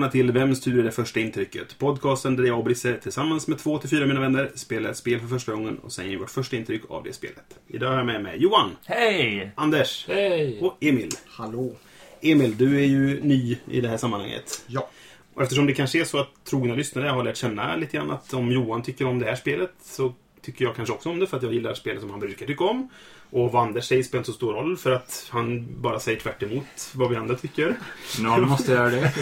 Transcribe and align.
Välkomna 0.00 0.12
till 0.12 0.32
Vem 0.32 0.54
styr 0.54 0.82
det 0.82 0.90
första 0.90 1.20
intrycket? 1.20 1.78
Podcasten 1.78 2.36
där 2.36 2.44
jag 2.44 2.58
och 2.58 2.64
Brisse 2.64 2.94
tillsammans 2.94 3.48
med 3.48 3.58
två 3.58 3.78
till 3.78 3.90
fyra 3.90 4.06
mina 4.06 4.20
vänner 4.20 4.50
spelar 4.54 4.90
ett 4.90 4.96
spel 4.96 5.20
för 5.20 5.26
första 5.26 5.52
gången 5.52 5.78
och 5.78 5.92
sen 5.92 6.10
ger 6.10 6.18
vårt 6.18 6.30
första 6.30 6.56
intryck 6.56 6.82
av 6.88 7.02
det 7.04 7.12
spelet. 7.12 7.58
Idag 7.68 7.88
har 7.88 7.96
jag 7.96 8.06
med 8.06 8.22
mig 8.22 8.42
Johan, 8.42 8.76
Hej! 8.84 9.52
Anders 9.54 10.06
Hej! 10.08 10.58
och 10.60 10.76
Emil. 10.80 11.10
Hallå. 11.26 11.72
Emil, 12.20 12.56
du 12.56 12.76
är 12.76 12.86
ju 12.86 13.22
ny 13.22 13.58
i 13.70 13.80
det 13.80 13.88
här 13.88 13.96
sammanhanget. 13.96 14.64
Ja. 14.66 14.90
Och 15.34 15.42
eftersom 15.42 15.66
det 15.66 15.72
kanske 15.72 16.00
är 16.00 16.04
så 16.04 16.18
att 16.18 16.44
trogna 16.44 16.74
lyssnare 16.74 17.08
har 17.08 17.24
lärt 17.24 17.36
känna 17.36 17.76
lite 17.76 17.96
grann 17.96 18.10
att 18.10 18.34
om 18.34 18.52
Johan 18.52 18.82
tycker 18.82 19.06
om 19.06 19.18
det 19.18 19.26
här 19.26 19.36
spelet 19.36 19.72
så 19.82 20.14
tycker 20.42 20.64
jag 20.64 20.76
kanske 20.76 20.94
också 20.94 21.10
om 21.10 21.18
det 21.18 21.26
för 21.26 21.36
att 21.36 21.42
jag 21.42 21.52
gillar 21.52 21.74
spel 21.74 22.00
som 22.00 22.10
han 22.10 22.20
brukar 22.20 22.46
tycka 22.46 22.64
om. 22.64 22.88
Och 23.30 23.52
vad 23.52 23.62
Anders 23.62 23.84
säger 23.88 24.02
spelar 24.02 24.20
inte 24.20 24.30
så 24.32 24.36
stor 24.36 24.52
roll 24.52 24.76
för 24.76 24.90
att 24.90 25.26
han 25.30 25.66
bara 25.80 26.00
säger 26.00 26.20
tvärt 26.20 26.42
emot 26.42 26.90
vad 26.94 27.10
vi 27.10 27.16
andra 27.16 27.34
tycker. 27.36 27.76
Någon 28.20 28.48
måste 28.48 28.72
göra 28.72 28.90
det. 28.90 29.12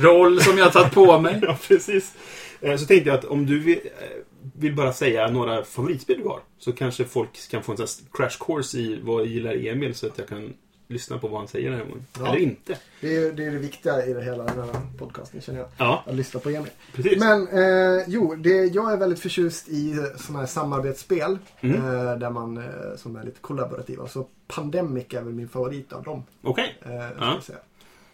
roll 0.00 0.40
som 0.42 0.58
jag 0.58 0.64
har 0.64 0.70
tagit 0.72 0.94
på 0.94 1.20
mig. 1.20 1.38
Ja, 1.42 1.58
precis. 1.68 2.14
Eh, 2.60 2.76
Så 2.76 2.86
tänkte 2.86 3.08
jag 3.10 3.18
att 3.18 3.24
om 3.24 3.46
du 3.46 3.58
vill, 3.58 3.80
eh, 3.84 4.06
vill 4.58 4.74
bara 4.74 4.92
säga 4.92 5.30
några 5.30 5.64
favoritspel 5.64 6.18
du 6.18 6.24
har 6.28 6.40
så 6.58 6.72
kanske 6.72 7.04
folk 7.04 7.50
kan 7.50 7.62
få 7.62 7.72
en 7.72 7.78
sån 7.78 8.06
crash 8.12 8.36
course 8.46 8.78
i 8.78 9.00
vad 9.02 9.26
gillar 9.26 9.66
Emil 9.66 9.94
så 9.94 10.06
att 10.06 10.18
jag 10.18 10.28
kan 10.28 10.52
lyssna 10.90 11.18
på 11.18 11.28
vad 11.28 11.38
han 11.40 11.48
säger 11.48 11.70
den 11.70 11.78
här 11.78 11.86
gången. 11.86 12.06
Ja. 12.18 12.26
Eller 12.28 12.38
inte. 12.38 12.78
Det 13.00 13.16
är, 13.16 13.32
det 13.32 13.44
är 13.44 13.50
det 13.50 13.58
viktiga 13.58 14.06
i 14.06 14.12
det 14.12 14.22
hela 14.24 14.44
den 14.44 14.58
här 14.58 14.80
podcasten 14.98 15.40
känner 15.40 15.58
jag. 15.60 15.68
Ja, 15.76 16.04
Att 16.06 16.14
lyssna 16.14 16.40
på 16.40 16.48
Emil. 16.50 16.70
precis. 16.92 17.18
Men 17.18 17.48
eh, 17.48 18.04
jo, 18.06 18.34
det, 18.34 18.64
jag 18.64 18.92
är 18.92 18.96
väldigt 18.96 19.20
förtjust 19.20 19.68
i 19.68 19.94
sådana 20.16 20.38
här 20.38 20.46
samarbetsspel. 20.46 21.38
Mm. 21.60 21.76
Eh, 21.76 22.16
där 22.18 22.30
man, 22.30 22.56
eh, 22.58 22.64
som 22.96 23.16
är 23.16 23.24
lite 23.24 23.40
kollaborativa. 23.40 24.08
Så 24.08 24.26
Pandemic 24.46 25.14
är 25.14 25.22
väl 25.22 25.34
min 25.34 25.48
favorit 25.48 25.92
av 25.92 26.02
dem. 26.02 26.22
Okej. 26.42 26.78
Eh, 26.82 26.88
ska 26.88 27.24
Ja. 27.24 27.40
säga. 27.42 27.58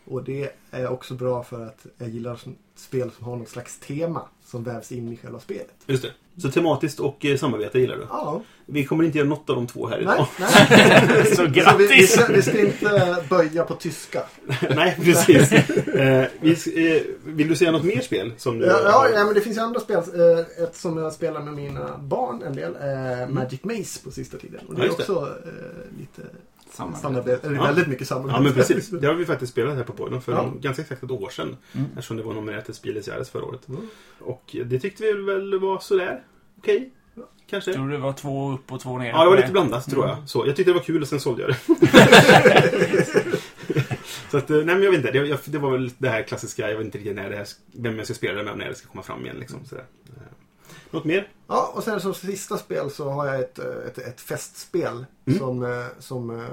Och 0.04 0.24
det 0.24 0.50
är 0.70 0.88
också 0.88 1.14
bra 1.14 1.42
för 1.42 1.66
att 1.66 1.86
jag 1.98 2.08
gillar 2.08 2.40
spel 2.76 3.10
som 3.10 3.24
har 3.26 3.36
något 3.36 3.48
slags 3.48 3.78
tema 3.78 4.22
som 4.44 4.64
vävs 4.64 4.92
in 4.92 5.12
i 5.12 5.16
själva 5.16 5.40
spelet. 5.40 5.74
Just 5.86 6.02
det. 6.02 6.10
Så 6.42 6.50
tematiskt 6.50 7.00
och 7.00 7.24
eh, 7.24 7.36
samarbete 7.36 7.78
gillar 7.78 7.96
du? 7.96 8.06
Ja, 8.10 8.42
Vi 8.68 8.84
kommer 8.84 9.04
inte 9.04 9.18
göra 9.18 9.28
något 9.28 9.50
av 9.50 9.56
de 9.56 9.66
två 9.66 9.86
här 9.88 9.96
nej, 9.96 10.02
idag. 10.14 10.26
nej. 10.38 11.24
Så 11.30 11.34
Så 11.34 11.42
vi, 11.42 11.48
vi, 11.48 11.60
grattis! 11.60 12.12
ska, 12.12 12.32
vi 12.32 12.42
ska 12.42 12.60
inte 12.60 13.16
böja 13.30 13.64
på 13.64 13.74
tyska. 13.74 14.22
Nej, 14.76 14.96
precis. 15.02 15.52
eh, 15.52 16.26
vi, 16.40 16.50
eh, 16.96 17.02
vill 17.24 17.48
du 17.48 17.56
säga 17.56 17.70
något 17.72 17.84
mer 17.84 18.00
spel? 18.00 18.32
Som 18.36 18.58
du 18.58 18.66
Ja, 18.66 18.80
ja, 18.84 18.90
har- 18.90 19.08
ja, 19.08 19.24
men 19.24 19.34
det 19.34 19.40
finns 19.40 19.56
ju 19.56 19.60
andra 19.60 19.80
spel. 19.80 19.96
Eh, 19.96 20.62
Ett 20.64 20.76
som 20.76 20.96
jag 20.98 21.12
spelar 21.12 21.42
med 21.42 21.54
mina 21.54 21.98
barn 21.98 22.42
en 22.42 22.56
del. 22.56 22.74
Eh, 22.74 23.28
Magic 23.28 23.64
Maze 23.64 24.04
på 24.04 24.10
sista 24.10 24.38
tiden. 24.38 24.60
Och 24.68 24.74
det 24.74 24.80
Ja, 24.80 24.84
är 24.84 24.88
det. 24.88 25.02
också 25.02 25.28
eh, 25.44 25.98
lite 25.98 26.22
Samarbete. 26.70 27.02
samarbete. 27.02 27.46
Eller 27.46 27.56
Ja. 27.56 27.64
väldigt 27.64 27.86
mycket 27.88 28.08
samarbete. 28.08 28.36
Ja, 28.38 28.42
men 28.42 28.52
precis. 28.54 28.88
Det 29.00 29.06
har 29.06 29.14
vi 29.14 29.24
faktiskt 29.26 29.52
spelat 29.52 29.76
här 29.76 29.84
på 29.84 29.92
podden 29.92 30.20
för 30.22 30.32
Ja. 30.32 30.52
ganska 30.60 30.82
exakt 30.82 31.02
ett 31.02 31.10
år 31.10 31.30
sedan. 31.30 31.56
Mm. 31.72 31.86
Eftersom 31.90 32.16
det 32.16 32.22
var 32.22 32.34
nominerat 32.34 32.64
till 32.64 32.74
Spieles 32.74 33.08
Jahres 33.08 33.30
förra 33.30 33.44
året. 33.44 33.68
Mm. 33.68 33.80
Och 34.20 34.56
det 34.66 34.78
tyckte 34.78 35.02
vi 35.02 35.12
väl 35.12 35.58
var 35.60 35.78
sådär. 35.78 36.22
Okej. 36.58 36.90
Kanske. 37.50 37.70
Jag 37.70 37.76
tror 37.76 37.88
det 37.88 37.98
var 37.98 38.12
två 38.12 38.52
upp 38.52 38.72
och 38.72 38.80
två 38.80 38.98
ner. 38.98 39.08
Ja, 39.08 39.24
det 39.24 39.30
var 39.30 39.36
lite 39.36 39.52
blandat 39.52 39.90
tror 39.90 40.06
jag. 40.06 40.16
Så, 40.26 40.46
jag 40.46 40.56
tyckte 40.56 40.70
det 40.70 40.74
var 40.78 40.84
kul 40.84 41.02
och 41.02 41.08
sen 41.08 41.20
sålde 41.20 41.42
jag 41.42 41.50
det. 41.50 41.56
så 44.30 44.36
att, 44.38 44.50
eh, 44.50 44.56
nej 44.56 44.64
men 44.74 44.82
jag 44.82 44.90
vet 44.90 44.98
inte. 44.98 45.10
Det, 45.10 45.18
jag, 45.26 45.38
det 45.44 45.58
var 45.58 45.70
väl 45.70 45.90
det 45.98 46.08
här 46.08 46.22
klassiska, 46.22 46.70
jag 46.70 46.76
vet 46.76 46.84
inte 46.84 46.98
riktigt 46.98 47.16
när 47.16 47.30
det 47.30 47.36
här, 47.36 47.46
vem 47.72 47.96
jag 47.96 48.04
ska 48.04 48.14
spela 48.14 48.34
det 48.38 48.42
med 48.44 48.52
och 48.52 48.58
när 48.58 48.68
det 48.68 48.74
ska 48.74 48.88
komma 48.88 49.02
fram 49.02 49.24
igen. 49.24 49.36
Liksom, 49.38 49.64
sådär. 49.64 49.84
Eh, 50.06 50.12
Något 50.90 51.04
mer? 51.04 51.28
Ja, 51.46 51.72
och 51.74 51.82
sen 51.82 52.00
som 52.00 52.14
sista 52.14 52.56
spel 52.58 52.90
så 52.90 53.10
har 53.10 53.26
jag 53.26 53.40
ett, 53.40 53.58
eh, 53.58 53.64
ett, 53.86 53.98
ett 53.98 54.20
festspel 54.20 55.06
Mm. 55.26 55.38
som, 55.38 55.84
som 55.98 56.46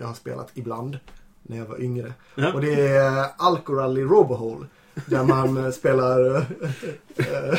jag 0.00 0.06
har 0.06 0.14
spelat 0.14 0.50
ibland 0.54 0.98
när 1.42 1.56
jag 1.56 1.66
var 1.66 1.80
yngre. 1.82 2.12
Ja. 2.34 2.52
Och 2.52 2.60
det 2.60 2.86
är 2.86 3.26
Alcorally 3.38 4.02
Robohole. 4.02 4.66
Där 5.06 5.24
man 5.24 5.64
eh, 5.64 5.70
spelar 5.70 6.36
eh, 6.36 6.42
eh, 7.16 7.58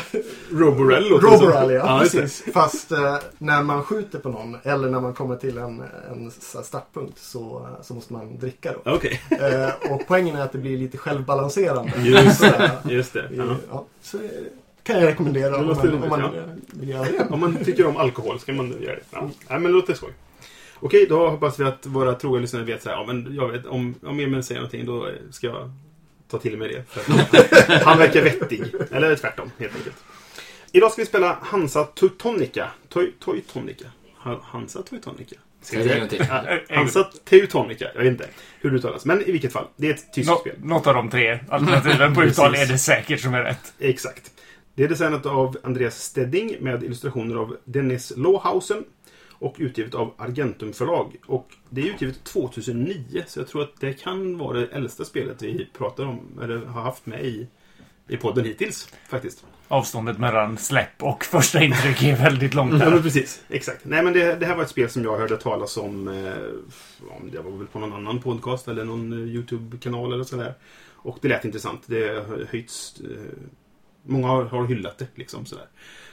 Roborell 0.50 1.02
det. 1.02 1.08
Roborally, 1.14 1.74
ja, 1.74 1.94
det. 1.94 2.00
precis. 2.00 2.44
Fast 2.54 2.92
eh, 2.92 3.16
när 3.38 3.62
man 3.62 3.82
skjuter 3.84 4.18
på 4.18 4.28
någon 4.28 4.56
eller 4.62 4.90
när 4.90 5.00
man 5.00 5.14
kommer 5.14 5.36
till 5.36 5.58
en, 5.58 5.82
en 6.10 6.30
så 6.30 6.62
startpunkt 6.62 7.18
så, 7.18 7.68
så 7.82 7.94
måste 7.94 8.12
man 8.12 8.38
dricka 8.38 8.72
då. 8.84 8.92
Okej, 8.94 9.20
Eh, 9.30 9.92
och 9.92 10.02
poängen 10.08 10.36
är 10.36 10.42
att 10.42 10.52
det 10.52 10.58
blir 10.58 10.78
lite 10.78 10.98
självbalanserande. 10.98 11.92
Just 12.02 12.38
Så, 12.38 12.46
eh, 12.46 12.70
just 12.84 13.12
det. 13.12 13.28
Ja. 13.36 13.56
ja, 13.70 13.84
så 14.02 14.16
eh, 14.16 14.22
kan 14.82 15.00
jag 15.00 15.06
rekommendera 15.06 15.50
Det 15.50 15.56
om 15.56 15.66
man, 15.66 16.02
om 16.02 16.08
man 16.08 16.20
eh, 16.22 16.42
vill 16.72 16.88
göra 16.88 17.04
det. 17.04 17.26
Om 17.30 17.40
man 17.40 17.56
tycker 17.64 17.86
om 17.86 17.96
alkohol 17.96 18.38
ska 18.40 18.52
man 18.52 18.70
göra 18.80 18.94
det. 18.94 19.02
Ja. 19.10 19.20
Nej, 19.20 19.32
men 19.60 19.62
det 19.62 19.68
låter 19.68 19.94
skoj. 19.94 20.10
Okej, 20.80 21.06
då 21.08 21.30
hoppas 21.30 21.60
vi 21.60 21.64
att 21.64 21.86
våra 21.86 22.14
trogna 22.14 22.40
lyssnare 22.40 22.64
vet 22.64 22.82
så 22.82 22.88
här, 22.88 22.96
ja, 22.96 23.04
men 23.06 23.34
jag 23.34 23.48
vet, 23.48 23.66
om, 23.66 23.94
om 24.02 24.20
Emil 24.20 24.42
säger 24.42 24.60
någonting 24.60 24.86
då 24.86 25.08
ska 25.30 25.46
jag 25.46 25.70
ta 26.32 26.38
till 26.38 26.56
mig 26.58 26.68
det. 26.68 27.04
Han 27.84 27.98
verkar 27.98 28.22
vettig. 28.22 28.62
Eller 28.90 29.16
tvärtom, 29.16 29.50
helt 29.58 29.76
enkelt. 29.76 29.96
Idag 30.72 30.92
ska 30.92 31.02
vi 31.02 31.06
spela 31.06 31.38
Hansa 31.42 31.84
Teutonica. 31.84 32.70
Toy, 32.88 33.12
Toytonica. 33.24 33.84
Ha- 34.18 34.40
Hansa. 34.44 34.82
Ja, 35.70 36.44
Hansa 36.70 37.04
Teutonica. 37.24 37.86
Jag 37.94 38.02
vet 38.02 38.10
inte 38.12 38.26
hur 38.60 38.70
det 38.70 38.76
uttalas. 38.76 39.04
Men 39.04 39.22
i 39.22 39.32
vilket 39.32 39.52
fall, 39.52 39.66
det 39.76 39.86
är 39.86 39.94
ett 39.94 40.12
tyskt 40.14 40.28
Nå, 40.30 40.36
spel. 40.36 40.54
något 40.62 40.86
av 40.86 40.94
de 40.94 41.10
tre 41.10 41.38
alternativen 41.50 42.14
på 42.14 42.22
uttal 42.24 42.54
är 42.54 42.66
det 42.66 42.78
säkert 42.78 43.20
som 43.20 43.34
är 43.34 43.42
rätt. 43.42 43.72
Exakt. 43.78 44.30
Det 44.74 44.84
är 44.84 44.88
designat 44.88 45.26
av 45.26 45.56
Andreas 45.62 46.02
Stedding 46.02 46.56
med 46.60 46.82
illustrationer 46.82 47.36
av 47.36 47.56
Dennis 47.64 48.12
Lohausen 48.16 48.84
och 49.42 49.54
utgivet 49.58 49.94
av 49.94 50.14
Argentum 50.16 50.72
förlag. 50.72 51.16
Och 51.26 51.52
det 51.70 51.80
är 51.80 51.86
utgivet 51.86 52.24
2009, 52.24 53.24
så 53.26 53.40
jag 53.40 53.48
tror 53.48 53.62
att 53.62 53.80
det 53.80 53.92
kan 53.92 54.38
vara 54.38 54.58
det 54.58 54.66
äldsta 54.66 55.04
spelet 55.04 55.42
vi 55.42 55.68
pratar 55.78 56.04
om, 56.04 56.20
eller 56.42 56.58
har 56.58 56.82
haft 56.82 57.06
med 57.06 57.24
i, 57.24 57.46
i 58.08 58.16
podden 58.16 58.44
hittills, 58.44 58.88
faktiskt. 59.08 59.44
Avståndet 59.68 60.18
mellan 60.18 60.58
släpp 60.58 61.02
och 61.02 61.24
första 61.24 61.62
intryck 61.64 62.02
är 62.02 62.16
väldigt 62.16 62.54
långt 62.54 62.72
Ja, 62.72 62.78
där. 62.78 62.90
men 62.90 63.02
precis. 63.02 63.42
Exakt. 63.48 63.84
Nej, 63.84 64.02
men 64.02 64.12
det, 64.12 64.34
det 64.34 64.46
här 64.46 64.56
var 64.56 64.62
ett 64.62 64.68
spel 64.70 64.90
som 64.90 65.04
jag 65.04 65.18
hörde 65.18 65.36
talas 65.36 65.76
om, 65.76 66.08
eh, 66.08 66.32
om 67.20 67.30
det 67.30 67.38
var 67.40 67.50
väl 67.50 67.66
på 67.66 67.78
någon 67.78 67.92
annan 67.92 68.20
podcast 68.20 68.68
eller 68.68 68.84
någon 68.84 69.12
eh, 69.12 69.34
YouTube-kanal 69.34 70.12
eller 70.12 70.24
sådär. 70.24 70.54
Och 70.94 71.18
det 71.22 71.28
lät 71.28 71.44
intressant. 71.44 71.82
Det 71.86 72.08
har 72.28 72.46
höjts... 72.50 73.00
Eh, 73.00 73.32
många 74.02 74.28
har, 74.28 74.44
har 74.44 74.66
hyllat 74.66 74.98
det, 74.98 75.06
liksom 75.14 75.46
sådär. 75.46 75.66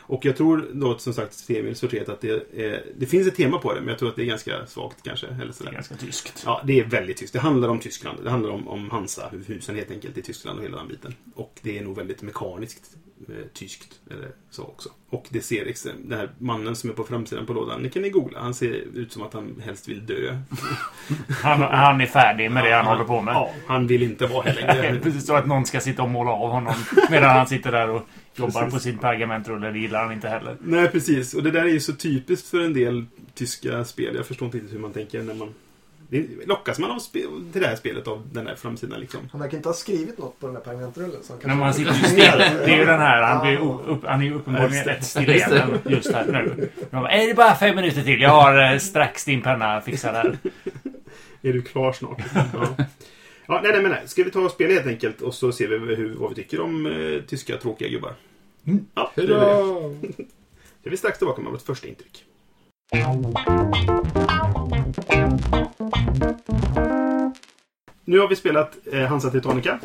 Och 0.09 0.25
jag 0.25 0.37
tror 0.37 0.67
då 0.73 0.97
som 0.97 1.13
sagt 1.13 1.47
till 1.47 1.57
Emils 1.57 1.79
förtret 1.79 2.09
att 2.09 2.21
det, 2.21 2.29
är, 2.57 2.83
det 2.97 3.05
finns 3.05 3.27
ett 3.27 3.35
tema 3.35 3.57
på 3.57 3.73
det, 3.73 3.79
men 3.79 3.89
jag 3.89 3.99
tror 3.99 4.09
att 4.09 4.15
det 4.15 4.21
är 4.21 4.25
ganska 4.25 4.65
svagt 4.65 4.97
kanske. 5.03 5.27
Eller 5.27 5.37
Det 5.37 5.49
är 5.49 5.51
sådär. 5.51 5.71
ganska 5.71 5.95
tyskt. 5.95 6.43
Ja, 6.45 6.61
det 6.65 6.79
är 6.79 6.83
väldigt 6.85 7.17
tyst. 7.17 7.33
Det 7.33 7.39
handlar 7.39 7.69
om 7.69 7.79
Tyskland. 7.79 8.19
Det 8.23 8.29
handlar 8.29 8.49
om, 8.49 8.67
om 8.67 8.89
Hansa, 8.89 9.31
husen 9.47 9.75
helt 9.75 9.91
enkelt 9.91 10.17
i 10.17 10.21
Tyskland 10.21 10.59
och 10.59 10.65
hela 10.65 10.77
den 10.77 10.87
biten. 10.87 11.15
Och 11.35 11.59
det 11.61 11.77
är 11.77 11.83
nog 11.83 11.95
väldigt 11.97 12.21
mekaniskt 12.21 12.83
eh, 13.29 13.35
tyskt. 13.53 13.99
Eller 14.11 14.27
så 14.49 14.63
också. 14.63 14.89
Och 15.09 15.25
det 15.29 15.41
ser. 15.41 15.73
Den 16.07 16.19
här 16.19 16.29
mannen 16.37 16.75
som 16.75 16.89
är 16.89 16.93
på 16.93 17.03
framsidan 17.03 17.45
på 17.45 17.53
lådan, 17.53 17.81
ni 17.81 17.89
kan 17.89 18.01
ni 18.01 18.09
googla. 18.09 18.39
Han 18.39 18.53
ser 18.53 18.67
ut 18.93 19.11
som 19.11 19.21
att 19.23 19.33
han 19.33 19.61
helst 19.65 19.87
vill 19.87 20.05
dö. 20.05 20.37
Han, 21.43 21.61
han 21.61 22.01
är 22.01 22.05
färdig 22.05 22.51
med 22.51 22.63
det 22.63 22.71
han 22.71 22.85
Ja, 22.85 22.91
håller 22.91 23.05
på 23.05 23.21
med. 23.21 23.33
Ja, 23.33 23.51
han 23.67 23.87
vill 23.87 24.03
inte 24.03 24.27
vara 24.27 24.43
här 24.43 24.55
Det 24.55 24.61
är 24.61 24.81
längre. 24.81 24.99
precis 25.03 25.25
så 25.25 25.35
att 25.35 25.47
någon 25.47 25.65
ska 25.65 25.79
sitta 25.79 26.03
och 26.03 26.09
måla 26.09 26.31
av 26.31 26.49
honom 26.51 26.73
medan 27.09 27.29
han 27.29 27.47
sitter 27.47 27.71
där 27.71 27.89
och 27.89 28.01
jobbar 28.39 28.51
Precis. 28.61 28.73
på 28.73 28.79
sin 28.79 28.97
pergamentrulle. 28.97 29.71
Det 29.71 29.79
gillar 29.79 30.03
han 30.03 30.11
inte 30.13 30.29
heller. 30.29 30.57
Nej, 30.61 30.87
precis. 30.87 31.33
Och 31.33 31.43
det 31.43 31.51
där 31.51 31.61
är 31.61 31.67
ju 31.69 31.79
så 31.79 31.93
typiskt 31.93 32.47
för 32.49 32.59
en 32.59 32.73
del 32.73 33.05
tyska 33.33 33.83
spel. 33.85 34.15
Jag 34.15 34.25
förstår 34.25 34.45
inte 34.45 34.57
riktigt 34.57 34.73
hur 34.75 34.79
man 34.79 34.93
tänker 34.93 35.23
när 35.23 35.33
man... 35.33 35.53
Det 36.11 36.25
lockas 36.47 36.79
man 36.79 36.91
av 36.91 36.97
spe- 36.97 37.51
till 37.51 37.61
det 37.61 37.67
här 37.67 37.75
spelet 37.75 38.07
av 38.07 38.27
den 38.31 38.47
här 38.47 38.55
framsidan 38.55 38.99
liksom? 38.99 39.19
Han 39.31 39.41
verkar 39.41 39.57
inte 39.57 39.69
ha 39.69 39.73
skrivit 39.73 40.17
något 40.17 40.39
på 40.39 40.45
den 40.47 40.53
där 40.53 40.61
pergamentrullen. 40.61 41.23
så 41.23 41.33
han 41.33 41.39
När 41.43 41.49
kanske- 41.49 41.59
man 41.59 41.73
sitter 41.73 41.93
ju 41.93 42.13
still. 42.13 42.39
Det 42.65 42.73
är 42.73 42.77
ju 42.77 42.85
den 42.85 42.99
här, 42.99 43.21
han, 43.21 43.45
blir 43.47 43.57
upp, 43.89 44.05
han 44.05 44.21
är 44.21 44.25
ju 44.25 44.33
uppenbarligen 44.33 44.83
rätt 44.85 45.03
stilleben 45.05 45.79
just 45.85 46.11
här 46.13 46.25
nu. 46.25 46.69
Bara, 46.91 47.11
är 47.11 47.27
det 47.27 47.33
bara 47.33 47.55
fem 47.55 47.75
minuter 47.75 48.01
till? 48.03 48.21
Jag 48.21 48.29
har 48.29 48.71
eh, 48.73 48.77
strax 48.79 49.25
din 49.25 49.41
penna 49.41 49.81
fixad 49.81 50.15
här. 50.15 50.37
Är 51.41 51.53
du 51.53 51.61
klar 51.61 51.91
snart? 51.93 52.21
Ja. 52.35 52.67
Ja, 53.47 53.59
nej, 53.63 53.71
nej, 53.71 53.81
men 53.81 53.91
nej. 53.91 54.01
Ska 54.05 54.23
vi 54.23 54.31
ta 54.31 54.39
och 54.39 54.51
spela 54.51 54.73
helt 54.73 54.87
enkelt 54.87 55.21
och 55.21 55.33
så 55.33 55.51
ser 55.51 55.67
vi 55.67 55.95
hur, 55.95 56.15
vad 56.15 56.29
vi 56.29 56.35
tycker 56.35 56.61
om 56.61 56.85
eh, 56.85 57.21
tyska 57.27 57.57
tråkiga 57.57 57.89
gubbar. 57.89 58.13
Ja, 58.93 59.11
vi 59.15 59.21
det. 59.27 59.33
Hurra! 59.33 59.55
Så 60.83 60.87
är 60.87 60.89
vi 60.89 60.97
strax 60.97 61.17
tillbaka 61.17 61.41
med 61.41 61.51
vårt 61.51 61.61
första 61.61 61.87
intryck. 61.87 62.25
Nu 68.05 68.19
har 68.19 68.27
vi 68.27 68.35
spelat 68.35 68.77
eh, 68.91 69.01
Hansa 69.01 69.29
Teutonica. 69.29 69.79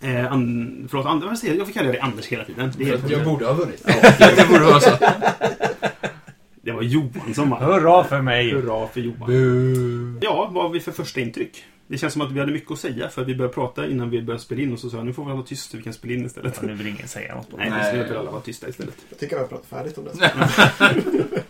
Eh, 0.00 0.32
an, 0.32 0.88
förlåt, 0.90 1.06
Anders, 1.06 1.28
vad 1.28 1.38
säger 1.38 1.54
jag? 1.54 1.60
Jag 1.60 1.66
får 1.66 1.74
kalla 1.74 1.88
dig 1.88 2.00
Anders 2.00 2.26
hela 2.26 2.44
tiden. 2.44 2.72
Det, 2.76 2.84
är 2.84 2.88
helt 2.88 3.10
jag 3.10 3.24
borde 3.24 3.46
ha 3.46 3.52
vunnit. 3.52 3.84
det 4.18 4.48
borde 4.48 4.64
vara 4.64 4.80
så. 4.80 4.90
det 6.62 6.72
var 6.72 6.82
Johan 6.82 7.34
som 7.34 7.50
vann. 7.50 7.62
Hurra 7.62 8.04
för 8.04 8.22
mig! 8.22 8.52
Hurra 8.52 8.88
för 8.88 9.00
Johan. 9.00 10.18
Ja, 10.22 10.50
vad 10.52 10.62
har 10.64 10.70
vi 10.70 10.80
för 10.80 10.92
första 10.92 11.20
intryck? 11.20 11.64
Det 11.92 11.98
känns 11.98 12.12
som 12.12 12.22
att 12.22 12.32
vi 12.32 12.40
hade 12.40 12.52
mycket 12.52 12.70
att 12.70 12.78
säga 12.78 13.08
för 13.08 13.24
vi 13.24 13.34
började 13.34 13.54
prata 13.54 13.88
innan 13.88 14.10
vi 14.10 14.22
började 14.22 14.42
spela 14.42 14.62
in 14.62 14.72
och 14.72 14.78
så 14.78 14.90
sa 14.90 14.96
jag 14.96 15.06
nu 15.06 15.12
får 15.12 15.24
vi 15.24 15.32
vara 15.32 15.42
tyst 15.42 15.70
så 15.70 15.76
vi 15.76 15.82
kan 15.82 15.92
spela 15.92 16.14
in 16.14 16.26
istället. 16.26 16.58
Ja, 16.62 16.66
nu 16.66 16.74
vill 16.74 16.86
ingen 16.86 17.08
säga 17.08 17.34
något. 17.34 17.48
Nej, 17.56 17.96
nu 17.96 18.08
får 18.08 18.14
alla 18.14 18.30
vara 18.30 18.40
tysta 18.40 18.68
istället. 18.68 18.94
Jag 19.10 19.18
tycker 19.18 19.36
vi 19.36 19.42
har 19.42 19.48
pratat 19.48 19.66
färdigt 19.66 19.98
om 19.98 20.04
det. 20.04 20.32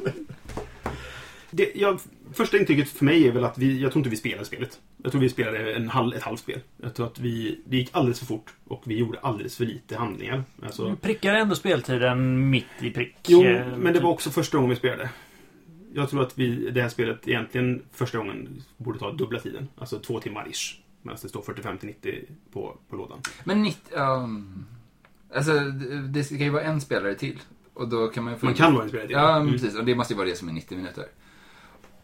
Det, 1.54 1.70
ja, 1.74 1.98
första 2.32 2.58
intrycket 2.58 2.88
för 2.88 3.04
mig 3.04 3.28
är 3.28 3.32
väl 3.32 3.44
att 3.44 3.58
vi, 3.58 3.80
jag 3.80 3.92
tror 3.92 4.00
inte 4.00 4.10
vi 4.10 4.16
spelade 4.16 4.44
spelet. 4.44 4.80
Jag 5.02 5.12
tror 5.12 5.20
vi 5.22 5.28
spelade 5.28 5.72
en 5.72 5.88
halv, 5.88 6.14
ett 6.16 6.22
halvt 6.22 6.40
spel. 6.40 6.60
Jag 6.82 6.94
tror 6.94 7.06
att 7.06 7.18
vi, 7.18 7.60
det 7.64 7.76
gick 7.76 7.88
alldeles 7.92 8.18
för 8.18 8.26
fort 8.26 8.52
och 8.68 8.82
vi 8.84 8.96
gjorde 8.98 9.18
alldeles 9.20 9.56
för 9.56 9.64
lite 9.64 9.96
handlingar. 9.96 10.44
Alltså, 10.62 10.88
Du 10.88 10.96
prickar 10.96 11.34
ändå 11.34 11.54
speltiden 11.54 12.50
mitt 12.50 12.66
i 12.80 12.90
prick. 12.90 13.14
jo, 13.26 13.44
Eh, 13.44 13.66
men 13.76 13.94
det 13.94 14.00
var 14.00 14.10
också 14.10 14.30
första 14.30 14.56
gången 14.56 14.70
vi 14.70 14.76
spelade. 14.76 15.10
Jag 15.94 16.10
tror 16.10 16.22
att 16.22 16.38
vi, 16.38 16.70
det 16.70 16.82
här 16.82 16.88
spelet 16.88 17.28
egentligen 17.28 17.82
första 17.92 18.18
gången 18.18 18.62
borde 18.76 18.98
ta 18.98 19.12
dubbla 19.12 19.40
tiden. 19.40 19.68
Alltså 19.78 19.98
två 19.98 20.20
timmar 20.20 20.48
ish. 20.50 20.78
Medan 21.02 21.18
det 21.22 21.28
står 21.28 21.42
45 21.42 21.78
till 21.78 21.88
90 21.88 22.22
på, 22.52 22.76
på 22.88 22.96
lådan. 22.96 23.18
Men 23.44 23.62
90... 23.62 23.96
Um, 23.98 24.64
alltså, 25.34 25.52
det 26.08 26.24
ska 26.24 26.34
ju 26.36 26.50
vara 26.50 26.62
en 26.62 26.80
spelare 26.80 27.14
till. 27.14 27.38
Och 27.74 27.88
då 27.88 28.08
kan 28.08 28.24
man 28.24 28.32
ju 28.32 28.38
få... 28.38 28.46
Man 28.46 28.54
kan 28.54 28.74
vara 28.74 28.82
inspirerad 28.84 29.08
till 29.08 29.16
det. 29.16 29.22
Ja, 29.22 29.32
men 29.32 29.40
Mm. 29.42 29.52
precis. 29.52 29.78
Och 29.78 29.84
det 29.84 29.94
måste 29.94 30.12
ju 30.12 30.16
vara 30.18 30.28
det 30.28 30.36
som 30.36 30.48
är 30.48 30.52
90 30.52 30.76
minuter. 30.78 31.04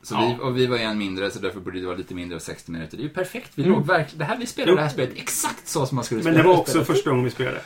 Så 0.02 0.14
Ja. 0.14 0.37
vi, 0.38 0.44
och 0.49 0.56
vi 0.58 0.67
var 0.67 0.76
ju 0.76 0.82
en 0.82 0.99
mindre, 0.99 1.31
så 1.31 1.38
därför 1.38 1.61
borde 1.61 1.81
det 1.81 1.87
vara 1.87 1.96
lite 1.96 2.14
mindre 2.14 2.37
av 2.37 2.41
60 2.41 2.73
minuter. 2.73 2.96
Det 2.96 3.02
är 3.02 3.05
ju 3.05 3.08
perfekt. 3.14 3.52
Vi 3.55 3.64
Mm. 3.64 3.82
verkligen... 3.82 4.19
Det 4.19 4.25
här, 4.25 4.38
vi 4.38 4.46
spelade 4.46 4.73
Jo. 4.73 4.76
det 4.76 4.82
här 4.82 4.88
spelet 4.88 5.12
exakt 5.17 5.69
så 5.69 5.87
som 5.87 5.94
man 5.96 6.05
skulle 6.05 6.19
Men 6.23 6.32
spela 6.32 6.43
det 6.43 6.49
var 6.49 6.58
också 6.61 6.70
spelet. 6.70 6.87
första 6.87 7.11
gången 7.11 7.25
vi 7.25 7.31
spelade. 7.31 7.61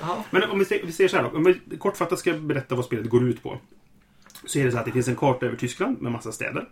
Ja. 0.00 0.24
Men 0.30 0.50
om 0.50 0.58
vi 0.58 0.64
säger, 0.64 0.86
vi 0.86 0.92
säger 0.92 1.08
så 1.08 1.16
här 1.16 1.22
då. 1.24 1.30
Om 1.36 1.44
vi 1.68 1.76
kortfattat 1.78 2.18
ska 2.18 2.32
berätta 2.34 2.74
vad 2.74 2.84
spelet 2.84 3.10
går 3.10 3.28
ut 3.28 3.42
på. 3.42 3.58
Så 4.50 4.58
är 4.58 4.64
det 4.64 4.72
så 4.72 4.78
att 4.78 4.84
det 4.84 4.92
finns 4.92 5.08
en 5.08 5.16
karta 5.16 5.46
över 5.46 5.56
Tyskland 5.56 6.02
med 6.02 6.12
massa 6.12 6.32
städer. 6.32 6.68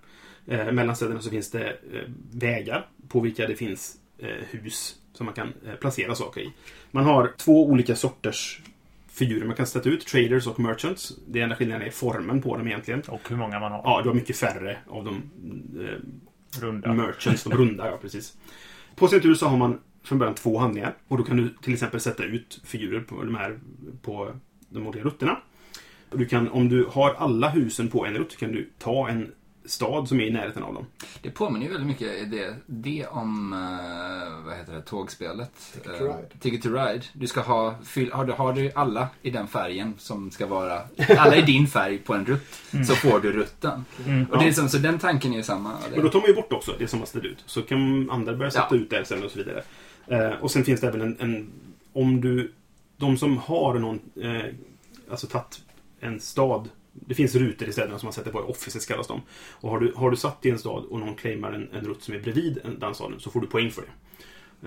Eh, 0.46 0.72
mellan 0.72 0.96
städerna 0.96 1.20
så 1.20 1.30
finns 1.30 1.50
det 1.50 1.68
eh, 1.68 2.02
vägar 2.32 2.86
på 3.08 3.20
vilka 3.20 3.46
det 3.46 3.56
finns 3.56 3.96
eh, 4.18 4.28
hus 4.50 4.96
som 5.12 5.26
man 5.26 5.34
kan 5.34 5.52
eh, 5.66 5.74
placera 5.74 6.14
saker 6.14 6.40
i. 6.40 6.52
Man 6.90 7.04
har 7.04 7.32
två 7.36 7.66
olika 7.66 7.96
sorters 7.96 8.60
figurer 9.08 9.46
man 9.46 9.56
kan 9.56 9.66
sätta 9.66 9.88
ut. 9.88 10.06
Traders 10.06 10.46
och 10.46 10.60
merchants. 10.60 11.12
Det 11.28 11.40
enda 11.40 11.56
skillnaden 11.56 11.86
är 11.86 11.90
formen 11.90 12.42
på 12.42 12.56
dem 12.56 12.66
egentligen. 12.66 13.00
Och 13.00 13.28
hur 13.28 13.36
många 13.36 13.60
man 13.60 13.72
har. 13.72 13.82
Ja, 13.84 14.00
du 14.02 14.08
har 14.08 14.14
mycket 14.14 14.36
färre 14.36 14.78
av 14.86 15.04
de 15.04 15.14
eh, 15.84 16.60
Runda. 16.60 16.92
merchants, 16.92 17.44
de 17.44 17.52
runda, 17.58 17.86
ja 17.86 17.98
precis. 18.02 18.36
På 18.96 19.08
sin 19.08 19.20
tur 19.20 19.34
så 19.34 19.46
har 19.46 19.56
man 19.56 19.80
från 20.02 20.18
början 20.18 20.34
två 20.34 20.58
handlingar. 20.58 20.94
Och 21.08 21.18
då 21.18 21.24
kan 21.24 21.36
du 21.36 21.48
till 21.62 21.72
exempel 21.72 22.00
sätta 22.00 22.24
ut 22.24 22.60
figurer 22.64 23.00
på 23.00 23.24
de 23.24 23.34
här 23.34 23.58
på 24.02 24.32
de 24.68 24.86
olika 24.86 25.04
rutterna. 25.04 25.38
Du 26.12 26.26
kan, 26.26 26.48
om 26.48 26.68
du 26.68 26.86
har 26.92 27.14
alla 27.14 27.48
husen 27.48 27.88
på 27.88 28.06
en 28.06 28.14
rutt 28.14 28.36
kan 28.36 28.52
du 28.52 28.70
ta 28.78 29.08
en 29.08 29.32
stad 29.64 30.08
som 30.08 30.20
är 30.20 30.24
i 30.24 30.30
närheten 30.30 30.62
av 30.62 30.74
dem. 30.74 30.86
Det 31.22 31.30
påminner 31.30 31.66
ju 31.66 31.72
väldigt 31.72 31.86
mycket 31.88 32.30
det, 32.30 32.54
det 32.66 33.06
om, 33.06 33.52
eh, 33.52 34.46
vad 34.46 34.56
heter 34.56 34.72
det, 34.72 34.82
tågspelet? 34.82 35.50
Ticket 35.74 35.98
to 35.98 36.04
Eh, 36.04 36.16
Ride. 36.16 36.28
Ticket 36.40 36.62
to 36.62 36.68
Ride. 36.68 37.02
Du 37.12 37.26
ska 37.26 37.40
ha, 37.40 37.74
fyll, 37.84 38.12
har, 38.12 38.24
du, 38.24 38.32
har 38.32 38.52
du 38.52 38.72
alla 38.74 39.08
i 39.22 39.30
den 39.30 39.48
färgen 39.48 39.94
som 39.98 40.30
ska 40.30 40.46
vara, 40.46 40.80
alla 41.18 41.36
i 41.36 41.42
din 41.42 41.66
färg 41.66 41.98
på 41.98 42.14
en 42.14 42.26
rutt, 42.26 42.60
så 42.86 42.94
får 42.94 43.20
du 43.20 43.32
rutten. 43.32 43.84
Mm. 44.06 44.26
Och 44.30 44.38
det 44.38 44.48
är 44.48 44.52
som, 44.52 44.68
så 44.68 44.78
den 44.78 44.98
tanken 44.98 45.32
är 45.32 45.36
ju 45.36 45.42
samma. 45.42 45.72
Men 45.94 46.02
då 46.02 46.08
tar 46.08 46.20
man 46.20 46.28
ju 46.28 46.34
bort 46.34 46.52
också 46.52 46.74
det 46.78 46.88
som 46.88 46.98
man 46.98 47.06
ställt 47.06 47.24
ut. 47.24 47.42
Så 47.46 47.62
kan 47.62 48.10
andra 48.10 48.36
börja 48.36 48.50
sätta 48.50 48.66
Ja. 48.70 48.76
ut 48.76 48.90
där 48.90 49.04
sen 49.04 49.24
och 49.24 49.30
så 49.30 49.38
vidare. 49.38 49.62
Eh, 50.06 50.42
och 50.42 50.50
sen 50.50 50.64
finns 50.64 50.80
det 50.80 50.86
även 50.88 51.00
en, 51.00 51.16
en... 51.20 51.50
Om 51.92 52.20
du... 52.20 52.52
De 52.96 53.16
som 53.16 53.38
har 53.38 53.78
någon... 53.78 54.00
Eh, 54.22 54.54
alltså 55.10 55.26
tagit 55.26 55.60
en 56.00 56.20
stad. 56.20 56.68
Det 56.92 57.14
finns 57.14 57.34
rutor 57.34 57.68
i 57.68 57.72
städerna 57.72 57.98
som 57.98 58.06
man 58.06 58.12
sätter 58.12 58.30
på. 58.30 58.38
Offices 58.38 58.86
kallas 58.86 59.06
de. 59.06 59.20
Och 59.52 59.70
har 59.70 59.80
du, 59.80 59.92
har 59.96 60.10
du 60.10 60.16
satt 60.16 60.46
i 60.46 60.50
en 60.50 60.58
stad 60.58 60.84
och 60.84 61.00
någon 61.00 61.14
claimar 61.14 61.52
en, 61.52 61.68
en 61.72 61.84
rutt 61.84 62.02
som 62.02 62.14
är 62.14 62.18
bredvid 62.20 62.58
en- 62.64 62.78
den 62.78 62.94
staden 62.94 63.20
så 63.20 63.30
får 63.30 63.40
du 63.40 63.46
poäng 63.46 63.70
för 63.70 63.82
det. 63.82 63.88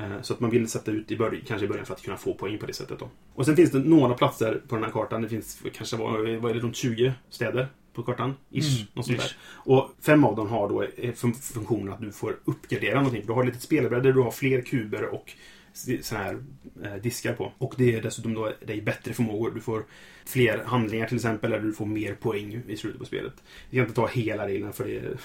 Eh, 0.03 0.21
Så 0.21 0.33
att 0.33 0.39
man 0.39 0.49
vill 0.49 0.67
sätta 0.69 0.91
ut 0.91 1.11
i 1.11 1.17
början, 1.17 1.41
kanske 1.47 1.65
i 1.65 1.69
början 1.69 1.85
för 1.85 1.93
att 1.93 2.01
kunna 2.01 2.17
få 2.17 2.33
poäng 2.33 2.57
på 2.57 2.65
det 2.65 2.73
sättet. 2.73 2.99
Då. 2.99 3.09
Och 3.35 3.45
sen 3.45 3.55
finns 3.55 3.71
det 3.71 3.79
några 3.79 4.13
platser 4.13 4.61
på 4.67 4.75
den 4.75 4.83
här 4.83 4.91
kartan. 4.91 5.21
Det 5.21 5.29
finns 5.29 5.61
kanske 5.73 5.97
vad 5.97 6.27
är 6.29 6.53
det, 6.53 6.59
runt 6.59 6.75
20 6.75 7.13
städer 7.29 7.67
på 7.93 8.03
kartan. 8.03 8.33
Ish. 8.51 8.77
Mm, 8.79 8.87
något 8.93 9.05
sånt 9.05 9.17
ish. 9.17 9.21
där. 9.23 9.35
Och 9.73 9.89
fem 10.01 10.23
av 10.23 10.35
dem 10.35 10.49
har 10.49 10.69
då 10.69 10.83
eh, 10.83 10.89
fun- 11.13 11.53
funktionen 11.53 11.93
att 11.93 12.01
du 12.01 12.11
får 12.11 12.37
uppgradera 12.45 12.95
någonting. 12.95 13.23
Du 13.27 13.33
har 13.33 13.41
ett 13.43 13.45
litet 13.47 13.61
spelbräde, 13.61 14.11
du 14.13 14.19
har 14.21 14.31
fler 14.31 14.61
kuber 14.61 15.03
och 15.05 15.31
sådana 15.73 16.25
här 16.25 16.43
eh, 16.83 16.95
diskar 16.95 17.33
på. 17.33 17.51
Och 17.57 17.73
det 17.77 17.95
är 17.95 18.01
dessutom 18.01 18.33
då 18.33 18.53
dig 18.65 18.81
bättre 18.81 19.13
förmågor. 19.13 19.51
Du 19.51 19.61
får 19.61 19.85
fler 20.25 20.63
handlingar 20.63 21.07
till 21.07 21.15
exempel, 21.15 21.53
eller 21.53 21.65
du 21.65 21.73
får 21.73 21.85
mer 21.85 22.15
poäng 22.15 22.63
i 22.67 22.77
slutet 22.77 22.99
på 22.99 23.05
spelet. 23.05 23.33
Vi 23.69 23.77
kan 23.77 23.85
inte 23.85 23.95
ta 23.95 24.07
hela 24.07 24.47
reglerna 24.47 24.71
för 24.71 24.85
det 24.87 25.17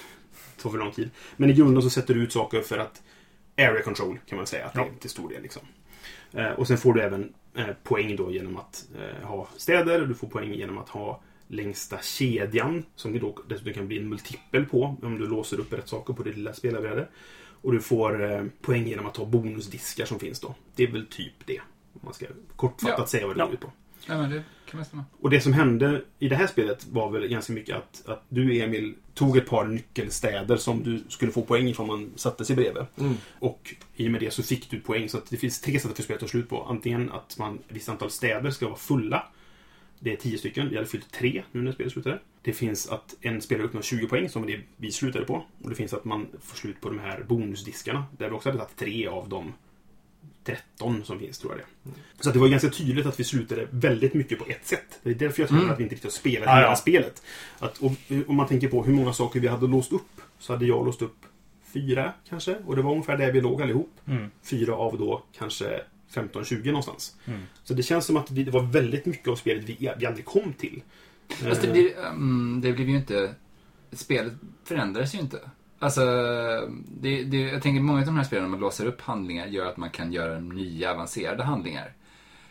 tar 0.61 0.69
för 0.69 0.77
lång 0.77 0.91
tid. 0.91 1.09
Men 1.37 1.49
i 1.49 1.53
grunden 1.53 1.83
så 1.83 1.89
sätter 1.89 2.13
du 2.13 2.23
ut 2.23 2.31
saker 2.31 2.61
för 2.61 2.77
att 2.77 3.01
area 3.57 3.83
control 3.83 4.19
kan 4.25 4.37
man 4.37 4.47
säga 4.47 4.65
att 4.65 4.73
det 4.73 4.79
är 4.79 4.99
till 4.99 5.09
stor 5.09 5.29
del. 5.29 5.41
Liksom. 5.41 5.61
Eh, 6.31 6.51
och 6.51 6.67
sen 6.67 6.77
får 6.77 6.93
du 6.93 7.01
även 7.01 7.33
eh, 7.55 7.67
poäng 7.83 8.15
då 8.15 8.31
genom 8.31 8.57
att 8.57 8.87
eh, 8.95 9.27
ha 9.27 9.47
städer. 9.57 10.05
Du 10.05 10.13
får 10.13 10.27
poäng 10.27 10.53
genom 10.53 10.77
att 10.77 10.89
ha 10.89 11.21
längsta 11.47 11.97
kedjan 12.01 12.85
som 12.95 13.13
det 13.13 13.19
då 13.19 13.37
dessutom 13.47 13.73
kan 13.73 13.87
bli 13.87 13.99
en 13.99 14.09
multipel 14.09 14.65
på 14.65 14.97
om 15.01 15.19
du 15.19 15.27
låser 15.27 15.59
upp 15.59 15.73
rätt 15.73 15.87
saker 15.87 16.13
på 16.13 16.23
det 16.23 16.31
lilla 16.31 16.53
spelarbrädet. 16.53 17.09
Och 17.67 17.73
du 17.73 17.79
får 17.81 18.31
eh, 18.31 18.43
poäng 18.61 18.87
genom 18.87 19.05
att 19.05 19.17
ha 19.17 19.25
bonusdiskar 19.25 20.05
som 20.05 20.19
finns 20.19 20.39
då. 20.39 20.55
Det 20.75 20.83
är 20.83 20.91
väl 20.91 21.05
typ 21.07 21.33
det. 21.45 21.59
Om 21.93 22.01
man 22.03 22.13
ska 22.13 22.25
kortfattat 22.55 22.99
Ja. 22.99 23.07
säga 23.07 23.27
vad 23.27 23.35
det 23.35 23.39
Ja. 23.39 23.45
går 23.45 23.53
ut 23.53 23.59
på. 23.59 23.71
Ja, 24.05 24.17
men 24.17 24.29
det 24.29 24.43
kan 24.69 24.77
man 24.77 24.85
stämma. 24.85 25.05
Och 25.21 25.29
det 25.29 25.41
som 25.41 25.53
hände 25.53 26.01
i 26.19 26.29
det 26.29 26.35
här 26.35 26.47
spelet 26.47 26.87
var 26.87 27.09
väl 27.11 27.27
ganska 27.27 27.53
mycket 27.53 27.75
att, 27.75 28.03
att 28.07 28.23
du 28.29 28.61
Emil 28.61 28.95
tog 29.13 29.37
ett 29.37 29.49
par 29.49 29.65
nyckelstäder 29.65 30.57
som 30.57 30.83
du 30.83 31.03
skulle 31.09 31.31
få 31.31 31.41
poäng 31.41 31.67
ifrån 31.67 31.87
man 31.87 32.11
satte 32.15 32.45
sig 32.45 32.55
bredvid. 32.55 32.85
Mm. 32.99 33.13
Och 33.39 33.75
i 33.95 34.07
och 34.07 34.11
med 34.11 34.21
det 34.21 34.31
så 34.31 34.43
fick 34.43 34.69
du 34.71 34.79
poäng. 34.79 35.09
Så 35.09 35.17
att 35.17 35.29
det 35.29 35.37
finns 35.37 35.61
tre 35.61 35.79
sätt 35.79 35.95
för 35.95 36.03
spelet 36.03 36.23
att 36.23 36.27
ta 36.27 36.31
slut 36.31 36.49
på. 36.49 36.63
Antingen 36.63 37.11
att 37.11 37.37
man, 37.37 37.55
ett 37.55 37.61
visst 37.75 37.89
antal 37.89 38.09
städer 38.11 38.51
ska 38.51 38.65
vara 38.65 38.77
fulla. 38.77 39.27
Det 39.99 40.11
är 40.13 40.15
tio 40.15 40.37
stycken. 40.37 40.69
Vi 40.69 40.75
hade 40.75 40.87
fyllt 40.87 41.11
tre 41.11 41.43
nu 41.51 41.61
när 41.61 41.71
spelet 41.71 41.93
slutade. 41.93 42.19
Det 42.41 42.53
finns 42.53 42.87
att 42.87 43.15
en 43.21 43.41
spelare 43.41 43.65
uppnår 43.67 43.81
20 43.81 44.07
poäng 44.07 44.29
som 44.29 44.45
det 44.47 44.59
vi 44.77 44.91
slutade 44.91 45.25
på. 45.25 45.43
Och 45.63 45.69
det 45.69 45.75
finns 45.75 45.93
att 45.93 46.05
man 46.05 46.27
får 46.41 46.57
slut 46.57 46.81
på 46.81 46.89
de 46.89 46.99
här 46.99 47.23
bonusdiskarna. 47.27 48.05
Där 48.17 48.29
vi 48.29 48.35
också 48.35 48.49
hade 48.49 48.59
tagit 48.59 48.75
tre 48.77 49.07
av 49.07 49.29
de 49.29 49.53
13 50.43 51.03
som 51.03 51.19
finns, 51.19 51.39
tror 51.39 51.53
jag 51.53 51.59
det 51.59 51.91
Så 52.23 52.29
att 52.29 52.33
det 52.33 52.39
var 52.39 52.47
ganska 52.47 52.69
tydligt 52.69 53.05
att 53.05 53.19
vi 53.19 53.23
slutade 53.23 53.67
väldigt 53.71 54.13
mycket 54.13 54.39
på 54.39 54.45
ett 54.47 54.65
sätt. 54.67 54.99
Det 55.03 55.09
är 55.09 55.13
därför 55.13 55.41
jag 55.41 55.49
tror 55.49 55.59
Mm. 55.59 55.71
att 55.71 55.79
vi 55.79 55.83
inte 55.83 55.95
riktigt 55.95 56.11
har 56.11 56.17
spelat 56.17 56.45
Ja, 56.45 56.55
hela 56.55 56.67
ja. 56.67 56.75
spelet. 56.75 57.23
Att, 57.59 57.77
och, 57.77 57.91
om 58.27 58.35
man 58.35 58.47
tänker 58.47 58.67
på 58.67 58.83
hur 58.83 58.93
många 58.93 59.13
saker 59.13 59.39
vi 59.39 59.47
hade 59.47 59.67
låst 59.67 59.91
upp 59.93 60.21
så 60.39 60.53
hade 60.53 60.65
jag 60.65 60.85
låst 60.85 61.01
upp 61.01 61.15
fyra 61.73 62.13
kanske. 62.29 62.55
Och 62.65 62.75
det 62.75 62.81
var 62.81 62.91
ungefär 62.91 63.17
där 63.17 63.31
vi 63.31 63.41
låg 63.41 63.61
allihop. 63.61 63.91
Mm. 64.07 64.29
Fyra 64.43 64.75
av 64.75 64.97
då 64.97 65.23
kanske 65.37 65.81
15-20 66.13 66.65
någonstans. 66.65 67.15
Mm. 67.25 67.41
Så 67.63 67.73
det 67.73 67.83
känns 67.83 68.05
som 68.05 68.17
att 68.17 68.31
vi, 68.31 68.43
det 68.43 68.51
var 68.51 68.63
väldigt 68.63 69.05
mycket 69.05 69.27
av 69.27 69.35
spelet 69.35 69.69
vi, 69.69 69.91
vi 69.99 70.05
aldrig 70.05 70.25
kom 70.25 70.53
till. 70.53 70.81
Fast 71.29 71.61
det 71.61 71.67
Eh, 71.67 71.73
blir, 71.73 71.97
mm, 72.05 72.61
det 72.61 72.73
blir 72.73 72.85
ju 72.85 72.97
inte... 72.97 73.33
Spelet 73.91 74.33
förändras 74.65 75.15
ju 75.15 75.19
inte. 75.19 75.39
Alltså, 75.79 76.01
det, 77.01 77.23
det, 77.23 77.37
jag 77.37 77.61
tänker 77.61 77.81
många 77.81 77.99
av 77.99 78.05
de 78.05 78.17
här 78.17 78.23
spelen, 78.23 78.43
när 78.43 78.49
man 78.49 78.59
låser 78.59 78.85
upp 78.85 79.01
handlingar, 79.01 79.47
gör 79.47 79.65
att 79.65 79.77
man 79.77 79.89
kan 79.89 80.13
göra 80.13 80.39
nya 80.39 80.91
avancerade 80.91 81.43
handlingar. 81.43 81.93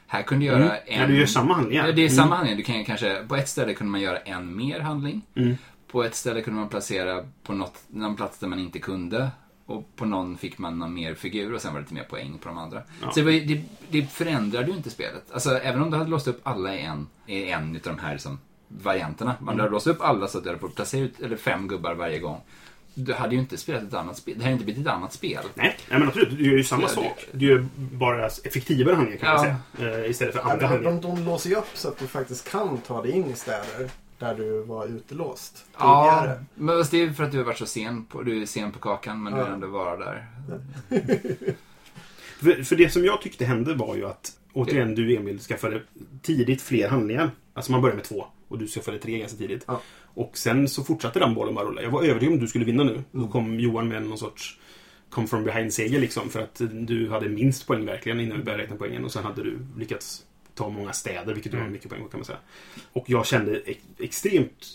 Här 0.07 0.23
kunde 0.23 0.45
du 0.45 0.47
göra 0.47 0.65
mm. 0.65 0.77
en... 0.87 1.01
Ja, 1.01 1.07
du 1.07 1.19
gör 1.19 1.27
samma 1.27 1.55
handlingar. 1.55 1.87
Ja, 1.87 1.93
det 1.93 2.01
är 2.01 2.07
Mm. 2.07 2.17
samma 2.17 2.37
handling. 2.37 2.57
Du 2.57 2.63
kan 2.63 2.85
kanske, 2.85 3.25
på 3.29 3.37
ett 3.37 3.49
ställe 3.49 3.75
kunde 3.75 3.91
man 3.91 4.01
göra 4.01 4.19
en 4.19 4.57
mer 4.57 4.81
handling. 4.81 5.23
Mm. 5.35 5.57
På 5.87 6.05
ett 6.05 6.15
ställe 6.15 6.43
kunde 6.43 6.61
man 6.61 6.69
placera 6.69 7.25
på 7.43 7.53
något, 7.53 7.83
någon 7.89 8.17
plats 8.17 8.39
där 8.39 8.49
man 8.49 8.59
inte 8.59 8.79
kunde. 8.79 9.31
Och 9.67 9.97
på 9.97 10.05
någon 10.05 10.39
fick 10.39 10.59
man 10.59 10.79
någon 10.79 10.95
mer 10.95 11.15
figur 11.15 11.55
och 11.55 11.61
sen 11.63 11.73
var 11.73 11.81
det 11.81 11.85
lite 11.85 11.95
mer 11.95 12.03
poäng 12.03 12.39
på 12.43 12.49
de 12.49 12.59
andra. 12.59 12.83
Ja. 13.03 13.11
Så 13.11 13.21
det, 13.21 13.25
var, 13.25 13.33
ju- 13.33 13.45
det, 13.45 13.63
det 13.91 14.07
förändrade 14.07 14.67
ju 14.71 14.77
inte 14.77 14.91
spelet. 14.91 15.25
Alltså 15.33 15.59
även 15.59 15.83
om 15.83 15.91
du 15.91 15.97
hade 15.97 16.11
låst 16.11 16.29
upp 16.29 16.41
alla 16.43 16.75
i 16.77 16.81
en, 16.83 17.07
i 17.27 17.51
en 17.51 17.77
utav 17.77 17.97
de 17.97 18.03
här 18.03 18.13
liksom, 18.13 18.39
varianterna. 18.69 19.35
Man 19.41 19.49
Mm. 19.55 19.61
hade 19.61 19.73
låst 19.73 19.87
upp 19.87 20.01
alla 20.01 20.29
så 20.29 20.39
att 20.39 20.45
du 20.45 20.51
hade 20.51 20.61
fått 20.61 20.75
placera 20.75 21.01
ut 21.05 21.21
eller 21.21 21.37
fem 21.37 21.69
gubbar 21.69 21.95
varje 21.95 22.19
gång. 22.19 22.41
Du 22.95 23.13
hade 23.15 23.35
ju 23.35 23.41
inte 23.41 23.57
spelat 23.57 23.83
ett 23.83 23.95
annat 23.95 24.17
spel. 24.17 24.35
Det 24.37 24.43
hade 24.43 24.53
inte 24.53 24.65
blivit 24.65 24.83
ett 24.87 24.93
annat 24.93 25.13
spel. 25.13 25.45
Nej, 25.55 25.77
nej, 25.91 25.99
men 25.99 26.09
absolut. 26.09 26.31
Du 26.39 26.51
gör 26.51 26.57
ju 26.57 26.65
samma 26.65 26.83
Ja, 26.83 26.89
sak. 26.89 27.25
Du 27.33 27.47
gör 27.47 27.67
bara 27.77 28.27
effektivare 28.27 28.95
handlingar 28.95 29.21
kan 29.21 29.35
man 29.35 29.47
Ja. 29.47 29.57
säga. 29.85 29.99
Eh, 30.05 30.11
istället 30.11 30.35
för 30.35 30.41
Ja, 30.43 30.53
andra 30.53 30.67
de, 30.69 30.73
handlingar. 30.73 31.03
de 31.03 31.25
låser 31.25 31.51
ju 31.51 31.57
upp 31.57 31.69
så 31.75 31.89
att 31.89 31.99
du 31.99 32.07
faktiskt 32.07 32.51
kan 32.51 32.79
ta 32.79 33.03
dig 33.03 33.13
in 33.13 33.25
i 33.31 33.35
städer 33.37 33.91
där 34.19 34.35
du 34.35 34.63
var 34.63 34.87
utelåst 34.87 35.65
Ja, 35.79 36.21
tidigare. 36.23 36.45
men 36.55 36.79
fast 36.79 36.91
det 36.91 37.03
är 37.03 37.11
för 37.11 37.25
att 37.25 37.33
du 37.33 37.39
har 37.39 37.45
varit 37.45 37.59
så 37.59 37.67
sen 37.67 38.05
på, 38.05 38.23
du 38.23 38.43
är 38.43 38.47
sen 38.47 38.73
på 38.73 38.79
kakan 38.79 39.23
men 39.23 39.33
du 39.33 39.39
Ja. 39.39 39.45
vill 39.45 39.55
ändå 39.55 39.67
vara 39.67 39.97
där. 39.97 40.27
För, 42.39 42.63
för 42.63 42.77
det 42.77 42.91
som 42.91 43.05
jag 43.05 43.21
tyckte 43.23 43.45
hände 43.45 43.75
var 43.75 43.97
ju 43.97 44.07
att 44.07 44.33
återigen 44.53 44.95
du 44.95 45.17
Emil 45.17 45.39
skaffade 45.41 45.83
tidigt 46.23 46.63
fler 46.63 46.89
handlingar. 46.89 47.31
Alltså 47.55 47.73
man 47.73 47.83
börjar 47.83 47.95
med 47.97 48.05
två 48.05 48.27
och 48.49 48.59
du 48.59 48.67
skaffade 48.67 48.99
tre 48.99 49.19
ganska 49.19 49.39
tidigt. 49.39 49.65
Ja. 49.67 49.81
Och 50.15 50.39
sen 50.39 50.69
så 50.69 50.85
fortsatte 50.85 51.19
den 51.19 51.35
bollen 51.35 51.55
bara 51.55 51.65
rulla. 51.65 51.83
Jag 51.83 51.91
var 51.91 52.03
övertygad 52.03 52.29
om 52.33 52.35
att 52.35 52.41
du 52.41 52.47
skulle 52.49 52.65
vinna 52.65 52.85
nu. 52.85 53.05
Då 53.13 53.29
kom 53.29 53.61
Johan 53.61 53.89
med 53.89 54.03
någon 54.07 54.19
sorts 54.19 54.59
come 55.11 55.27
from 55.27 55.45
behind-seger 55.45 56.01
liksom. 56.01 56.29
För 56.29 56.41
att 56.41 56.61
du 56.73 57.11
hade 57.11 57.29
minst 57.29 57.67
poäng 57.67 57.87
verkligen 57.87 58.21
innan 58.21 58.39
vi 58.39 58.45
började 58.45 58.63
räkna 58.63 58.77
poängen. 58.77 59.05
Och 59.05 59.13
sen 59.13 59.25
hade 59.25 59.43
du 59.43 59.59
lyckats 59.79 60.23
ta 60.57 60.69
många 60.69 60.93
städer, 60.93 61.35
vilket 61.35 61.53
Mm. 61.55 61.73
mycket 61.73 61.91
poäng 61.91 62.09
kan 62.11 62.21
man 62.21 62.25
säga. 62.25 62.39
Och 62.93 63.11
jag 63.11 63.27
kände 63.27 63.61
ex- 63.61 63.85
extremt 63.99 64.67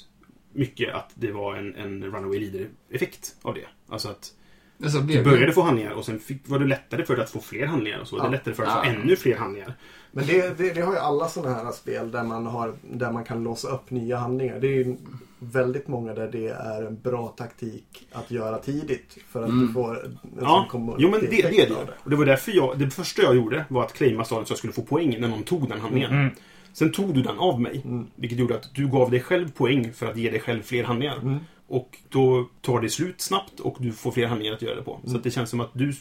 mycket 0.54 0.94
att 0.94 1.12
det 1.16 1.32
var 1.32 1.56
en, 1.56 1.76
en 1.76 2.04
runaway 2.04 2.40
leader-effekt 2.40 3.36
av 3.42 3.54
det. 3.56 3.68
Alltså 3.88 4.10
att 4.10 4.34
Så 4.90 4.98
du 5.00 5.24
började 5.24 5.46
det. 5.46 5.52
få 5.54 5.62
handlingar 5.62 5.92
och 5.92 6.06
sen 6.06 6.20
fick, 6.20 6.50
var 6.50 6.60
det 6.60 6.66
lättare 6.66 7.06
för 7.06 7.16
dig 7.16 7.24
att 7.24 7.30
få 7.30 7.40
fler 7.40 7.66
handlingar 7.66 8.00
och 8.00 8.08
så. 8.08 8.16
Det 8.16 8.22
Ja. 8.22 8.28
är 8.28 8.32
lättare 8.32 8.54
för 8.54 8.64
dig 8.64 8.72
att 8.72 8.86
få 8.86 8.92
Ja. 8.92 8.94
ännu 9.02 9.16
fler 9.16 9.38
handlingar. 9.38 9.74
Men 10.12 10.26
det, 10.28 10.58
det, 10.58 10.74
det 10.74 10.82
har 10.82 10.94
ju 10.94 11.00
alla 11.00 11.28
sådana 11.28 11.56
här 11.56 11.72
spel 11.72 12.12
där 12.12 12.24
man, 12.24 12.46
har, 12.46 12.74
där 12.92 13.12
man 13.12 13.24
kan 13.24 13.44
låsa 13.44 13.68
upp 13.68 13.90
nya 13.92 14.18
handlingar. 14.18 14.60
Det 14.60 14.68
är 14.68 14.72
ju 14.86 14.96
väldigt 15.40 15.88
många 15.88 16.14
där 16.14 16.28
det 16.32 16.48
är 16.48 16.84
en 16.84 17.00
bra 17.02 17.28
taktik 17.28 18.08
att 18.12 18.32
göra 18.32 18.58
tidigt. 18.58 19.18
För 19.30 19.44
att 19.44 19.50
Mm. 19.50 19.68
du 19.68 19.74
får 19.74 20.04
en 20.06 20.18
Ja, 20.42 20.68
jo 20.74 21.10
men 21.12 21.20
det, 21.20 21.28
det 21.28 21.42
är 21.62 21.70
det. 21.70 21.76
Och 22.04 22.10
det 22.10 22.16
var 22.16 22.26
därför 22.26 22.52
jag, 22.52 22.80
det 22.80 22.90
första 22.90 23.22
jag 23.22 23.36
gjorde 23.36 23.66
var 23.70 23.84
att 23.84 23.94
claima 23.94 24.24
staden 24.24 24.46
så 24.46 24.52
jag 24.52 24.58
skulle 24.58 24.74
få 24.74 24.82
poäng 24.82 25.18
när 25.20 25.28
någon 25.28 25.44
tog 25.44 25.70
den 25.70 25.80
handlingen. 25.82 26.12
Mm. 26.12 26.30
Sen 26.74 26.92
tog 26.92 27.14
du 27.14 27.22
den 27.22 27.38
av 27.40 27.62
mig. 27.62 27.82
Mm. 27.86 28.08
Vilket 28.16 28.40
gjorde 28.40 28.56
att 28.56 28.74
du 28.76 28.88
gav 28.88 29.12
dig 29.12 29.20
själv 29.22 29.52
poäng 29.52 29.94
för 29.94 30.06
att 30.08 30.18
ge 30.18 30.32
dig 30.32 30.40
själv 30.40 30.62
fler 30.62 30.84
handlingar. 30.84 31.40
Mm. 31.72 31.82
Och 31.82 31.98
då 32.10 32.50
tar 32.62 32.82
det 32.82 32.90
slut 32.90 33.22
snabbt 33.22 33.60
och 33.60 33.76
du 33.80 33.92
får 33.92 34.12
fler 34.12 34.28
handlingar 34.28 34.56
att 34.56 34.62
göra 34.62 34.76
det 34.76 34.84
på. 34.84 35.00
Så 35.08 35.18
att 35.18 35.24
det 35.24 35.32
känns 35.32 35.50
som 35.50 35.60
att 35.60 35.70
du... 35.74 35.94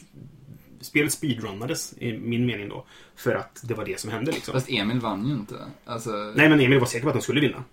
Spelet 0.81 1.11
speedrunnades, 1.13 1.93
i 1.97 2.17
min 2.17 2.45
mening 2.45 2.69
då. 2.69 2.85
För 3.15 3.35
att 3.35 3.59
det 3.63 3.73
var 3.73 3.85
det 3.85 3.99
som 3.99 4.11
hände 4.11 4.31
liksom. 4.31 4.53
Fast 4.53 4.69
Emil 4.69 4.99
vann 4.99 5.27
ju 5.27 5.33
inte. 5.33 5.55
Alltså, 5.85 6.09
Nej 6.35 6.49
men 6.49 6.59
Emil 6.59 6.79
var 6.79 6.85
säker 6.85 7.03
på 7.03 7.09
att 7.09 7.15
han 7.15 7.21
skulle 7.21 7.41
vinna. 7.41 7.63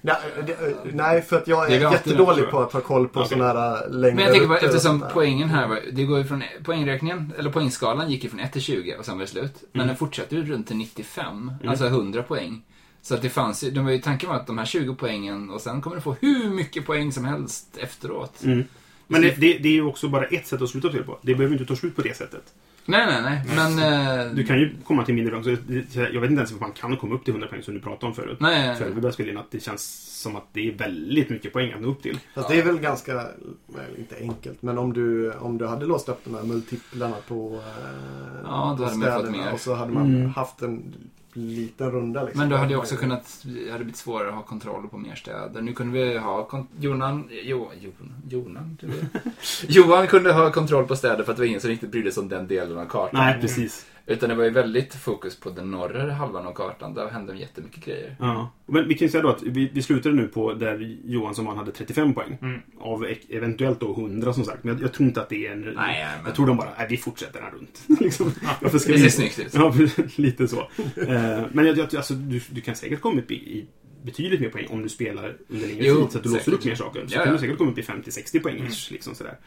Nej, 0.00 0.16
det, 0.46 0.56
nej, 0.92 1.22
för 1.22 1.36
att 1.36 1.48
jag 1.48 1.72
är 1.72 1.86
är 1.86 1.92
jättedålig 1.92 2.50
på 2.50 2.60
att 2.60 2.72
ha 2.72 2.80
koll 2.80 3.08
på 3.08 3.20
Okej. 3.20 3.28
sådana 3.38 3.60
här 3.60 3.88
längre 3.88 4.14
Men 4.14 4.24
jag 4.24 4.32
tänker 4.32 4.48
bara, 4.48 4.58
eftersom 4.58 5.04
poängen 5.12 5.48
här 5.48 5.68
var, 5.68 5.80
det 5.92 6.04
går 6.04 6.18
ju 6.18 6.24
från, 6.24 6.42
poängräkningen, 6.64 7.32
eller 7.38 7.50
poängskalan 7.50 8.10
gick 8.10 8.24
ju 8.24 8.30
från 8.30 8.40
1 8.40 8.52
till 8.52 8.62
20 8.62 8.96
och 8.98 9.04
sen 9.04 9.14
var 9.14 9.20
det 9.20 9.30
slut. 9.30 9.54
Men 9.72 9.80
Mm. 9.80 9.86
den 9.88 9.96
fortsatte 9.96 10.36
ju 10.36 10.44
runt 10.44 10.66
till 10.66 10.76
95, 10.76 11.52
alltså 11.66 11.86
100 11.86 12.22
poäng. 12.22 12.62
Så 13.04 13.14
att 13.14 13.22
det 13.22 13.28
fanns 13.30 13.64
ju, 13.64 13.70
de 13.70 13.84
var 13.84 13.92
ju, 13.92 13.98
tanken 13.98 14.28
var 14.28 14.36
att 14.36 14.46
de 14.46 14.58
här 14.58 14.64
20 14.64 14.94
poängen 14.94 15.50
och 15.50 15.60
sen 15.60 15.80
kommer 15.80 15.96
du 15.96 16.02
få 16.02 16.16
hur 16.20 16.50
mycket 16.50 16.86
poäng 16.86 17.12
som 17.12 17.24
helst 17.24 17.76
efteråt. 17.76 18.44
Mm. 18.44 18.64
Men 19.06 19.22
det, 19.22 19.40
det, 19.40 19.58
det 19.58 19.68
är 19.68 19.72
ju 19.72 19.84
också 19.84 20.08
bara 20.08 20.24
ett 20.24 20.46
sätt 20.46 20.62
att 20.62 20.68
sluta 20.70 20.88
spel 20.88 21.02
på. 21.04 21.18
Det 21.22 21.34
behöver 21.34 21.52
inte 21.54 21.66
ta 21.66 21.76
slut 21.76 21.96
på 21.96 22.02
det 22.02 22.16
sättet. 22.16 22.42
Nej, 22.86 23.06
nej, 23.06 23.22
nej, 23.22 23.56
men... 23.56 24.28
eh, 24.28 24.32
Du 24.34 24.44
kan 24.46 24.58
ju 24.58 24.74
komma 24.84 25.04
till 25.04 25.14
mindre 25.14 25.30
poäng. 25.32 25.44
Så 25.44 25.50
det- 25.66 25.94
jag 26.12 26.20
vet 26.20 26.30
inte 26.30 26.40
ens 26.40 26.52
om 26.52 26.58
man 26.60 26.72
kan 26.72 26.96
komma 26.96 27.14
upp 27.14 27.24
till 27.24 27.32
100 27.32 27.48
poäng 27.48 27.62
som 27.62 27.74
du 27.74 27.80
pratade 27.80 28.06
om 28.06 28.14
förut. 28.14 28.36
Nej, 28.40 28.66
nej, 28.66 28.76
Före 28.76 28.88
vi 28.88 28.94
började 28.94 29.12
spela 29.12 29.30
in 29.30 29.38
att 29.38 29.50
det 29.50 29.60
känns 29.62 30.10
som 30.22 30.36
att 30.36 30.46
det 30.52 30.68
är 30.68 30.72
väldigt 30.72 31.30
mycket 31.30 31.52
poäng 31.52 31.72
att 31.72 31.80
nå 31.80 31.88
upp 31.88 32.02
till. 32.02 32.18
Fast 32.34 32.48
det 32.48 32.58
är 32.58 32.64
väl 32.64 32.78
ganska, 32.78 33.14
väl, 33.14 33.96
inte 33.98 34.16
enkelt, 34.20 34.62
men 34.62 34.78
om 34.78 34.92
du, 34.92 35.32
om 35.32 35.58
du 35.58 35.66
hade 35.66 35.86
låst 35.86 36.08
upp 36.08 36.20
de 36.24 36.34
här 36.34 36.42
multiplarna 36.42 37.16
på 37.28 37.54
eh, 37.54 38.40
Ja, 38.44 38.76
på 38.78 38.88
städerna 38.88 39.52
och 39.52 39.60
så 39.60 39.74
hade 39.74 39.92
man 39.92 40.14
Mm. 40.14 40.30
haft 40.30 40.62
en 40.62 40.94
liten 41.36 41.90
runda 41.90 42.22
liksom. 42.22 42.40
Men 42.40 42.48
då 42.48 42.56
hade 42.56 42.72
jag 42.72 42.80
också 42.80 42.96
kunnat, 42.96 43.38
det 43.42 43.70
hade 43.70 43.84
blivit 43.84 43.96
svårare 43.96 44.28
att 44.28 44.34
ha 44.34 44.42
kontroll 44.42 44.88
på 44.88 44.98
mer 44.98 45.14
städer. 45.14 45.62
Nu 45.62 45.72
kunde 45.72 45.98
vi 45.98 46.18
ha, 46.18 46.66
Jonan, 46.80 47.28
jo, 47.42 47.70
Jon, 47.80 48.12
Jonan, 48.28 48.78
det 48.80 48.86
vet- 48.86 49.22
Johan 49.68 50.06
kunde 50.06 50.32
ha 50.32 50.52
kontroll 50.52 50.86
på 50.86 50.96
städer 50.96 51.24
för 51.24 51.30
att 51.32 51.36
det 51.36 51.42
var 51.42 51.46
ingen 51.48 51.60
som 51.60 51.70
riktigt 51.70 51.90
brydde 51.90 52.12
sig 52.12 52.20
om 52.20 52.28
den 52.28 52.46
delen 52.46 52.78
av 52.78 52.84
kartan. 52.86 53.20
Nej, 53.24 53.40
precis. 53.40 53.86
Utan 54.06 54.28
det 54.28 54.34
var 54.34 54.44
ju 54.44 54.50
väldigt 54.50 54.94
fokus 54.94 55.40
på 55.40 55.50
den 55.50 55.70
norra 55.70 56.12
halvan 56.12 56.46
av 56.46 56.52
kartan. 56.52 56.94
Där 56.94 57.08
hände 57.10 57.36
jättemycket 57.36 57.84
grejer. 57.84 58.16
Ja. 58.20 58.50
Men 58.66 58.88
vi 58.88 58.94
kan 58.94 59.06
ju 59.06 59.10
säga 59.12 59.22
då 59.22 59.28
att 59.28 59.42
vi, 59.42 59.70
vi 59.74 59.82
slutade 59.82 60.14
nu 60.14 60.28
på 60.28 60.54
där 60.54 60.96
Johan 61.04 61.34
som 61.34 61.46
han 61.46 61.56
hade 61.56 61.72
35 61.72 62.14
poäng. 62.14 62.38
Mm. 62.42 62.60
Av 62.80 63.04
e- 63.06 63.16
eventuellt 63.28 63.80
då 63.80 63.90
100 63.92 64.32
som 64.32 64.44
sagt. 64.44 64.64
Men 64.64 64.74
jag, 64.74 64.84
jag 64.84 64.92
tror 64.92 65.08
inte 65.08 65.20
att 65.20 65.28
det 65.28 65.46
är 65.46 65.52
en... 65.52 65.60
Nej, 65.60 66.06
men- 66.16 66.26
Jag 66.26 66.34
tror 66.34 66.46
de 66.46 66.56
bara, 66.56 66.68
nej 66.78 66.86
vi 66.90 66.96
fortsätter 66.96 67.40
här 67.40 67.50
runt. 67.50 67.82
liksom. 68.00 68.30
Ska 68.30 68.68
Det 68.70 68.98
vi... 68.98 68.98
ser 68.98 69.08
snyggt 69.08 69.38
ut. 69.38 69.54
Ja, 69.54 69.74
lite 70.16 70.48
så. 70.48 70.60
Eh, 70.60 71.42
men 71.52 71.66
jag, 71.66 71.78
jag, 71.78 71.96
alltså, 71.96 72.14
du, 72.14 72.40
du 72.50 72.60
kan 72.60 72.76
säkert 72.76 73.00
komma 73.00 73.20
upp 73.20 73.30
i, 73.30 73.34
i 73.34 73.66
betydligt 74.02 74.40
mer 74.40 74.48
poäng 74.50 74.66
om 74.70 74.82
du 74.82 74.88
spelar 74.88 75.36
under 75.48 75.66
längre 75.68 75.82
tid. 75.82 75.92
Så 76.10 76.18
att 76.18 76.24
du 76.24 76.30
låser 76.32 76.52
upp 76.54 76.64
mer 76.64 76.74
saker. 76.74 77.06
Så 77.06 77.14
Ja, 77.14 77.18
kan 77.18 77.26
ja. 77.26 77.32
du 77.32 77.38
säkert 77.38 77.58
komma 77.58 77.70
upp 77.70 77.78
i 77.78 77.82
50-60 77.82 78.42
poäng. 78.42 78.68
Liksom 78.90 79.14
sådär. 79.14 79.38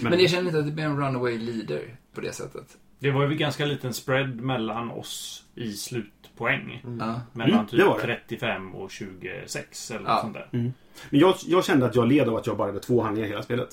Men, 0.00 0.20
jag 0.20 0.30
känner 0.30 0.46
inte 0.46 0.58
att 0.58 0.66
det 0.66 0.72
blir 0.72 0.84
en 0.84 0.96
runaway 1.00 1.38
leader 1.38 1.94
på 2.14 2.20
det 2.20 2.32
sättet. 2.32 2.76
Det 2.98 3.10
var 3.10 3.28
ju 3.28 3.34
ganska 3.36 3.64
liten 3.66 3.92
spread 3.94 4.40
mellan 4.40 4.90
oss 4.90 5.44
i 5.54 5.72
slutpoäng. 5.72 6.82
Ja. 6.98 7.20
Mellan 7.32 7.52
Mm, 7.54 7.66
typ 7.66 7.78
det 7.80 7.84
det. 8.06 8.16
35 8.28 8.74
och 8.74 8.90
26 8.90 9.90
eller 9.90 10.04
Ja. 10.06 10.12
något 10.12 10.20
sånt 10.20 10.34
där. 10.34 10.48
Men 10.50 10.72
jag, 11.10 11.34
jag 11.46 11.64
kände 11.64 11.86
att 11.86 11.94
jag 11.94 12.08
led 12.08 12.28
av 12.28 12.36
att 12.36 12.46
jag 12.46 12.56
bara 12.56 12.68
hade 12.68 12.80
två 12.80 13.02
handlingar 13.02 13.26
i 13.28 13.30
hela 13.30 13.42
spelet. 13.42 13.68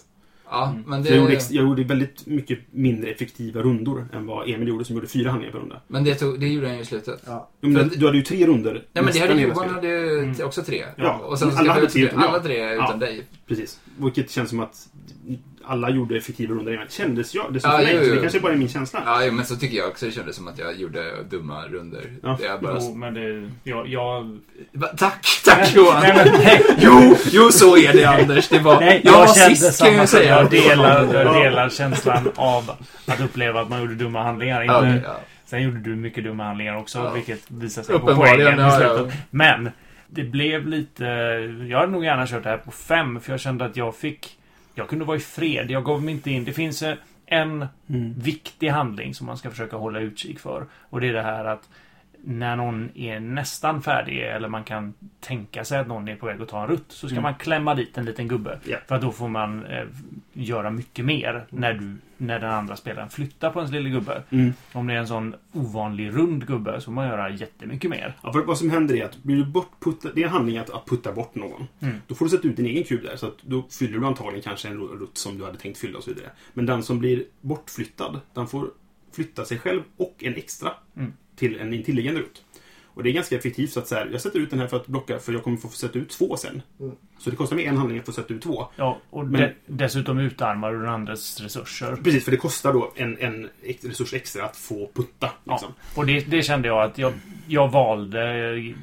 Ja, 0.49 0.69
Mm. 0.69 0.83
men 0.87 1.03
Så 1.03 1.11
jag, 1.11 1.17
gjorde, 1.17 1.31
det, 1.35 1.51
jag 1.51 1.63
gjorde 1.65 1.83
väldigt 1.83 2.25
mycket 2.25 2.59
mindre 2.71 3.09
effektiva 3.11 3.61
rundor 3.61 4.07
än 4.13 4.25
vad 4.25 4.49
Emil 4.49 4.67
gjorde 4.67 4.85
som 4.85 4.95
gjorde 4.95 5.07
fyra 5.07 5.29
handlingar 5.29 5.51
per 5.53 5.59
runda. 5.59 5.81
men 5.87 6.03
det, 6.03 6.15
tog, 6.15 6.39
det 6.39 6.47
gjorde 6.47 6.67
han 6.67 6.75
ju 6.75 6.81
i 6.81 6.85
slutet. 6.85 7.23
Ja. 7.25 7.49
Men 7.59 7.73
du 7.95 8.05
hade 8.05 8.17
ju 8.17 8.23
tre 8.23 8.47
runder 8.47 8.73
Nej 8.93 9.03
men 9.03 9.13
det 9.13 9.19
hade 9.19 9.41
Johan 9.41 9.69
hade 9.69 9.87
ju 9.87 10.19
Mm. 10.19 10.35
också 10.45 10.63
tre. 10.63 10.85
Ja, 10.95 11.13
och 11.17 11.39
sen 11.39 11.51
alla 11.57 11.73
hade 11.73 11.87
tre, 11.87 12.07
tre. 12.07 12.17
Alla 12.17 12.37
ja. 12.37 12.43
tre 12.43 12.73
utan 12.73 12.85
Ja. 12.91 12.95
dig. 12.97 13.23
Precis. 13.47 13.79
Vilket 13.97 14.31
känns 14.31 14.49
som 14.49 14.59
att 14.59 14.87
alla 15.67 15.89
gjorde 15.89 16.17
effektiva 16.17 16.55
runder 16.55 16.73
innan. 16.73 16.87
Kändes 16.89 17.35
jag. 17.35 17.53
Det 17.53 17.59
Ja, 17.63 17.69
för 17.77 17.81
jo, 17.93 17.99
jo. 18.03 18.15
Det 18.15 18.21
kanske 18.21 18.39
bara 18.39 18.53
är 18.53 18.57
min 18.57 18.69
känsla. 18.69 19.01
Ja, 19.05 19.25
jo, 19.25 19.31
men 19.31 19.45
så 19.45 19.55
tycker 19.55 19.77
jag 19.77 19.87
också. 19.87 20.05
Det 20.05 20.11
kändes 20.11 20.35
som 20.35 20.47
att 20.47 20.59
jag 20.59 20.75
gjorde 20.75 21.23
dumma 21.29 21.67
runder. 21.67 22.11
Ja. 22.23 22.37
Det 22.41 22.47
är 22.47 22.57
bara... 22.57 22.77
Jo, 22.81 22.95
men 22.95 23.13
det... 23.13 23.51
Jag... 23.63 23.87
jag 23.87 24.39
Va, 24.71 24.87
tack, 24.97 25.27
tack 25.45 25.75
Johan! 25.75 26.01
nej, 26.01 26.13
men, 26.15 26.41
nej, 26.43 26.61
Jo, 26.77 27.15
jo 27.31 27.51
så 27.51 27.77
är 27.77 27.93
det 27.93 28.05
Anders. 28.05 28.49
Det 28.49 28.59
var... 28.59 28.79
nej, 28.79 29.01
jag 29.03 29.13
jag 29.13 29.19
var 29.19 29.33
kände 29.33 29.55
sist 29.55 29.83
kan 29.83 29.95
jag 29.95 30.09
säga. 30.09 30.41
Jag 30.41 30.49
delar, 30.49 31.13
jag 31.13 31.43
delar 31.43 31.69
känslan 31.69 32.31
av 32.35 32.71
att 33.05 33.21
uppleva 33.21 33.61
att 33.61 33.69
man 33.69 33.81
gjorde 33.81 33.95
dumma 33.95 34.23
handlingar. 34.23 34.61
Inte, 34.61 34.73
Ja, 34.73 34.79
okej, 34.79 35.01
ja. 35.05 35.19
Sen 35.45 35.63
gjorde 35.63 35.79
du 35.79 35.95
mycket 35.95 36.23
dumma 36.23 36.43
handlingar 36.43 36.77
också, 36.77 36.97
Ja. 36.99 37.11
vilket 37.11 37.51
visar 37.51 37.83
sig 37.83 37.99
på 37.99 38.15
poängen 38.15 38.59
i 38.59 38.61
ja, 38.61 38.81
ja. 38.81 38.95
slutet. 38.95 39.13
Men 39.29 39.69
det 40.07 40.23
blev 40.23 40.67
lite... 40.67 41.03
Jag 41.69 41.79
hade 41.79 41.91
nog 41.91 42.03
gärna 42.05 42.27
kört 42.27 42.43
det 42.43 42.49
här 42.49 42.57
på 42.57 42.71
fem, 42.71 43.19
för 43.21 43.31
jag 43.33 43.39
kände 43.39 43.65
att 43.65 43.77
jag 43.77 43.95
fick... 43.95 44.37
Jag 44.75 44.87
kunde 44.89 45.05
vara 45.05 45.17
i 45.17 45.19
fred. 45.19 45.71
Jag 45.71 45.83
gav 45.83 46.03
mig 46.03 46.13
inte 46.13 46.31
in. 46.31 46.43
Det 46.45 46.53
finns 46.53 46.81
eh, 46.83 46.95
en 47.25 47.67
Mm. 47.89 48.13
viktig 48.19 48.67
handling 48.69 49.13
som 49.13 49.27
man 49.27 49.37
ska 49.37 49.49
försöka 49.49 49.77
hålla 49.77 49.99
utkik 49.99 50.39
för. 50.39 50.65
Och 50.89 51.01
det 51.01 51.07
är 51.07 51.13
det 51.13 51.21
här 51.21 51.45
att 51.45 51.69
när 52.27 52.55
någon 52.55 52.89
är 52.95 53.19
nästan 53.19 53.81
färdig 53.81 54.19
eller 54.23 54.47
man 54.47 54.63
kan 54.63 54.93
tänka 55.19 55.65
sig 55.65 55.79
att 55.79 55.87
någon 55.87 56.07
är 56.07 56.15
på 56.15 56.25
väg 56.25 56.41
att 56.41 56.47
ta 56.49 56.61
en 56.61 56.67
rutt 56.67 56.85
så 56.89 57.07
ska 57.07 57.13
Mm. 57.15 57.23
man 57.23 57.35
klämma 57.35 57.75
dit 57.75 57.97
en 57.97 58.05
liten 58.05 58.27
gubbe. 58.27 58.59
Ja. 58.65 58.77
För 58.87 58.95
att 58.95 59.01
då 59.01 59.11
får 59.11 59.27
man 59.27 59.65
eh, 59.65 59.83
göra 60.33 60.69
mycket 60.69 61.05
mer 61.05 61.45
när, 61.49 61.73
du, 61.73 61.97
när 62.17 62.39
den 62.39 62.51
andra 62.51 62.75
spelaren 62.75 63.09
flyttar 63.09 63.49
på 63.51 63.59
ens 63.59 63.71
lilla 63.71 63.89
gubbe. 63.89 64.23
Mm. 64.29 64.53
Om 64.73 64.87
det 64.87 64.93
är 64.93 64.97
en 64.97 65.07
sån 65.07 65.35
ovanlig 65.53 66.09
rund 66.15 66.47
gubbe 66.47 66.81
så 66.81 66.85
får 66.85 66.91
man 66.91 67.07
göra 67.07 67.29
jättemycket 67.29 67.89
mer. 67.89 68.17
Ja, 68.23 68.33
för 68.33 68.39
vad 68.39 68.57
som 68.57 68.69
händer 68.69 68.95
är 68.95 69.05
att 69.05 69.23
blir 69.23 69.35
du 69.35 69.45
bortputtad, 69.45 70.11
det 70.15 70.21
är 70.21 70.25
en 70.25 70.31
handling 70.31 70.57
att, 70.57 70.69
att 70.69 70.85
putta 70.85 71.11
bort 71.11 71.35
någon. 71.35 71.67
Mm. 71.79 71.95
Då 72.07 72.15
får 72.15 72.25
du 72.25 72.29
sätta 72.31 72.47
ut 72.47 72.55
din 72.57 72.65
egen 72.65 72.83
kub 72.83 73.03
där. 73.03 73.15
Så 73.15 73.27
att 73.27 73.37
då 73.41 73.67
fyller 73.71 73.99
du 73.99 74.05
antagligen 74.05 74.41
kanske 74.41 74.67
en 74.67 74.77
rutt 74.77 75.17
som 75.17 75.37
du 75.37 75.45
hade 75.45 75.57
tänkt 75.57 75.77
fylla 75.77 75.97
och 75.97 76.03
så 76.03 76.13
vidare. 76.13 76.29
Men 76.53 76.65
den 76.65 76.83
som 76.83 76.99
blir 76.99 77.23
bortflyttad, 77.41 78.19
den 78.33 78.47
får 78.47 78.69
flytta 79.11 79.45
sig 79.45 79.59
själv 79.59 79.81
och 79.97 80.15
en 80.19 80.35
extra 80.35 80.71
Mm. 80.97 81.13
till 81.35 81.59
en 81.59 81.73
intilliggande 81.73 82.19
rutt. 82.19 82.43
Och 82.95 83.03
det 83.03 83.09
är 83.09 83.13
ganska 83.13 83.35
effektivt 83.35 83.71
så 83.71 83.79
att 83.79 83.87
så 83.87 83.95
här, 83.95 84.09
jag 84.11 84.21
sätter 84.21 84.39
ut 84.39 84.49
den 84.49 84.59
här 84.59 84.67
för 84.67 84.77
att 84.77 84.87
blocka 84.87 85.19
för 85.19 85.33
jag 85.33 85.43
kommer 85.43 85.57
få 85.57 85.67
sätta 85.67 85.99
ut 85.99 86.09
två 86.09 86.37
sen. 86.37 86.61
Mm. 86.79 86.95
Så 87.19 87.29
det 87.29 87.35
kostar 87.35 87.55
mig 87.55 87.65
en 87.65 87.77
handling 87.77 87.99
att 87.99 88.05
få 88.05 88.11
sätta 88.11 88.33
ut 88.33 88.41
två. 88.41 88.67
Ja, 88.75 88.97
och 89.09 89.25
Men- 89.27 89.41
de, 89.41 89.53
dessutom 89.65 90.19
utarmar 90.19 90.71
du 90.71 90.79
den 90.79 90.89
andres 90.89 91.41
resurser. 91.41 91.95
Precis, 91.95 92.23
för 92.23 92.31
det 92.31 92.37
kostar 92.37 92.73
då 92.73 92.93
en, 92.95 93.17
en 93.17 93.49
resurs 93.81 94.13
extra 94.13 94.45
att 94.45 94.57
få 94.57 94.89
putta. 94.93 95.31
Liksom. 95.43 95.73
Och 95.95 96.05
det, 96.05 96.19
det 96.19 96.41
kände 96.41 96.67
jag 96.67 96.83
att 96.83 96.97
jag, 96.97 97.13
jag 97.47 97.71
valde 97.71 98.55
eh, 98.55 98.75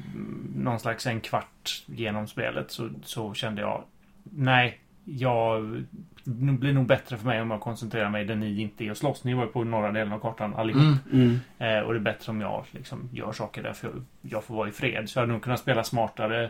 någon 0.55 0.79
slags 0.79 1.07
en 1.07 1.21
kvart 1.21 1.83
genom 1.85 2.27
spelet 2.27 2.71
så, 2.71 2.89
så 3.03 3.33
kände 3.33 3.61
jag 3.61 3.83
nej, 4.23 4.79
jag 5.05 5.83
blir 6.23 6.73
nog 6.73 6.85
bättre 6.85 7.17
för 7.17 7.25
mig 7.25 7.41
om 7.41 7.51
jag 7.51 7.61
koncentrerar 7.61 8.09
mig 8.09 8.25
där 8.25 8.35
ni 8.35 8.61
inte 8.61 8.85
är 8.85 8.91
och 8.91 8.97
slåss. 8.97 9.23
Ni 9.23 9.33
var 9.33 9.43
ju 9.45 9.49
på 9.51 9.63
norra 9.63 9.91
delen 9.91 10.13
av 10.13 10.19
kartan 10.19 10.55
allihop. 10.55 10.81
Mm. 10.81 10.97
Mm. 11.59 11.77
Eh, 11.77 11.83
och 11.83 11.93
det 11.93 11.99
är 11.99 12.03
bättre 12.03 12.31
om 12.31 12.41
jag 12.41 12.65
liksom 12.71 13.09
gör 13.11 13.31
saker 13.31 13.63
där 13.63 13.73
för 13.73 13.87
jag, 13.87 14.03
jag 14.21 14.43
får 14.43 14.55
vara 14.55 14.69
i 14.69 14.71
fred. 14.71 15.09
Så 15.09 15.17
jag 15.19 15.21
hade 15.21 15.33
nog 15.33 15.41
kunnat 15.41 15.59
spela 15.59 15.83
smartare 15.83 16.49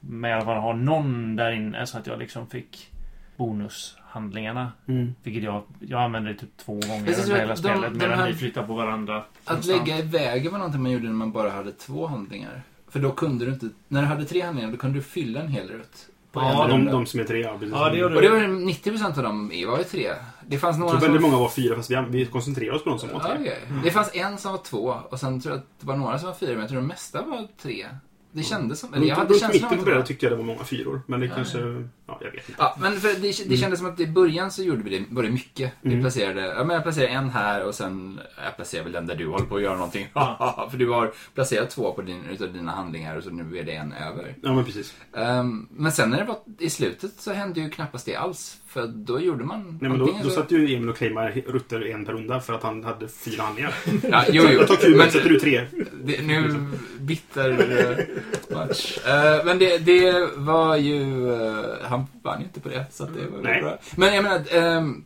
med 0.00 0.42
fall 0.44 0.56
ha 0.56 0.72
någon 0.72 1.36
där 1.36 1.52
inne 1.52 1.86
så 1.86 1.98
att 1.98 2.06
jag 2.06 2.18
liksom 2.18 2.46
fick 2.46 2.90
bonushandlingarna. 3.36 4.72
Mm. 4.88 5.14
Vilket 5.22 5.42
jag, 5.42 5.62
jag 5.80 6.02
använde 6.02 6.34
typ 6.34 6.56
två 6.56 6.72
gånger 6.72 6.94
under 7.22 7.36
hela 7.36 7.52
att 7.52 7.62
de- 7.62 7.68
spelet 7.68 7.92
de 7.92 7.98
medan 7.98 8.18
här- 8.18 8.26
ni 8.28 8.34
flyttar 8.34 8.62
på 8.66 8.74
varandra. 8.74 9.16
Att 9.18 9.26
konstant. 9.44 9.88
lägga 9.88 9.98
i 9.98 10.02
vägen 10.02 10.52
var 10.52 10.58
någonting 10.58 10.82
man 10.82 10.92
gjorde 10.92 11.04
när 11.04 11.12
man 11.12 11.32
bara 11.32 11.50
hade 11.50 11.72
två 11.72 12.06
handlingar. 12.06 12.62
För 12.88 13.00
då 13.00 13.10
kunde 13.12 13.44
du 13.44 13.52
inte... 13.52 13.68
När 13.88 14.00
du 14.00 14.06
hade 14.06 14.24
tre 14.24 14.40
handlingar, 14.40 14.70
då 14.70 14.76
kunde 14.76 14.98
du 14.98 15.02
fylla 15.02 15.40
en 15.40 15.48
hel 15.48 15.68
rutt. 15.68 16.08
På 16.32 16.40
en 16.40 16.46
Ja, 16.46 16.66
de, 16.66 16.70
runda. 16.72 16.92
de 16.92 17.06
som 17.06 17.20
är 17.20 17.24
tre, 17.24 17.40
ja. 17.40 17.52
Precis. 17.58 17.74
Ja, 17.74 17.88
det 17.90 17.96
gör 17.96 18.10
du. 18.10 18.16
Och 18.16 18.22
det 18.22 18.28
var 18.28 18.38
90% 18.38 19.16
av 19.18 19.22
dem 19.22 19.48
var 19.68 19.78
ju 19.78 19.84
tre. 19.84 20.10
Det 20.46 20.58
fanns 20.58 20.74
Jag 20.76 20.80
några 20.80 20.90
tror 20.90 21.00
som... 21.00 21.08
väldigt 21.12 21.22
många 21.30 21.36
var 21.42 21.48
fyra, 21.48 21.76
fast 21.76 21.90
vi, 21.90 21.96
vi 22.08 22.26
koncentrerar 22.26 22.74
oss 22.74 22.84
på 22.84 22.90
de 22.90 22.98
som 22.98 23.08
var 23.08 23.20
Ja, 23.20 23.26
tre. 23.26 23.36
okej. 23.40 23.58
Det 23.84 23.90
fanns 23.90 24.10
en 24.14 24.38
som 24.38 24.52
var 24.52 24.58
två 24.58 24.94
och 25.10 25.20
sen 25.20 25.40
tror 25.40 25.54
jag 25.54 25.58
att 25.58 25.66
det 25.80 25.86
var 25.86 25.96
några 25.96 26.18
som 26.18 26.28
var 26.28 26.34
fyra, 26.34 26.50
men 26.50 26.60
jag 26.60 26.68
tror 26.68 26.80
de 26.80 26.86
mesta 26.86 27.22
var 27.22 27.46
tre. 27.62 27.86
Det 28.32 28.42
kändes 28.42 28.80
som... 28.80 28.94
Eller 28.94 29.06
jag 29.06 29.16
hade 29.16 29.30
runt 29.30 29.40
känslan 29.40 29.70
mitten 29.78 29.94
var... 29.94 30.02
tyckte 30.02 30.26
jag 30.26 30.32
det 30.32 30.36
var 30.36 30.44
många 30.44 30.64
fyror. 30.64 31.02
Men 31.06 31.20
det 31.20 31.26
Ja, 31.26 31.34
kanske... 31.34 31.58
Ja, 32.06 32.18
jag 32.20 32.30
vet 32.30 32.48
inte. 32.48 32.54
Ja, 32.62 32.76
men 32.80 32.92
för 33.00 33.08
det, 33.08 33.48
det 33.48 33.56
kändes 33.56 33.78
som 33.78 33.88
att 33.88 34.00
i 34.00 34.06
början 34.06 34.50
så 34.50 34.62
gjorde 34.62 34.82
vi 34.82 34.98
det, 34.98 35.04
var 35.08 35.22
det 35.22 35.30
mycket. 35.30 35.72
Vi 35.80 35.90
Mm. 35.92 36.02
placerade, 36.04 36.40
ja 36.40 36.64
men 36.64 36.74
jag 36.74 36.82
placerade 36.82 37.12
en 37.12 37.30
här 37.30 37.64
och 37.64 37.74
sen, 37.74 38.20
jag 38.44 38.56
placerar 38.56 38.84
väl 38.84 38.92
den 38.92 39.06
där 39.06 39.14
du 39.14 39.26
håller 39.26 39.46
på 39.46 39.56
att 39.56 39.62
göra 39.62 39.74
någonting. 39.74 40.08
Ja. 40.14 40.68
för 40.70 40.78
du 40.78 40.88
har 40.88 41.12
placerat 41.34 41.70
två 41.70 41.92
på 41.92 42.02
din, 42.02 42.24
utav 42.30 42.52
dina 42.52 42.72
handlingar 42.72 43.16
och 43.16 43.24
så 43.24 43.30
nu 43.30 43.58
är 43.58 43.62
det 43.64 43.72
en 43.72 43.92
över. 43.92 44.34
Ja, 44.42 44.54
men 44.54 44.64
precis. 44.64 44.94
Ehm, 45.16 45.68
men 45.70 45.92
sen 45.92 46.10
när 46.10 46.18
det 46.18 46.24
var 46.24 46.38
i 46.58 46.70
slutet 46.70 47.12
så 47.18 47.32
hände 47.32 47.60
ju 47.60 47.70
knappast 47.70 48.06
det 48.06 48.16
alls. 48.16 48.58
För 48.66 48.86
då 48.86 49.20
gjorde 49.20 49.44
man 49.44 49.78
Nej, 49.80 49.90
men 49.90 49.98
då, 49.98 50.18
då 50.22 50.30
satt 50.30 50.50
ju 50.50 50.74
Emil 50.74 50.88
och 50.88 50.96
claimade 50.96 51.30
rutter 51.46 51.86
en 51.86 52.04
per 52.04 52.12
runda 52.12 52.40
för 52.40 52.52
att 52.52 52.62
han 52.62 52.84
hade 52.84 53.08
fyra 53.08 53.42
handlingar. 53.42 53.74
Ja, 54.10 54.24
jo, 54.28 54.42
jo. 54.50 54.50
Jag 54.58 54.68
tar 54.68 54.76
kuben, 54.76 55.10
sätter 55.10 55.28
du 55.28 55.40
tre. 55.40 55.66
Det, 56.04 56.22
nu, 56.26 56.66
bitter 57.00 57.50
eh, 57.50 58.04
match. 58.50 58.98
Eh, 59.06 59.44
men 59.44 59.58
det, 59.58 59.78
det 59.78 60.28
var 60.36 60.76
ju... 60.76 61.32
eh, 61.32 61.64
han 61.82 62.06
vann 62.22 62.38
ju 62.40 62.44
inte 62.44 62.60
på 62.60 62.68
det, 62.68 62.86
så 62.90 63.04
det 63.04 63.26
var 63.26 63.42
Nej. 63.42 63.62
bra. 63.62 63.78
Men 63.96 64.14
jag 64.14 64.22
menar, 64.24 64.40
ehm, 64.50 65.04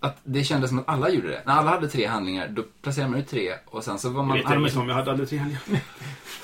att 0.00 0.16
det 0.24 0.44
kändes 0.44 0.70
som 0.70 0.78
att 0.78 0.88
alla 0.88 1.10
gjorde 1.10 1.28
det. 1.28 1.42
När 1.46 1.54
alla 1.54 1.70
hade 1.70 1.88
tre 1.88 2.06
handlingar, 2.06 2.48
då 2.48 2.62
placerade 2.82 3.10
man 3.10 3.20
ut 3.20 3.28
tre 3.28 3.52
och 3.66 3.84
sen 3.84 3.98
så 3.98 4.08
var 4.08 4.20
Jag 4.20 4.26
man... 4.26 4.36
vet 4.36 4.46
hade 4.46 4.58
man- 4.58 4.68
inte 4.68 4.78
om 4.80 4.88
jag 4.88 4.96
hade 4.96 5.10
aldrig 5.10 5.28
tre 5.28 5.38
handlingar. 5.38 5.62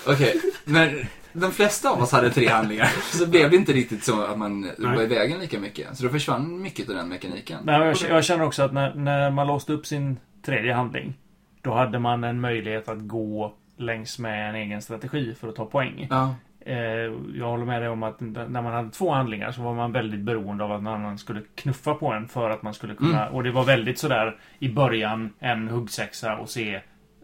Okej, 0.06 0.40
men 0.64 1.06
de 1.32 1.52
flesta 1.52 1.90
av 1.90 2.02
oss 2.02 2.12
hade 2.12 2.30
tre 2.30 2.48
handlingar. 2.48 2.86
Så 3.18 3.26
blev 3.26 3.50
det 3.50 3.56
inte 3.56 3.72
riktigt 3.72 4.04
så 4.04 4.22
att 4.22 4.38
man 4.38 4.60
Nej. 4.60 4.74
var 4.78 5.02
i 5.02 5.06
vägen 5.06 5.40
lika 5.40 5.58
mycket. 5.60 5.96
Så 5.96 6.02
då 6.04 6.08
försvann 6.08 6.62
mycket 6.62 6.88
av 6.88 6.94
den 6.94 7.08
mekaniken. 7.08 7.58
Men 7.64 7.74
jag, 7.80 7.96
jag 8.08 8.24
känner 8.24 8.44
också 8.44 8.62
att 8.62 8.72
när, 8.72 8.94
när 8.94 9.30
man 9.30 9.46
låste 9.46 9.72
upp 9.72 9.86
sin 9.86 10.18
tredje 10.46 10.74
handling. 10.74 11.14
Då 11.62 11.74
hade 11.74 11.98
man 11.98 12.24
en 12.24 12.40
möjlighet 12.40 12.88
att 12.88 12.98
gå 13.08 13.54
längs 13.80 14.18
med 14.18 14.48
en 14.48 14.54
egen 14.54 14.82
strategi 14.82 15.34
för 15.34 15.48
att 15.48 15.56
ta 15.56 15.64
poäng. 15.64 16.06
Ja, 16.10 16.34
Eh, 16.66 17.12
jag 17.34 17.46
håller 17.46 17.64
med 17.64 17.82
dig 17.82 17.88
om 17.88 18.02
att 18.02 18.20
när 18.20 18.62
man 18.62 18.72
hade 18.72 18.90
två 18.90 19.10
handlingar 19.10 19.52
så 19.52 19.62
var 19.62 19.74
man 19.74 19.92
väldigt 19.92 20.20
beroende 20.20 20.64
av 20.64 20.72
att 20.72 20.82
någon 20.82 20.94
annan 20.94 21.18
skulle 21.18 21.42
knuffa 21.54 21.94
på 21.94 22.12
en 22.12 22.28
för 22.28 22.50
att 22.50 22.62
man 22.62 22.74
skulle 22.74 22.94
kunna... 22.94 23.28
Och 23.28 23.42
det 23.42 23.50
var 23.50 23.64
väldigt 23.64 23.98
sådär 23.98 24.36
i 24.58 24.68
början 24.68 25.32
en 25.38 25.68
huggsexa 25.68 26.36
och 26.36 26.48
se, 26.48 26.74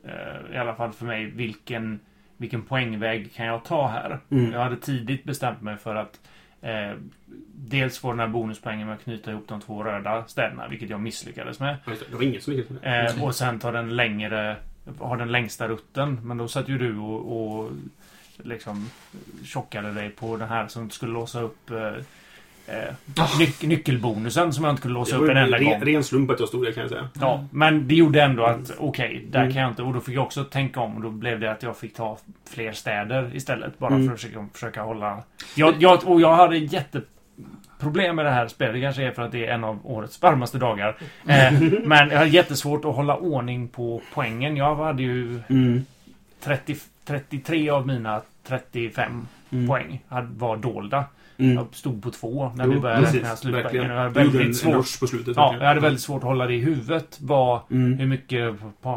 eh, 0.04 0.54
i 0.54 0.56
alla 0.56 0.74
fall 0.74 0.92
för 0.92 1.06
mig, 1.06 1.26
vilken, 1.26 2.00
vilken 2.36 2.62
poängväg 2.62 3.34
kan 3.34 3.46
jag 3.46 3.64
ta 3.64 3.86
här? 3.86 4.18
Mm. 4.30 4.52
Jag 4.52 4.60
hade 4.60 4.76
tidigt 4.76 5.24
bestämt 5.24 5.62
mig 5.62 5.76
för 5.76 5.94
att 5.94 6.20
eh, 6.62 6.92
dels 7.54 7.98
få 7.98 8.10
den 8.10 8.20
här 8.20 8.28
bonuspoängen 8.28 8.86
med 8.86 8.96
att 8.96 9.04
knyta 9.04 9.30
ihop 9.30 9.48
de 9.48 9.60
två 9.60 9.84
röda 9.84 10.24
städerna, 10.26 10.68
vilket 10.68 10.90
jag 10.90 11.00
misslyckades 11.00 11.60
med. 11.60 11.76
Det. 11.84 12.14
Var 12.14 12.22
ingen 12.22 12.40
som 12.40 12.52
lyckades 12.52 12.82
med. 12.82 13.06
Eh, 13.06 13.24
och 13.24 13.34
sen 13.34 13.58
ta 13.58 13.72
den 13.72 13.96
längre, 13.96 14.56
ha 14.98 15.16
den 15.16 15.32
längsta 15.32 15.68
rutten. 15.68 16.20
Men 16.22 16.36
då 16.36 16.48
satt 16.48 16.68
ju 16.68 16.78
du 16.78 16.98
och, 16.98 17.60
och 17.60 17.70
liksom 18.42 18.90
tjockade 19.44 19.92
dig 19.92 20.10
på 20.10 20.36
den 20.36 20.48
här 20.48 20.68
som 20.68 20.90
skulle 20.90 21.12
låsa 21.12 21.40
upp 21.40 21.70
eh, 21.70 21.86
eh, 22.76 22.94
nyc 23.38 23.62
nyckelbonusen 23.62 24.52
som 24.52 24.64
jag 24.64 24.72
inte 24.72 24.80
skulle 24.80 24.94
låsa 24.94 25.16
upp 25.16 25.30
en 25.30 25.36
enda 25.36 25.58
gång. 25.58 25.80
ren 25.84 26.04
slump 26.04 26.30
att 26.30 26.40
jag 26.40 26.48
stod 26.48 26.64
där 26.64 26.72
kan 26.72 26.80
jag 26.80 26.90
säga. 26.90 27.08
Ja, 27.20 27.44
men 27.50 27.88
det 27.88 27.94
gjorde 27.94 28.22
ändå 28.22 28.44
att 28.44 28.72
okej, 28.78 29.26
där 29.30 29.40
Mm. 29.40 29.52
kan 29.52 29.62
jag 29.62 29.70
inte. 29.70 29.82
Och 29.82 29.94
då 29.94 30.00
fick 30.00 30.14
jag 30.14 30.24
också 30.24 30.44
tänka 30.44 30.80
om 30.80 30.96
och 30.96 31.02
då 31.02 31.10
blev 31.10 31.40
det 31.40 31.50
att 31.52 31.62
jag 31.62 31.76
fick 31.76 31.94
ta 31.94 32.18
fler 32.50 32.72
städer 32.72 33.30
istället. 33.36 33.78
Bara 33.78 33.94
Mm. 33.94 34.06
för 34.06 34.14
att 34.14 34.20
försöka, 34.20 34.46
försöka 34.52 34.82
hålla... 34.82 35.22
Jag, 35.54 35.74
jag, 35.78 36.04
och 36.08 36.20
jag 36.20 36.34
hade 36.36 36.58
jätteproblem 37.76 38.16
med 38.16 38.24
det 38.24 38.30
här 38.30 38.48
spelet. 38.48 38.74
Det 38.74 38.80
kanske 38.80 39.02
är 39.02 39.10
för 39.10 39.22
att 39.22 39.32
det 39.32 39.46
är 39.46 39.54
en 39.54 39.64
av 39.64 39.78
årets 39.84 40.22
varmaste 40.22 40.58
dagar. 40.58 40.96
Eh, 41.28 41.52
men 41.84 42.10
jag 42.10 42.18
hade 42.18 42.30
jättesvårt 42.30 42.84
att 42.84 42.94
hålla 42.94 43.16
ordning 43.16 43.68
på 43.68 44.00
poängen. 44.14 44.56
Jag 44.56 44.76
hade 44.76 45.02
ju 45.02 45.40
Mm. 45.48 45.84
30, 46.40 46.76
33 47.04 47.70
av 47.70 47.86
mina 47.86 48.20
35 48.46 49.26
Mm. 49.52 49.68
poäng 49.68 50.00
hade- 50.08 50.28
var 50.38 50.56
dolda. 50.56 51.04
Mm. 51.38 51.54
Jag 51.54 51.66
stod 51.72 52.02
på 52.02 52.10
två 52.10 52.52
när 52.56 52.64
Jo, 52.64 52.70
vi 52.72 52.80
började 52.80 53.02
precis. 53.02 53.20
räkna 53.20 53.36
slutpoängen. 53.36 53.90
Jag 53.90 53.96
hade 53.98 54.10
väldigt 54.20 54.56
svårt 54.56 55.00
på 55.00 55.06
slutet. 55.06 55.36
Ja, 55.36 55.54
jag 55.60 55.66
hade 55.66 55.80
väldigt 55.80 56.02
svårt 56.02 56.16
att 56.22 56.28
hålla 56.28 56.46
det 56.46 56.54
i 56.54 56.60
huvudet. 56.60 57.18
Vad, 57.20 57.60
Mm. 57.70 57.98
Hur 57.98 58.06
mycket 58.06 58.54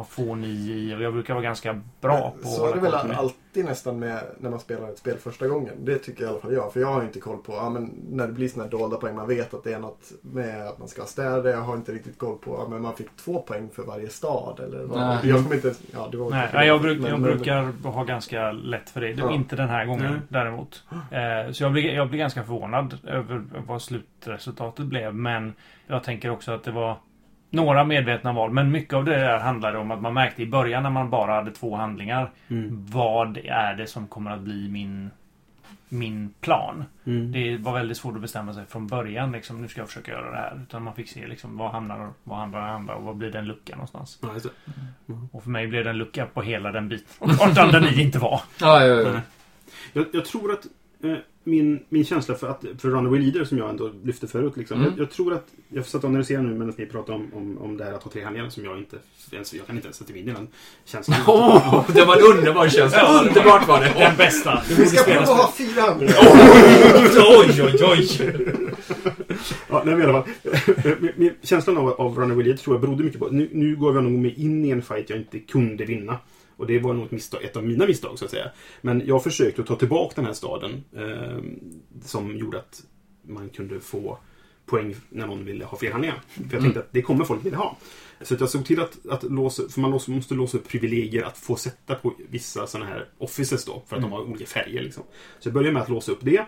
får 0.09 0.35
ni 0.35 0.47
i? 0.47 0.97
Jag 1.01 1.13
brukar 1.13 1.33
vara 1.33 1.43
ganska 1.43 1.81
bra 2.01 2.33
på 2.41 2.47
att 2.47 2.53
Så 2.53 2.65
det 2.73 2.79
hålla 2.79 2.81
väl 2.81 2.91
koll 2.91 3.01
på 3.01 3.07
det. 3.07 3.29
Alltid 3.59 3.69
nästan 3.69 3.99
med 3.99 4.23
när 4.39 4.49
man 4.49 4.59
spelar 4.59 4.89
ett 4.89 4.97
spel 4.97 5.17
första 5.17 5.47
gången. 5.47 5.73
Det 5.85 5.97
tycker 5.97 6.23
i 6.23 6.27
alla 6.27 6.39
fall 6.39 6.53
jag. 6.53 6.73
För 6.73 6.79
jag 6.79 6.87
har 6.93 7.01
inte 7.03 7.19
koll 7.19 7.37
på, 7.37 7.53
ja, 7.53 7.69
men 7.69 7.91
när 8.09 8.27
det 8.27 8.33
blir 8.33 8.47
sådana 8.47 8.63
här 8.63 8.71
dolda 8.71 8.97
poäng. 8.97 9.15
Man 9.15 9.27
vet 9.27 9.53
att 9.53 9.63
det 9.63 9.73
är 9.73 9.79
något 9.79 10.11
med 10.21 10.67
att 10.67 10.79
man 10.79 10.87
ska 10.87 11.01
ha 11.01 11.07
städer. 11.07 11.51
Jag 11.51 11.61
har 11.61 11.75
inte 11.75 11.91
riktigt 11.91 12.17
koll 12.17 12.37
på, 12.37 12.55
ja, 12.63 12.67
men 12.69 12.81
man 12.81 12.95
fick 12.95 13.15
två 13.17 13.41
poäng 13.41 13.69
för 13.73 13.83
varje 13.83 14.09
stad. 14.09 14.59
Eller 14.59 14.83
vad. 14.83 14.99
Nej. 14.99 15.17
Jag 15.23 15.43
kommer 15.43 15.55
inte, 15.55 15.73
ja 15.93 16.07
det 16.11 16.17
var 16.17 16.29
Nej, 16.29 16.67
jag, 16.67 16.81
bruk, 16.81 16.99
Men- 17.01 17.09
jag 17.11 17.19
men- 17.19 17.31
brukar 17.31 17.63
ha 17.89 18.03
ganska 18.03 18.51
lätt 18.51 18.89
för 18.89 19.01
det. 19.01 19.13
det 19.13 19.21
Ja. 19.21 19.31
Inte 19.31 19.55
den 19.55 19.69
här 19.69 19.85
gången 19.85 20.11
Nej. 20.11 20.21
däremot. 20.29 20.83
Eh, 20.91 21.51
så 21.51 21.63
jag 21.63 21.71
blir, 21.71 21.93
jag 21.93 22.09
blir 22.09 22.19
ganska 22.19 22.43
förvånad 22.43 22.97
över 23.07 23.43
vad 23.67 23.81
slutresultatet 23.81 24.85
blev. 24.85 25.15
Men 25.15 25.53
jag 25.87 26.03
tänker 26.03 26.29
också 26.29 26.51
att 26.51 26.63
det 26.63 26.71
var 26.71 26.97
några 27.49 27.83
medvetna 27.83 28.33
val. 28.33 28.51
Men 28.51 28.71
mycket 28.71 28.93
av 28.93 29.05
det 29.05 29.15
där 29.15 29.39
handlade 29.39 29.77
om 29.77 29.91
att 29.91 30.01
man 30.01 30.13
märkte 30.13 30.43
i 30.43 30.45
början 30.47 30.83
när 30.83 30.89
man 30.89 31.09
bara 31.09 31.33
hade 31.33 31.51
två 31.51 31.75
handlingar. 31.75 32.31
Mm. 32.47 32.85
Vad 32.91 33.37
är 33.37 33.75
det 33.75 33.87
som 33.87 34.07
kommer 34.07 34.31
att 34.31 34.41
bli 34.41 34.69
min, 34.69 35.09
min 35.89 36.33
plan? 36.41 36.85
Mm. 37.05 37.31
Det 37.31 37.57
var 37.57 37.73
väldigt 37.73 37.97
svårt 37.97 38.15
att 38.15 38.21
bestämma 38.21 38.53
sig 38.53 38.65
från 38.65 38.87
början. 38.87 39.31
Liksom, 39.31 39.61
nu 39.61 39.67
ska 39.67 39.81
jag 39.81 39.87
försöka 39.87 40.11
göra 40.11 40.31
det 40.31 40.37
här. 40.37 40.59
Utan 40.63 40.83
man 40.83 40.95
fick 40.95 41.09
se 41.09 41.27
liksom, 41.27 41.57
vad 41.57 41.71
hamnar 41.71 42.09
vad 42.23 42.51
det 42.51 42.59
andra 42.59 42.95
och 42.95 43.03
vad 43.03 43.15
blir 43.15 43.31
den 43.31 43.45
lucka 43.45 43.75
någonstans. 43.75 44.19
Det. 44.21 44.49
Och 45.31 45.43
för 45.43 45.49
mig 45.49 45.67
blev 45.67 45.83
det 45.83 45.89
en 45.89 45.97
lucka 45.97 46.25
på 46.25 46.41
hela 46.41 46.71
den 46.71 46.89
biten. 46.89 47.07
Och 47.19 47.29
där 47.55 47.81
ni 47.81 48.01
inte 48.01 48.19
var. 48.19 48.41
ja, 48.59 48.85
ja, 48.85 48.95
ja. 48.95 49.11
Nej. 49.11 49.21
Jag, 49.93 50.05
jag 50.13 50.25
tror 50.25 50.51
att 50.51 50.65
eh, 51.03 51.17
min, 51.49 51.79
min 51.89 52.05
känsla 52.05 52.35
för, 52.35 52.47
att, 52.47 52.63
för 52.77 52.89
Runaway 52.89 53.19
Leader 53.19 53.43
som 53.45 53.57
jag 53.57 53.69
ändå 53.69 53.91
lyfte 54.03 54.27
förut. 54.27 54.53
Liksom, 54.57 54.77
Mm. 54.79 54.91
jag, 54.97 54.99
jag 54.99 55.11
tror 55.11 55.33
att, 55.33 55.47
jag 55.69 55.85
satt 55.85 56.03
och 56.03 56.09
analyserade 56.09 56.47
nu 56.47 56.53
medan 56.53 56.73
ni 56.77 56.85
pratade 56.85 57.17
om, 57.17 57.27
om, 57.33 57.57
om 57.57 57.77
det 57.77 57.83
här 57.83 57.93
att 57.93 58.03
ha 58.03 58.11
tre 58.11 58.23
handlingar 58.23 58.49
som 58.49 58.65
jag 58.65 58.77
inte 58.77 58.97
ens, 59.31 59.53
jag 59.53 59.65
kan 59.67 59.75
inte 59.75 59.87
ens 59.87 59.97
sätta 59.97 60.11
mig 60.13 60.21
in 60.21 60.29
i 60.29 60.31
den 60.33 60.47
känslan. 60.85 61.17
Oh, 61.27 61.91
det 61.93 62.05
var 62.05 62.15
en 62.17 62.37
underbar 62.37 62.69
känsla. 62.69 63.19
Underbart 63.21 63.67
var 63.67 63.79
det. 63.79 63.93
Den 63.97 64.17
bästa. 64.17 64.61
Vi 64.77 64.85
ska 64.85 65.03
prova 65.03 65.21
att 65.21 65.27
ha 65.27 65.53
fyra 65.57 65.81
handlingar. 65.81 66.15
oj, 67.39 67.61
oj, 67.63 67.83
oj. 67.83 68.07
Ja, 69.69 69.83
nej, 69.85 69.95
men 69.95 70.01
i 70.01 70.03
alla 70.03 70.13
fall. 70.23 70.31
Min- 70.99 71.11
min- 71.15 71.33
Känslan 71.41 71.77
av, 71.77 71.89
av 71.89 72.17
Runaway 72.17 72.43
Leader 72.43 72.57
tror 72.63 72.75
jag 72.75 72.81
berodde 72.81 73.03
mycket 73.03 73.19
på 73.19 73.27
nu, 73.27 73.49
nu 73.51 73.75
gav 73.75 73.95
jag 73.95 74.03
nog 74.03 74.11
mig 74.13 74.33
in 74.43 74.65
i 74.65 74.69
en 74.69 74.81
fight 74.81 75.09
jag 75.09 75.19
inte 75.19 75.39
kunde 75.39 75.85
vinna. 75.85 76.17
Och 76.59 76.67
det 76.67 76.79
var 76.79 76.93
nog 76.93 77.05
ett, 77.05 77.11
misstag, 77.11 77.43
ett 77.43 77.57
av 77.57 77.63
mina 77.63 77.85
misstag 77.85 78.19
så 78.19 78.25
att 78.25 78.31
säga. 78.31 78.51
Men 78.81 79.01
jag 79.05 79.23
försökte 79.23 79.61
att 79.61 79.67
ta 79.67 79.75
tillbaka 79.75 80.13
den 80.15 80.25
här 80.25 80.33
staden. 80.33 80.83
Eh, 80.95 81.37
som 82.05 82.37
gjorde 82.37 82.57
att 82.57 82.83
man 83.21 83.49
kunde 83.49 83.79
få 83.79 84.17
poäng 84.65 84.95
när 85.09 85.27
någon 85.27 85.45
ville 85.45 85.65
ha 85.65 85.77
fler 85.77 85.91
handlingar. 85.91 86.21
För 86.27 86.43
jag 86.51 86.61
tänkte 86.61 86.79
att 86.79 86.91
det 86.91 87.01
kommer 87.01 87.25
folk 87.25 87.45
vilja 87.45 87.57
ha. 87.57 87.77
Så 88.21 88.35
jag 88.39 88.49
såg 88.49 88.65
till 88.65 88.79
att, 88.79 89.07
att 89.09 89.23
låsa, 89.23 89.69
för 89.69 89.81
man 89.81 89.91
låsa, 89.91 90.11
måste 90.11 90.33
låsa 90.33 90.57
upp 90.57 90.67
privilegier 90.67 91.23
att 91.23 91.37
få 91.37 91.55
sätta 91.55 91.95
på 91.95 92.13
vissa 92.29 92.67
sådana 92.67 92.89
här 92.89 93.09
offices 93.17 93.65
då. 93.65 93.83
För 93.87 93.95
att 93.95 94.01
de 94.01 94.11
har 94.11 94.21
olika 94.21 94.45
färger 94.45 94.81
liksom. 94.81 95.03
Så 95.39 95.47
jag 95.47 95.53
började 95.53 95.73
med 95.73 95.81
att 95.81 95.89
låsa 95.89 96.11
upp 96.11 96.21
det. 96.21 96.45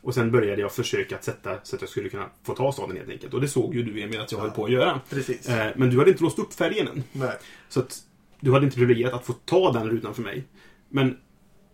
Och 0.00 0.14
sen 0.14 0.30
började 0.30 0.62
jag 0.62 0.72
försöka 0.72 1.16
att 1.16 1.24
sätta 1.24 1.58
så 1.62 1.76
att 1.76 1.82
jag 1.82 1.90
skulle 1.90 2.08
kunna 2.08 2.26
få 2.42 2.54
ta 2.54 2.72
staden 2.72 2.96
helt 2.96 3.10
enkelt. 3.10 3.34
Och 3.34 3.40
det 3.40 3.48
såg 3.48 3.74
ju 3.74 3.82
du 3.82 4.02
Emil 4.02 4.20
att 4.20 4.32
jag 4.32 4.38
höll 4.38 4.50
på 4.50 4.64
att 4.64 4.70
göra. 4.70 5.00
Precis. 5.10 5.48
Eh, 5.48 5.72
Men 5.76 5.90
du 5.90 5.98
hade 5.98 6.10
inte 6.10 6.22
låst 6.22 6.38
upp 6.38 6.54
färgen 6.54 6.88
än. 6.88 7.04
Nej. 7.12 7.32
Så 7.68 7.80
att 7.80 8.02
du 8.40 8.52
hade 8.52 8.64
inte 8.64 8.76
privilegiet 8.76 9.12
att 9.12 9.26
få 9.26 9.32
ta 9.32 9.72
den 9.72 9.90
rutan 9.90 10.14
för 10.14 10.22
mig. 10.22 10.44
Men 10.88 11.16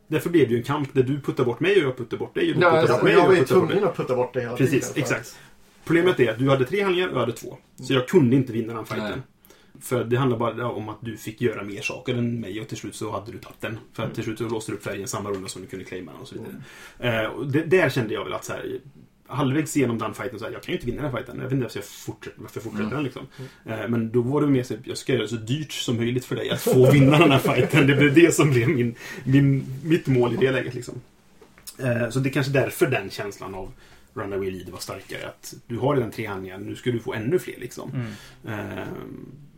därför 0.09 0.31
blev 0.31 0.49
det 0.49 0.53
ju 0.55 0.59
en 0.59 0.65
kamp 0.65 0.95
där 0.95 1.03
du 1.03 1.21
puttar 1.21 1.45
bort 1.45 1.61
mig 1.61 1.73
och 1.77 1.83
jag 1.89 1.97
puttar 1.97 2.17
bort 2.17 2.35
dig. 2.35 2.49
Och 2.51 2.57
du 2.57 2.63
Ja, 2.63 2.71
puttar 2.81 2.89
bort 2.95 2.99
och 2.99 3.05
mig 3.05 3.13
jag 3.13 3.21
och 3.23 3.27
var 3.27 3.33
ju 3.35 3.39
jag 3.39 3.49
puttar 3.49 3.61
bort 3.61 3.69
dig. 3.69 3.77
tvungen 3.77 3.91
att 3.91 3.97
putta 3.97 4.17
bort 4.17 4.35
det 4.35 4.41
hela 4.41 4.57
Precis, 4.57 4.89
tiden. 4.93 5.03
exakt. 5.03 5.39
Problemet 5.85 6.21
är 6.21 6.31
att 6.33 6.39
du 6.39 6.51
hade 6.51 6.65
tre 6.65 6.83
handlingar 6.83 7.09
och 7.09 7.15
jag 7.15 7.21
hade 7.21 7.33
två. 7.33 7.59
Så 7.77 7.93
jag 7.93 8.09
kunde 8.09 8.37
inte 8.37 8.53
vinna 8.53 8.75
den 8.75 8.85
fighten. 8.87 9.09
Nej. 9.11 9.21
För 9.81 10.05
det 10.05 10.17
handlar 10.17 10.39
bara 10.39 10.69
om 10.71 10.89
att 10.89 10.99
du 11.01 11.17
fick 11.17 11.41
göra 11.41 11.63
mer 11.63 11.81
saker 11.81 12.15
än 12.15 12.41
mig 12.41 12.61
och 12.61 12.69
till 12.69 12.77
slut 12.77 12.95
så 12.95 13.11
hade 13.13 13.33
du 13.33 13.39
tagit 13.39 13.61
den. 13.61 13.79
För 13.93 14.03
att 14.03 14.15
till 14.15 14.25
slut 14.25 14.39
så 14.39 14.49
låste 14.49 14.73
du 14.73 14.77
upp 14.77 14.83
färgen 14.85 15.09
samma 15.09 15.31
runda 15.31 15.49
som 15.49 15.63
du 15.63 15.69
kunde 15.69 15.85
claima 15.85 16.13
den 16.13 16.21
och 16.21 16.29
så 16.29 16.35
vidare. 16.35 17.23
Eh, 17.25 17.31
och 17.31 17.47
det, 17.47 17.63
där 17.65 17.89
kände 17.89 18.15
jag 18.15 18.25
väl 18.25 18.33
att 18.33 18.45
så 18.45 18.53
här, 18.53 18.81
halvvägs 19.27 19.77
igenom 19.77 19.99
den 19.99 20.15
fighten 20.15 20.39
så 20.39 20.45
här, 20.45 20.53
jag 20.53 20.63
kan 20.63 20.73
ju 20.73 20.79
inte 20.79 20.87
vinna 20.87 21.03
den 21.03 21.13
fighten. 21.13 21.37
Jag 21.37 21.45
vet 21.45 21.53
inte 21.53 21.63
varför 21.63 21.79
jag 21.79 21.87
fortsätter, 21.87 22.41
varför 22.41 22.57
jag 22.57 22.65
fortsätter 22.65 22.85
Mm. 22.85 22.95
den 22.95 23.05
liksom. 23.05 23.27
Eh, 23.65 23.89
men 23.89 24.13
då 24.13 24.21
var 24.21 24.41
det 24.41 24.47
mer 24.47 24.63
så 24.63 24.75
jag 24.85 24.99
ska 24.99 25.13
göra 25.13 25.23
det 25.23 25.29
så 25.29 25.37
dyrt 25.37 25.73
som 25.73 25.97
möjligt 25.97 26.25
för 26.25 26.37
dig 26.37 26.51
att 26.51 26.61
få 26.61 26.91
vinna 26.91 27.19
den 27.19 27.31
här 27.31 27.39
fighten. 27.39 27.87
Det 27.87 27.95
blev 27.97 28.15
det 28.15 28.35
som 28.35 28.51
blev 28.51 28.69
min, 28.69 28.95
min, 29.25 29.67
mitt 29.85 30.07
mål 30.07 30.35
i 30.35 30.37
det 30.37 30.53
läget 30.53 30.75
liksom. 30.75 30.95
Eh, 31.79 32.11
så 32.11 32.19
det 32.19 32.29
är 32.29 32.33
kanske 32.33 32.53
därför 32.53 32.87
den 32.87 33.11
känslan 33.11 33.55
av 33.55 33.73
Runaway 34.15 34.51
Leader 34.51 34.73
var 34.73 34.79
starkare. 34.79 35.27
Att 35.27 35.55
du 35.67 35.79
har 35.79 35.97
redan 35.97 36.11
tre 36.11 36.27
handlingar, 36.27 36.59
nu 36.59 36.77
ska 36.77 36.91
du 36.91 36.99
få 36.99 37.15
ännu 37.15 37.39
fler 37.39 37.55
liksom. 37.61 37.91
Mm. 37.95 38.69
Eh, 38.79 38.85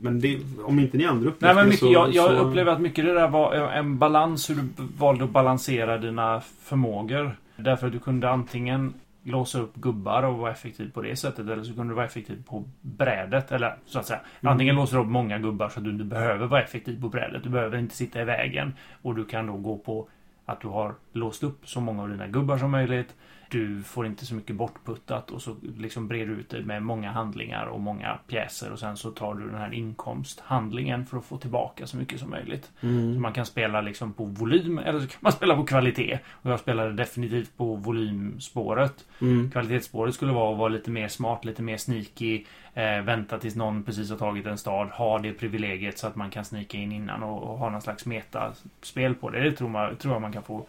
men 0.01 0.21
det, 0.21 0.41
om 0.65 0.79
inte 0.79 0.97
ni 0.97 1.05
andra 1.05 1.21
Nej, 1.25 1.29
upplevde 1.29 1.55
men 1.55 1.65
det 1.65 1.69
mycket, 1.71 1.81
så... 1.81 1.93
jag, 1.93 2.15
jag 2.15 2.31
så... 2.31 2.37
upplever 2.37 2.73
att 2.73 2.81
mycket 2.81 3.05
det 3.05 3.15
där 3.15 3.29
var 3.29 3.55
en 3.55 3.99
balans 3.99 4.51
hur 4.51 4.55
du 4.55 4.63
valde 4.99 5.25
att 5.25 5.31
balansera 5.31 5.99
dina 5.99 6.43
förmågor. 6.63 7.39
Därför 7.57 7.87
att 7.87 7.93
du 7.93 7.99
kunde 7.99 8.31
antingen 8.31 8.95
låsa 9.27 9.61
upp 9.61 9.75
gubbar 9.75 10.23
och 10.23 10.39
vara 10.39 10.53
effektiv 10.53 10.93
på 10.93 11.03
det 11.03 11.17
sättet. 11.17 11.49
Eller 11.49 11.63
så 11.63 11.75
kunde 11.75 11.93
du 11.93 11.95
vara 11.95 12.07
effektiv 12.07 12.45
på 12.47 12.65
brädet. 12.81 13.53
Eller 13.53 13.77
så 13.87 13.99
att 13.99 14.07
säga. 14.07 14.21
Mm. 14.41 14.53
Antingen 14.53 14.75
låser 14.75 14.97
du 14.97 15.03
upp 15.03 15.09
många 15.09 15.39
gubbar 15.39 15.69
så 15.69 15.79
att 15.79 15.85
du 15.85 15.91
inte 15.91 16.05
behöver 16.05 16.47
vara 16.47 16.63
effektiv 16.63 17.01
på 17.01 17.09
brädet. 17.09 17.43
Du 17.43 17.49
behöver 17.49 17.79
inte 17.79 17.97
sitta 17.97 18.23
i 18.23 18.25
vägen. 18.25 18.75
Och 19.03 19.15
du 19.15 19.25
kan 19.25 19.47
då 19.47 19.57
gå 19.57 19.79
på 19.79 20.09
att 20.47 20.61
du 20.61 20.69
har 20.69 20.95
låst 21.13 21.43
upp 21.43 21.69
så 21.69 21.81
många 21.81 22.03
av 22.03 22.09
dina 22.09 22.27
gubbar 22.27 22.59
som 22.59 22.71
möjligt. 22.71 23.15
Du 23.49 23.83
får 23.83 24.07
inte 24.07 24.27
så 24.27 24.35
mycket 24.35 24.57
bortputtat 24.57 25.31
och 25.31 25.43
så 25.43 25.57
liksom 25.79 26.09
breder 26.09 26.33
ut 26.33 26.51
det 26.51 26.63
med 26.63 26.83
många 26.83 27.11
handlingar 27.11 27.67
och 27.67 27.81
många 27.81 28.19
pjäser 28.27 28.73
och 28.73 28.79
sen 28.79 28.97
så 28.97 29.11
tar 29.11 29.35
du 29.35 29.47
den 29.47 29.59
här 29.59 29.75
inkomsthandlingen 29.75 31.07
för 31.07 31.19
att 31.19 31.25
få 31.25 31.39
tillbaka 31.39 31.87
så 31.87 31.97
mycket 31.97 32.21
som 32.21 32.31
möjligt. 32.31 32.71
Så 33.15 33.21
man 33.21 33.33
kan 33.33 33.47
spela 33.47 33.81
liksom 33.81 34.13
på 34.13 34.25
volym 34.25 34.79
eller 34.79 35.01
så 35.01 35.07
kan 35.07 35.19
man 35.21 35.33
spela 35.41 35.57
på 35.57 35.65
kvalitet. 35.65 36.19
Och 36.31 36.51
jag 36.51 36.61
spelade 36.61 36.93
definitivt 36.93 37.57
på 37.57 37.75
volymspåret. 37.75 39.05
Mm. 39.21 39.51
Kvalitetsspåret 39.51 40.15
skulle 40.15 40.33
vara 40.33 40.53
att 40.53 40.59
vara 40.59 40.69
lite 40.69 40.91
mer 40.91 41.09
smart, 41.09 41.45
lite 41.45 41.63
mer 41.63 41.77
sneaky. 41.77 42.45
Eh, 42.75 43.03
vänta 43.03 43.39
tills 43.39 43.57
någon 43.57 43.83
precis 43.83 44.11
har 44.11 44.17
tagit 44.17 44.47
en 44.47 44.59
stad. 44.59 44.89
Ha 44.89 45.19
det 45.19 45.33
privilegiet 45.33 45.99
så 45.99 46.07
att 46.07 46.17
man 46.17 46.31
kan 46.31 46.45
snika 46.45 46.79
in 46.79 46.93
innan 46.93 47.23
och, 47.23 47.43
och 47.43 47.59
ha 47.59 47.71
någon 47.71 47.83
slags 47.83 48.07
metaspel 48.07 49.15
på 49.15 49.31
det. 49.31 49.41
Det 49.41 49.53
tror, 49.53 49.69
man, 49.69 49.97
tror 49.97 50.15
jag 50.15 50.23
man 50.23 50.33
kan 50.33 50.43
få 50.43 50.67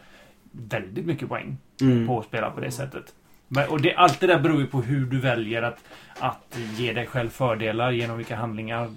väldigt 0.69 1.05
mycket 1.05 1.29
poäng 1.29 1.57
Mm. 1.81 2.07
på 2.07 2.19
att 2.19 2.25
spela 2.25 2.51
på 2.51 2.59
det 2.61 2.71
sättet. 2.71 3.13
Men, 3.47 3.69
och 3.69 3.81
det, 3.81 3.95
allt 3.95 4.19
det 4.19 4.27
där 4.27 4.39
beror 4.39 4.59
ju 4.61 4.67
på 4.67 4.81
hur 4.81 5.05
du 5.05 5.19
väljer 5.19 5.61
att, 5.61 5.77
att 6.19 6.57
ge 6.77 6.93
dig 6.93 7.05
själv 7.05 7.29
fördelar 7.29 7.91
genom 7.91 8.17
vilka 8.17 8.35
handlingar 8.35 8.91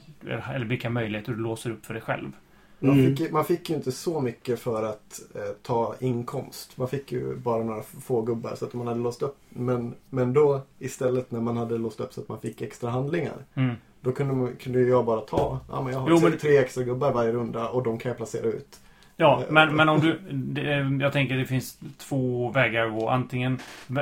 eller 0.54 0.66
vilka 0.66 0.90
möjligheter 0.90 1.32
du 1.32 1.38
låser 1.38 1.70
upp 1.70 1.86
för 1.86 1.94
dig 1.94 2.02
själv. 2.02 2.32
Man, 2.78 2.92
Mm. 2.98 3.06
fick, 3.16 3.20
ju- 3.26 3.32
man 3.32 3.44
fick 3.44 3.70
ju 3.70 3.76
inte 3.76 3.92
så 3.92 4.20
mycket 4.20 4.60
för 4.60 4.82
att 4.82 5.20
eh, 5.34 5.40
ta 5.62 5.94
inkomst. 6.00 6.76
Man 6.76 6.88
fick 6.88 7.12
ju 7.12 7.36
bara 7.36 7.64
några 7.64 7.82
få 7.82 8.22
gubbar 8.22 8.54
så 8.54 8.64
att 8.64 8.74
man 8.74 8.86
hade 8.86 9.00
låst 9.00 9.22
upp. 9.22 9.36
Men, 9.48 9.94
men 10.10 10.32
då 10.32 10.60
istället 10.78 11.30
när 11.30 11.40
man 11.40 11.56
hade 11.56 11.78
låst 11.78 12.00
upp 12.00 12.12
så 12.12 12.20
att 12.20 12.28
man 12.28 12.40
fick 12.40 12.62
extra 12.62 12.90
handlingar. 12.90 13.34
Mm. 13.54 13.74
Då 14.00 14.12
kunde, 14.12 14.34
man, 14.34 14.56
kunde 14.56 14.80
ju 14.80 14.88
jag 14.88 15.04
bara 15.04 15.20
ta, 15.20 15.60
ja 15.70 15.82
men 15.82 15.92
jag 15.92 16.00
har 16.00 16.10
Jo, 16.10 16.18
tre, 16.18 16.28
men- 16.28 16.38
tre 16.38 16.56
extra 16.56 16.84
gubbar 16.84 17.12
varje 17.12 17.32
runda 17.32 17.68
och 17.68 17.82
de 17.82 17.98
kan 17.98 18.08
jag 18.08 18.16
placera 18.16 18.46
ut. 18.46 18.80
Ja, 19.20 19.42
men, 19.50 19.76
men 19.76 19.88
om 19.88 20.00
du... 20.00 20.18
Det, 20.32 20.62
jag 21.04 21.12
tänker 21.12 21.36
det 21.36 21.46
finns 21.46 21.78
två 21.98 22.50
vägar 22.50 22.86
att 22.86 22.92
gå. 22.92 23.08
Antingen... 23.08 23.58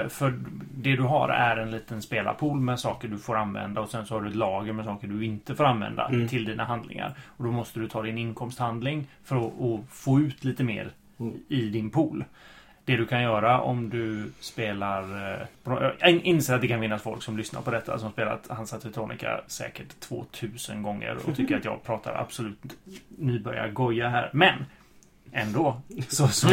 För 0.09 0.35
det 0.75 0.97
du 0.97 1.03
har 1.03 1.29
är 1.29 1.57
en 1.57 1.71
liten 1.71 2.03
spelarpool 2.03 2.61
med 2.61 2.81
saker 2.81 3.09
du 3.09 3.19
får 3.19 3.37
använda 3.37 3.81
och 3.81 3.89
sen 3.89 4.07
så 4.07 4.15
har 4.15 4.21
du 4.23 4.29
ett 4.29 4.37
lager 4.37 4.73
med 4.73 4.85
saker 4.85 5.09
du 5.09 5.25
inte 5.25 5.55
får 5.55 5.65
använda 5.65 6.07
Mm. 6.09 6.29
till 6.29 6.45
dina 6.45 6.65
handlingar. 6.65 7.15
Och 7.37 7.45
då 7.45 7.51
måste 7.51 7.81
du 7.81 7.89
ta 7.89 8.03
din 8.03 8.19
inkomsthandling 8.19 9.07
för 9.25 9.37
att, 9.37 9.61
att 9.61 9.81
få 9.91 10.19
ut 10.21 10.45
lite 10.45 10.65
mer 10.65 10.91
Mm. 11.21 11.35
i 11.49 11.69
din 11.69 11.91
pool. 11.91 12.25
Det 12.85 12.97
du 12.97 13.07
kan 13.07 13.23
göra 13.23 13.61
om 13.61 13.91
du 13.91 14.33
spelar... 14.41 15.03
eh, 15.33 15.47
Jag 15.99 16.11
inser 16.11 16.55
att 16.55 16.61
det 16.61 16.69
kan 16.69 16.81
finnas 16.81 17.03
folk 17.03 17.23
som 17.23 17.37
lyssnar 17.37 17.61
på 17.63 17.71
detta 17.71 17.99
som 17.99 18.11
spelat 18.13 18.49
Hansa 18.51 18.79
Teutonica 18.81 19.41
säkert 19.47 20.01
2000 20.01 20.83
gånger 20.83 21.17
och 21.27 21.37
tycker 21.37 21.57
att 21.57 21.65
jag 21.65 21.85
pratar 21.85 22.15
absolut 22.15 22.59
nybörjargoja 23.19 24.09
här. 24.09 24.31
Men 24.33 24.55
ändå 25.33 25.81
så, 26.09 26.29
så, 26.29 26.49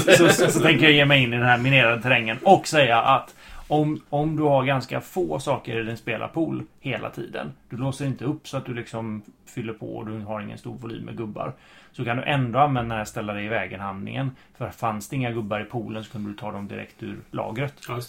så, 0.00 0.50
så, 0.50 0.60
tänker 0.60 0.84
jag 0.84 0.92
ge 0.92 1.04
mig 1.04 1.22
in 1.22 1.32
i 1.32 1.36
den 1.36 1.46
här 1.46 1.58
minerade 1.58 2.02
terrängen 2.02 2.38
och 2.42 2.66
säga 2.66 3.02
att 3.02 3.34
om, 3.68 4.02
om 4.10 4.36
du 4.36 4.42
har 4.42 4.64
ganska 4.64 5.00
få 5.00 5.38
saker 5.38 5.80
i 5.80 5.84
din 5.84 5.96
spelarpool 5.96 6.62
hela 6.80 7.10
tiden. 7.10 7.52
Du 7.68 7.76
låser 7.76 8.06
inte 8.06 8.24
upp 8.24 8.48
så 8.48 8.56
att 8.56 8.66
du 8.66 8.74
liksom 8.74 9.22
fyller 9.46 9.72
på 9.72 9.96
och 9.96 10.06
du 10.06 10.18
har 10.18 10.40
ingen 10.40 10.58
stor 10.58 10.74
volym 10.74 11.04
med 11.04 11.16
gubbar. 11.16 11.52
Så 11.92 12.04
kan 12.04 12.16
du 12.16 12.22
ändå 12.22 12.58
använda 12.58 12.88
den 12.88 12.98
här 12.98 13.04
ställa 13.04 13.32
dig 13.32 13.44
i 13.44 13.48
vägen-handlingen. 13.48 14.30
För 14.58 14.70
fanns 14.70 15.08
det 15.08 15.16
inga 15.16 15.30
gubbar 15.30 15.60
i 15.60 15.64
poolen 15.64 16.04
så 16.04 16.12
kunde 16.12 16.30
du 16.30 16.36
ta 16.36 16.52
dem 16.52 16.68
direkt 16.68 17.02
ur 17.02 17.18
lagret. 17.30 17.74
Ja. 17.88 18.00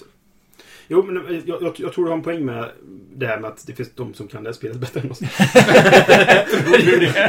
Jo, 0.87 1.03
men 1.03 1.17
eh, 1.17 1.41
jag, 1.45 1.61
jag, 1.63 1.73
jag 1.77 1.93
tror 1.93 2.05
du 2.05 2.11
har 2.11 2.17
en 2.17 2.23
poäng 2.23 2.45
med 2.45 2.69
det 3.15 3.27
här 3.27 3.39
med 3.39 3.47
att 3.49 3.67
det 3.67 3.73
finns 3.73 3.91
de 3.95 4.13
som 4.13 4.27
kan 4.27 4.43
det 4.43 4.49
här 4.49 4.53
spelet 4.53 4.77
bättre 4.77 4.99
än 5.01 5.11
oss. 5.11 5.19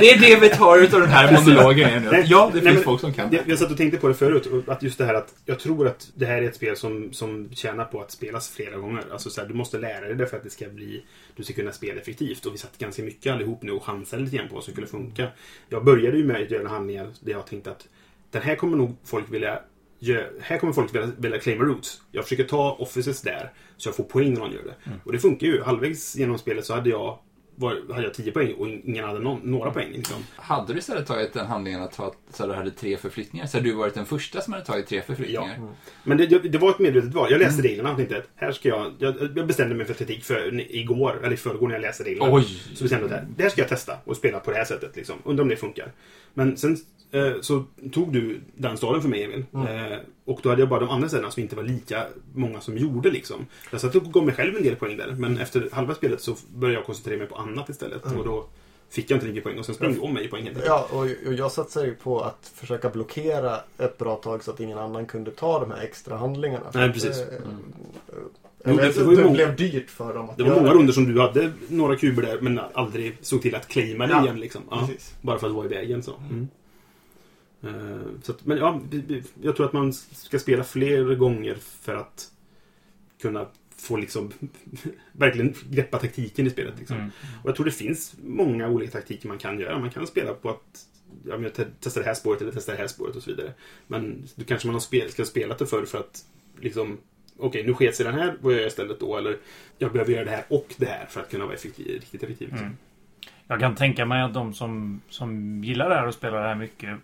Det 0.00 0.10
är 0.10 0.20
det 0.20 0.40
vi 0.40 0.48
tar 0.48 0.78
ut 0.78 0.94
av 0.94 1.00
den 1.00 1.08
här 1.08 1.32
monologen 1.32 1.88
är 1.90 2.00
nu. 2.00 2.08
Nej, 2.10 2.24
Ja, 2.28 2.50
det 2.54 2.54
nej, 2.54 2.62
finns 2.62 2.74
men- 2.74 2.84
folk 2.84 3.00
som 3.00 3.12
kan 3.12 3.32
Jag, 3.32 3.44
det. 3.44 3.50
jag 3.50 3.58
satt 3.58 3.70
och 3.70 3.76
tänkte 3.76 3.98
på 3.98 4.08
det 4.08 4.14
förut. 4.14 4.68
Att 4.68 4.82
just 4.82 4.98
det 4.98 5.04
här 5.04 5.14
att 5.14 5.34
jag 5.44 5.58
tror 5.58 5.86
att 5.86 6.10
det 6.14 6.26
här 6.26 6.42
är 6.42 6.48
ett 6.48 6.54
spel 6.56 6.76
som, 6.76 7.12
som 7.12 7.48
tjänar 7.54 7.84
på 7.84 8.00
att 8.00 8.10
spelas 8.10 8.50
flera 8.50 8.76
gånger. 8.76 9.02
Alltså 9.12 9.30
så 9.30 9.40
här, 9.40 9.48
du 9.48 9.54
måste 9.54 9.78
lära 9.78 10.00
dig 10.00 10.14
det 10.14 10.26
för 10.26 10.36
att 10.36 10.44
det 10.44 10.50
ska 10.50 10.68
bli... 10.68 11.02
Du 11.36 11.42
ska 11.44 11.54
kunna 11.54 11.72
spela 11.72 12.00
effektivt. 12.00 12.46
Och 12.46 12.54
vi 12.54 12.58
satt 12.58 12.78
ganska 12.78 13.02
mycket 13.02 13.32
allihop 13.32 13.62
nu 13.62 13.72
och 13.72 13.84
chansade 13.84 14.22
lite 14.22 14.36
grann 14.36 14.48
på 14.48 14.54
vad 14.54 14.64
som 14.64 14.72
skulle 14.72 14.86
funka. 14.86 15.26
Jag 15.68 15.84
började 15.84 16.16
ju 16.16 16.24
med 16.24 16.42
att 16.42 16.50
göra 16.50 16.68
handlingar 16.68 17.06
där 17.20 17.32
jag 17.32 17.46
tänkte 17.46 17.70
att 17.70 17.86
den 18.30 18.42
här 18.42 18.56
kommer 18.56 18.76
nog 18.76 18.96
folk 19.04 19.24
vilja... 19.30 19.58
Här 20.40 20.58
kommer 20.58 20.72
folk 20.72 20.94
vilja, 20.94 21.10
vilja 21.18 21.38
claima 21.38 21.64
roots. 21.64 22.02
Jag 22.12 22.24
försöker 22.24 22.44
ta 22.44 22.72
offices 22.72 23.22
där 23.22 23.52
så 23.76 23.88
jag 23.88 23.96
får 23.96 24.04
poäng 24.04 24.32
när 24.32 24.40
någon 24.40 24.52
gör 24.52 24.64
det. 24.64 24.74
Och 25.04 25.12
det 25.12 25.18
funkar 25.18 25.46
ju. 25.46 25.62
Halvvägs 25.62 26.16
genom 26.16 26.38
spelet 26.38 26.64
så 26.64 26.74
hade 26.74 26.90
jag, 26.90 27.18
var, 27.54 27.92
hade 27.92 28.02
jag 28.02 28.14
10 28.14 28.32
poäng 28.32 28.52
och 28.52 28.68
ingen 28.68 29.04
hade 29.04 29.18
någon, 29.18 29.40
några 29.42 29.70
poäng. 29.70 29.92
Liksom. 29.92 30.16
Hade 30.36 30.72
du 30.72 30.78
istället 30.78 31.06
tagit 31.06 31.32
den 31.32 31.46
handlingen 31.46 31.82
att 31.82 31.92
ta, 31.92 32.14
så 32.30 32.46
du 32.46 32.52
hade 32.52 32.70
tre 32.70 32.96
förflyttningar? 32.96 33.46
Så 33.46 33.56
hade 33.56 33.68
du 33.68 33.74
varit 33.74 33.94
den 33.94 34.06
första 34.06 34.40
som 34.40 34.52
hade 34.52 34.64
tagit 34.64 34.86
tre 34.86 35.02
förflyttningar? 35.02 35.56
Ja. 35.58 35.68
Men 36.04 36.18
det, 36.18 36.26
det 36.26 36.58
var 36.58 36.70
ett 36.70 36.78
medvetet 36.78 37.14
val. 37.14 37.30
Jag 37.30 37.40
läste 37.40 37.62
reglerna 37.62 37.90
och 37.90 37.96
tänkte 37.96 38.18
att 38.18 38.28
här 38.36 38.52
ska 38.52 38.68
jag... 38.68 38.92
Jag, 38.98 39.16
jag 39.36 39.46
bestämde 39.46 39.74
mig 39.74 39.86
för 39.86 39.94
taktik 39.94 40.24
för 40.24 40.74
igår, 40.76 41.20
eller 41.22 41.34
i 41.34 41.36
förrgår 41.36 41.68
när 41.68 41.74
jag 41.74 41.82
läste 41.82 42.04
reglerna. 42.04 42.34
Oj! 42.34 42.44
Så 42.74 42.84
bestämde 42.84 43.08
jag 43.08 43.18
att 43.18 43.36
det 43.36 43.42
här 43.42 43.50
ska 43.50 43.60
jag 43.60 43.68
testa 43.68 43.98
och 44.04 44.16
spela 44.16 44.40
på 44.40 44.50
det 44.50 44.56
här 44.56 44.64
sättet. 44.64 44.96
Liksom. 44.96 45.16
Undrar 45.24 45.42
om 45.42 45.48
det 45.48 45.56
funkar. 45.56 45.92
Men 46.34 46.56
sen 46.56 46.76
eh, 47.12 47.40
så 47.40 47.64
tog 47.92 48.12
du 48.12 48.40
den 48.54 48.76
staden 48.76 49.02
för 49.02 49.08
mig 49.08 49.22
Emil. 49.24 49.44
Eh, 49.54 49.98
och 50.24 50.40
då 50.42 50.48
hade 50.48 50.62
jag 50.62 50.68
bara 50.68 50.80
de 50.80 50.90
andra 50.90 51.08
städerna 51.08 51.30
som 51.30 51.42
inte 51.42 51.56
var 51.56 51.62
lika 51.62 52.06
många 52.34 52.60
som 52.60 52.78
gjorde. 52.78 53.10
Liksom. 53.10 53.46
Jag 53.70 53.80
satt 53.80 53.94
och 53.94 54.12
gav 54.12 54.26
mig 54.26 54.34
själv 54.34 54.56
en 54.56 54.62
del 54.62 54.76
poäng 54.76 54.96
där. 54.96 55.14
Men 55.18 55.38
efter 55.38 55.68
halva 55.72 55.94
spelet 55.94 56.20
så 56.20 56.36
började 56.54 56.78
jag 56.78 56.86
koncentrera 56.86 57.18
mig 57.18 57.26
på 57.26 57.36
annat 57.42 57.68
istället. 57.68 58.04
Och 58.04 58.24
då 58.24 58.44
fick 58.90 59.10
jag 59.10 59.16
inte 59.16 59.26
lika 59.26 59.32
mycket 59.34 59.44
poäng. 59.44 59.58
Och 59.58 59.66
sen 59.66 59.74
sprang 59.74 59.94
du 59.94 60.00
om 60.00 60.14
mig 60.14 60.24
i 60.24 60.28
poäng 60.28 60.44
helt. 60.44 60.58
Ja, 60.66 60.86
och, 60.90 61.00
och 61.00 61.34
jag 61.34 61.52
satsade 61.52 61.86
ju 61.86 61.94
på 61.94 62.20
att 62.20 62.52
försöka 62.54 62.90
blockera 62.90 63.60
ett 63.78 63.98
bra 63.98 64.16
tag 64.16 64.44
så 64.44 64.50
att 64.50 64.60
ingen 64.60 64.78
annan 64.78 65.06
kunde 65.06 65.30
ta 65.30 65.60
de 65.60 65.70
här 65.70 65.82
extra 65.82 66.16
handlingarna. 66.16 66.66
Nej, 66.74 66.92
precis. 66.92 67.18
Eh, 67.18 67.26
Jo, 68.64 68.72
Eller 68.72 68.82
det 68.86 68.92
så 68.92 69.04
var 69.04 69.10
ju 69.10 69.16
det 69.16 69.22
många- 69.24 69.34
blev 69.34 69.56
dyrt 69.56 69.90
för 69.90 70.14
dem 70.14 70.30
att 70.30 70.36
Det 70.36 70.42
var 70.42 70.56
många 70.56 70.72
runder 70.74 70.92
som 70.92 71.04
du 71.14 71.20
hade 71.20 71.52
några 71.68 71.96
kuber 71.96 72.22
där 72.22 72.38
men 72.40 72.60
aldrig 72.72 73.16
såg 73.20 73.42
till 73.42 73.54
att 73.54 73.68
claima 73.68 74.06
det 74.06 74.12
Ja, 74.12 74.22
igen. 74.24 74.40
Liksom. 74.40 74.62
Ja, 74.70 74.88
bara 75.22 75.38
för 75.38 75.46
att 75.46 75.52
vara 75.52 75.64
i 75.66 75.68
vägen. 75.68 76.02
Så. 76.02 76.12
Mm. 76.30 76.48
Eh, 77.62 78.00
så 78.22 78.32
att, 78.32 78.46
men 78.46 78.58
ja, 78.58 78.80
jag 79.42 79.56
tror 79.56 79.66
att 79.66 79.72
man 79.72 79.92
ska 79.92 80.38
spela 80.38 80.64
fler 80.64 81.14
gånger 81.14 81.54
för 81.60 81.94
att 81.94 82.30
kunna 83.22 83.46
få 83.82 83.96
liksom 83.96 84.32
verkligen 85.12 85.54
greppa 85.70 85.98
taktiken 85.98 86.46
i 86.46 86.50
spelet. 86.50 86.78
Liksom. 86.78 86.96
Mm. 86.96 87.10
Och 87.42 87.48
jag 87.48 87.56
tror 87.56 87.66
det 87.66 87.72
finns 87.72 88.14
många 88.24 88.68
olika 88.68 88.92
taktiker 88.92 89.28
man 89.28 89.38
kan 89.38 89.60
göra. 89.60 89.78
Man 89.78 89.90
kan 89.90 90.06
spela 90.06 90.34
på 90.34 90.50
att 90.50 90.86
ja, 91.26 91.38
jag 91.42 91.54
te- 91.54 91.66
testar 91.80 92.00
det 92.00 92.06
här 92.06 92.14
spåret 92.14 92.40
eller 92.42 92.52
testar 92.52 92.72
det 92.72 92.78
här 92.78 92.86
spåret 92.86 93.16
och 93.16 93.22
så 93.22 93.30
vidare. 93.30 93.52
Men 93.86 94.22
då 94.34 94.44
kanske 94.44 94.68
man 94.68 94.74
har 94.74 94.80
spel, 94.80 95.10
ska 95.10 95.22
ha 95.22 95.26
spelat 95.26 95.58
det 95.58 95.66
förr 95.66 95.84
för 95.84 95.98
att 95.98 96.24
liksom 96.60 96.98
Okej, 97.36 97.64
nu 97.66 97.74
sket 97.74 97.96
sig 97.96 98.06
den 98.06 98.14
här. 98.14 98.34
Vad 98.40 98.52
gör 98.52 98.60
jag 98.60 98.68
istället 98.68 99.00
då? 99.00 99.16
Eller 99.16 99.36
jag 99.78 99.92
behöver 99.92 100.12
göra 100.12 100.24
det 100.24 100.30
här 100.30 100.44
och 100.48 100.66
det 100.76 100.86
här 100.86 101.06
för 101.06 101.20
att 101.20 101.30
kunna 101.30 101.44
vara 101.44 101.54
effektiv, 101.54 101.86
riktigt 101.86 102.22
effektiv. 102.22 102.48
Liksom. 102.48 102.66
Mm. 102.66 102.76
Jag 103.46 103.60
kan 103.60 103.74
tänka 103.74 104.04
mig 104.06 104.22
att 104.22 104.34
de 104.34 104.54
som, 104.54 105.00
som 105.08 105.64
gillar 105.64 105.88
det 105.88 105.94
här 105.94 106.06
och 106.06 106.14
spelar 106.14 106.42
det 106.42 106.48
här 106.48 106.54
mycket 106.54 106.98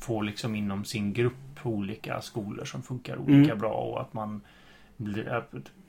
får 0.00 0.22
liksom 0.24 0.54
inom 0.54 0.84
sin 0.84 1.12
grupp 1.12 1.34
olika 1.62 2.20
skolor 2.20 2.64
som 2.64 2.82
funkar 2.82 3.16
olika 3.16 3.34
Mm. 3.52 3.58
bra 3.58 3.72
och 3.74 4.00
att 4.00 4.12
man 4.14 4.40
blir... 4.96 5.44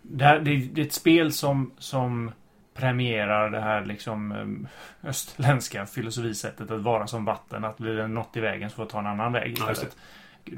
Det, 0.09 0.25
här, 0.25 0.39
det, 0.39 0.55
det 0.55 0.81
är 0.81 0.85
ett 0.85 0.93
spel 0.93 1.31
som, 1.31 1.71
som 1.77 2.31
premierar 2.73 3.49
det 3.49 3.59
här 3.59 3.85
liksom 3.85 4.31
em, 4.31 4.67
österländska 5.03 5.85
filosofisättet 5.85 6.71
att 6.71 6.81
vara 6.81 7.07
som 7.07 7.25
vatten. 7.25 7.63
Att 7.65 7.77
blir 7.77 7.93
det 7.95 8.07
något 8.07 8.37
i 8.37 8.39
vägen 8.39 8.69
så 8.69 8.75
får 8.75 8.83
jag 8.83 8.89
ta 8.89 8.99
en 8.99 9.07
annan 9.07 9.33
väg 9.33 9.55
Ja, 9.59 9.71
istället. 9.71 9.97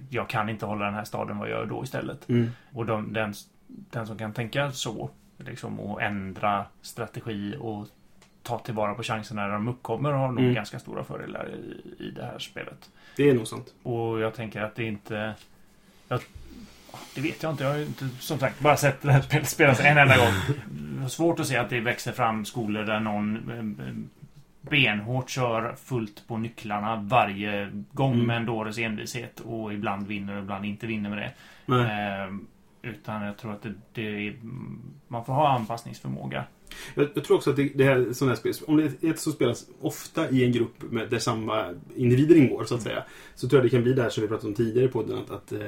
Jag 0.10 0.30
kan 0.30 0.50
inte 0.50 0.66
hålla 0.66 0.86
den 0.86 0.94
här 0.94 1.04
staden, 1.04 1.38
vad 1.38 1.50
gör 1.50 1.60
jag 1.60 1.70
då 1.70 1.84
istället? 1.84 2.30
Mm. 2.30 2.52
Och 2.74 2.86
de, 2.86 3.14
den, 3.14 3.34
den 3.68 4.08
som 4.08 4.18
kan 4.18 4.34
tänka 4.34 4.72
så, 4.72 5.10
liksom, 5.38 5.80
och 5.80 6.02
ändra 6.02 6.66
strategi 6.82 7.56
och 7.60 7.88
ta 8.44 8.60
tillvara 8.60 8.94
på 8.94 9.04
chanserna 9.04 9.42
när 9.42 9.54
de 9.54 9.68
uppkommer 9.68 10.12
har 10.12 10.28
nog 10.28 10.40
Mm. 10.40 10.54
ganska 10.54 10.80
stora 10.80 11.04
fördelar 11.04 11.50
i, 11.50 12.04
i 12.04 12.12
det 12.12 12.24
här 12.24 12.40
spelet. 12.40 12.90
Det 13.16 13.30
är 13.30 13.34
nog 13.34 13.48
sant. 13.48 13.74
Och 13.84 14.20
jag 14.20 14.34
tänker 14.34 14.62
att 14.62 14.76
det 14.76 14.84
inte... 14.84 15.34
Jag, 16.08 16.20
det 17.16 17.22
vet 17.22 17.44
jag 17.44 17.54
inte. 17.54 17.64
Jag 17.64 17.72
har 17.72 17.80
inte, 17.80 18.08
som 18.20 18.40
sagt, 18.40 18.60
bara 18.60 18.78
sett 18.78 19.02
det 19.02 19.12
här 19.12 19.22
spelet 19.22 19.50
spelas 19.50 19.80
en 19.80 19.98
enda 19.98 20.18
gång. 20.18 21.08
Svårt 21.10 21.40
att 21.40 21.48
se 21.48 21.58
att 21.58 21.70
det 21.70 21.80
växer 21.80 22.12
fram 22.12 22.46
skolor 22.46 22.84
där 22.84 23.00
någon 23.00 23.36
eh, 23.52 23.94
benhårt 24.70 25.30
kör 25.30 25.76
fullt 25.84 26.28
på 26.28 26.38
nycklarna 26.38 26.96
varje 26.96 27.70
gång 27.92 28.14
Mm. 28.14 28.26
med 28.28 28.38
en 28.38 28.46
dåres 28.46 28.78
envishet 28.78 29.40
och 29.40 29.74
ibland 29.74 30.08
vinner 30.08 30.34
och 30.36 30.44
ibland 30.44 30.66
inte 30.66 30.88
vinner 30.88 31.10
med 31.10 31.18
det. 31.20 31.34
Eh, 31.76 32.34
utan 32.82 33.22
jag 33.22 33.38
tror 33.38 33.52
att 33.54 33.62
det, 33.64 33.74
det 33.94 34.28
är, 34.28 34.36
man 35.08 35.26
får 35.26 35.34
ha 35.34 35.50
anpassningsförmåga. 35.50 36.44
Jag, 36.96 37.08
jag 37.14 37.24
tror 37.24 37.38
också 37.38 37.50
att 37.50 37.56
det, 37.56 37.72
det 37.76 37.84
här 37.84 38.14
sådana 38.14 38.32
här 38.32 38.40
spel, 38.40 38.54
om 38.68 38.78
det 38.78 38.84
är 38.84 39.10
ett 39.12 39.20
som 39.20 39.34
spelas 39.34 39.66
ofta 39.82 40.30
i 40.30 40.44
en 40.44 40.52
grupp 40.52 40.92
med, 40.92 41.10
där 41.10 41.20
samma 41.20 41.74
individer 41.96 42.36
ingår 42.36 42.64
så 42.64 42.76
att 42.76 42.82
säga. 42.82 43.04
Så 43.36 43.50
tror 43.50 43.60
jag 43.60 43.66
det 43.66 43.70
kan 43.70 43.84
bli 43.84 43.94
det 43.94 44.02
här 44.02 44.10
som 44.10 44.22
vi 44.22 44.28
pratade 44.28 44.48
om 44.48 44.54
tidigare 44.54 44.86
i 44.86 44.92
podden. 44.92 45.18
Att, 45.18 45.32
att 45.32 45.52
eh, 45.52 45.60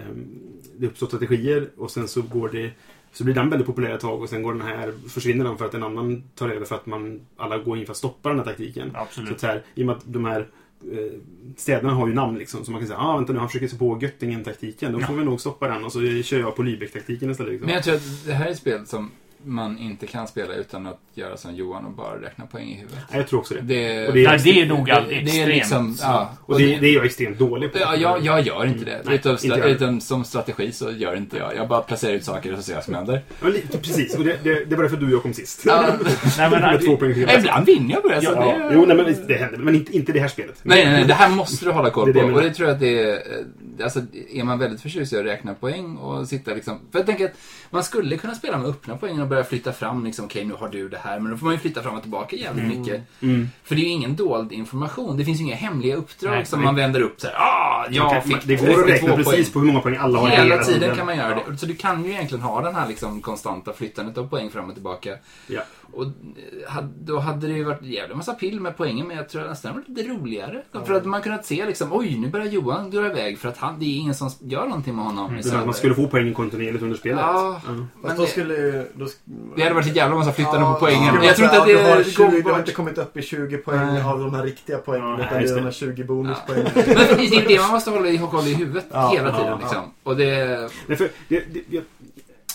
det 0.78 0.88
uppstår 0.88 1.08
strategier 1.08 1.70
och 1.78 1.92
sen 1.92 2.08
så 2.08 2.22
går 2.22 2.50
det 2.50 2.72
så 3.12 3.24
blir 3.24 3.36
den 3.36 3.50
väldigt 3.50 3.68
populär 3.68 3.90
ett 3.90 4.02
tag 4.02 4.22
och 4.22 4.30
sen 4.30 4.44
går 4.44 4.54
den 4.54 4.62
här, 4.62 4.94
försvinner 5.10 5.46
den 5.46 5.58
för 5.58 5.66
att 5.66 5.74
en 5.74 5.84
annan 5.84 6.24
tar 6.36 6.50
över 6.50 6.66
för 6.66 6.76
att 6.76 6.86
man 6.86 7.22
alla 7.38 7.58
går 7.58 7.78
in 7.78 7.86
för 7.86 7.92
att 7.92 7.98
stoppa 7.98 8.30
den 8.30 8.38
här 8.38 8.46
taktiken. 8.46 8.92
Så 8.92 8.98
Absolut. 8.98 9.32
att 9.32 9.40
så 9.40 9.48
här, 9.48 9.64
I 9.76 9.82
och 9.82 9.86
med 9.86 9.96
att 9.96 10.04
de 10.06 10.26
här 10.26 10.48
eh, 10.92 11.20
städerna 11.58 11.94
har 11.94 12.08
ju 12.08 12.14
namn 12.14 12.38
liksom. 12.38 12.66
Så 12.66 12.72
man 12.72 12.82
kan 12.82 12.88
säga, 12.88 13.00
ah 13.00 13.18
vänta 13.18 13.34
nu, 13.34 13.40
han 13.40 13.48
försöker 13.48 13.68
sig 13.68 13.80
på 13.80 14.00
Göttingen-taktiken. 14.02 14.92
Då 14.92 15.00
får 15.00 15.14
vi 15.14 15.26
nog 15.26 15.40
stoppa 15.40 15.68
den 15.68 15.84
och 15.84 15.92
så 15.92 16.22
kör 16.24 16.40
jag 16.40 16.56
på 16.56 16.64
Lübeck-taktiken 16.64 17.32
istället. 17.32 17.52
Liksom. 17.52 17.66
Men 17.66 17.76
jag 17.76 17.84
tror 17.84 17.96
att 17.96 18.26
det 18.26 18.34
här 18.34 18.48
är 18.48 18.52
ett 18.52 18.58
spel 18.58 18.88
som 18.88 19.12
man 19.43 19.78
inte 19.78 20.08
kan 20.08 20.28
spela 20.28 20.54
utan 20.54 20.88
att 20.88 20.99
göra 21.13 21.38
som 21.38 21.56
Johan 21.56 21.86
och 21.86 21.91
bara 21.91 22.21
räkna 22.21 22.45
poäng 22.45 22.67
i 22.69 22.73
huvudet. 22.75 22.99
Ja, 23.12 23.17
jag 23.17 23.28
tror 23.28 23.39
också 23.39 23.54
det. 23.54 23.62
Det, 23.62 24.08
Och 24.08 24.13
det 24.13 24.25
är- 24.25 24.28
Nej, 24.30 24.39
det 24.43 24.62
är 24.62 24.65
nog 24.65 24.91
allt 24.91 25.10
det, 25.10 25.13
det 25.15 25.19
är 25.19 25.23
extremt. 25.23 25.49
liksom, 25.49 25.97
ja, 26.02 26.32
Och 26.45 26.60
det, 26.60 26.78
det 26.78 26.88
är 26.88 26.93
jag 26.95 27.06
extremt 27.06 27.39
dålig 27.39 27.71
på. 27.73 27.80
Ja, 27.80 27.95
jag, 27.95 28.25
jag 28.25 28.41
gör 28.41 28.65
inte 28.65 28.86
det. 28.86 29.02
Nej, 29.06 29.15
utan, 29.15 29.32
inte 29.34 29.47
jag. 29.47 29.69
utan 29.69 30.02
som 30.02 30.23
strategi 30.23 30.71
så 30.71 30.91
gör 30.91 31.15
inte 31.15 31.38
jag. 31.38 31.56
Jag 31.56 31.67
bara 31.67 31.82
placerar 31.82 32.13
ut 32.13 32.23
saker 32.23 32.52
och 32.52 32.58
så 32.58 32.63
ser 32.63 32.71
jag 32.71 32.78
vad 32.78 32.84
som 32.86 32.93
händer. 32.93 33.21
Ja, 33.41 33.47
lite, 33.47 33.78
precis, 33.78 34.17
och 34.17 34.23
det, 34.23 34.39
det, 34.43 34.65
det 34.65 34.75
var 34.75 34.84
därför 34.84 34.97
du 34.97 35.06
och 35.06 35.12
jag 35.12 35.21
kom 35.21 35.34
sist. 35.34 35.62
Ja, 35.65 35.93
Nej, 36.38 36.49
men, 36.49 36.80
två 36.86 36.97
poäng 36.97 37.13
till. 37.13 37.30
ibland 37.39 37.65
vinner 37.65 37.93
jag 37.93 38.04
på 38.04 38.10
det. 38.10 38.21
Så 38.21 38.32
Ja, 38.36 38.58
det 38.58 38.71
jo, 38.73 38.86
nej, 38.86 38.97
men 38.97 39.15
det 39.28 39.34
händer. 39.34 39.58
Men 39.58 39.75
inte, 39.75 39.95
inte 39.97 40.12
det 40.12 40.19
här 40.19 40.28
spelet. 40.28 40.60
Nej, 40.63 40.84
nej, 40.86 40.93
nej, 40.93 41.06
det 41.06 41.13
här 41.13 41.30
måste 41.30 41.65
du 41.65 41.71
hålla 41.71 41.89
koll 41.89 42.06
Det 42.06 42.12
är 42.12 42.13
det 42.13 42.19
på. 42.21 42.28
jag 42.30 42.36
och 42.38 42.43
det 42.43 42.54
tror 42.54 42.67
jag 42.67 42.73
att 42.75 42.80
det 42.82 42.99
är... 43.04 43.13
eh, 43.13 43.45
Alltså, 43.84 43.99
är 44.34 44.43
man 44.43 44.60
väldigt 44.60 44.82
förtjust 44.82 45.13
i 45.13 45.17
att 45.17 45.25
räkna 45.25 45.54
poäng 45.54 45.95
och 45.97 46.28
sitta 46.28 46.54
liksom... 46.54 46.80
För 46.91 46.99
jag 46.99 47.06
tänker 47.06 47.25
att 47.25 47.32
man 47.69 47.84
skulle 47.84 48.17
kunna 48.17 48.36
spela 48.36 48.58
med 48.58 48.67
öppna 48.69 48.97
poäng 48.97 49.19
och 49.30 49.36
börja 49.36 49.44
flytta 49.44 49.74
fram 49.74 50.06
liksom, 50.06 50.26
okej 50.26 50.46
nu 50.46 50.54
har 50.54 50.70
du 50.70 50.89
det 50.89 50.98
här, 50.98 51.20
men 51.20 51.32
då 51.32 51.38
får 51.38 51.46
man 51.46 51.54
ju 51.54 51.60
flytta 51.60 51.82
fram 51.84 51.96
och 51.96 52.02
tillbaka 52.02 52.36
jävligt 52.36 52.78
mycket. 52.78 53.02
Mm. 53.22 53.48
För 53.63 53.76
det 53.76 53.82
är 53.82 53.84
ju 53.84 53.89
ingen 53.89 54.15
dold 54.15 54.52
information. 54.52 55.18
Det 55.18 55.26
finns 55.26 55.39
ju 55.39 55.44
inga 55.44 55.56
hemliga 55.56 55.96
uppdrag 55.96 56.32
Nej, 56.32 56.46
som 56.46 56.63
man 56.63 56.76
vänder 56.76 57.02
upp 57.02 57.22
så 57.22 57.28
här. 57.28 57.36
Ah, 57.36 57.86
jag 57.89 58.12
kan- 58.12 58.22
fick 58.22 58.44
det 58.44 58.56
går 58.56 58.68
att 58.70 58.76
32 58.76 58.88
räkna 58.88 59.15
precis 59.15 59.34
poäng. 59.34 59.46
på 59.54 59.60
hur 59.60 59.68
många 59.68 59.80
poäng 59.80 59.98
alla 59.98 60.20
har 60.20 60.28
Hela 60.30 60.63
tiden 60.63 60.96
kan 60.96 61.06
man 61.06 61.18
göra 61.18 61.30
Ja. 61.46 61.52
det. 61.52 61.58
Så 61.58 61.65
du 61.65 61.76
kan 61.76 62.06
ju 62.06 62.12
egentligen 62.12 62.44
ha 62.44 62.62
den 62.62 62.76
här 62.76 62.88
liksom 62.88 63.22
konstanta 63.22 63.74
flyttandet 63.74 64.18
av 64.18 64.28
poäng 64.30 64.50
fram 64.50 64.68
och 64.68 64.74
tillbaka. 64.74 65.15
Ja. 65.48 65.62
Och 65.94 66.04
eh, 66.04 66.84
då 67.00 67.20
hade 67.20 67.48
det 67.48 67.54
ju 67.54 67.63
varit 67.63 67.82
jävla 67.84 68.15
massa 68.15 68.34
pill 68.34 68.60
med 68.60 68.78
poängen, 68.78 69.08
men 69.08 69.18
jag 69.18 69.30
tror 69.30 69.44
nästan 69.44 69.72
det 69.74 69.80
var 69.80 69.96
lite 69.96 70.10
roligare. 70.13 70.62
För 70.86 70.94
att 70.94 71.06
man 71.06 71.22
kunnat 71.22 71.46
se 71.46 71.65
liksom, 71.65 71.88
oj, 71.92 72.18
nu 72.18 72.28
börjar 72.28 72.46
Johan 72.46 72.92
dra 72.92 73.06
iväg 73.06 73.39
för 73.39 73.50
att 73.50 73.58
han, 73.58 73.80
det 73.80 73.86
är 73.86 73.98
ingen 73.98 74.15
som 74.15 74.30
gör 74.39 74.65
någonting 74.65 74.96
med 74.96 75.06
honom. 75.06 75.34
Menar 75.34 75.60
att 75.60 75.65
man 75.65 75.74
skulle 75.74 75.96
få 75.96 76.08
poängen 76.08 76.34
kontinuerligt 76.34 76.84
under 76.84 76.98
spelet? 76.98 77.20
Ja, 77.20 77.62
Ja. 77.65 77.72
men 77.72 77.88
Fast 78.02 78.18
då 78.18 78.24
det, 78.24 78.30
skulle. 78.30 78.86
Då, 78.94 79.08
det 79.56 79.62
hade 79.64 79.76
varit 79.76 79.88
ett 79.88 79.96
jävla 79.96 80.16
massa 80.16 80.32
flyttande 80.34 80.60
Ja, 80.60 80.74
på 80.74 80.80
poängen. 80.80 81.16
Men 81.16 81.24
jag 81.24 81.36
tror 81.36 81.46
inte 81.46 81.62
att 81.62 81.68
det 81.68 81.74
du 81.74 81.80
har, 81.80 82.04
20, 82.04 82.24
går 82.24 82.32
du 82.32 82.52
har 82.52 82.60
inte 82.60 82.72
kommit 82.72 82.98
upp 82.98 83.18
i 83.18 83.22
20 83.22 83.58
poäng 83.58 83.94
Nej. 83.94 84.04
av 84.04 84.20
de 84.20 84.34
här 84.34 84.44
riktiga 84.44 84.78
poängen. 84.78 85.10
Ja, 85.10 85.26
utan 85.26 85.42
det 85.42 85.50
är 85.50 85.56
de 85.56 85.62
här 85.62 85.72
20 85.72 86.04
bonuspoängen. 86.04 86.68
Men 86.76 86.86
det 86.86 87.36
är 87.36 87.48
det 87.48 87.60
man 87.60 87.70
måste 87.72 87.90
hålla 87.92 88.10
i, 88.10 88.18
koll 88.18 88.48
i 88.48 88.54
huvudet 88.54 88.86
Ja, 88.92 89.10
hela 89.14 89.30
ja, 89.30 89.38
tiden. 89.38 89.52
ja. 89.52 89.60
Liksom. 89.60 89.84
Och 90.04 90.18
det... 90.18 90.70
Nej, 90.88 90.98
för 90.98 91.10
det, 91.28 91.44
det, 91.54 91.62
jag, 91.70 91.84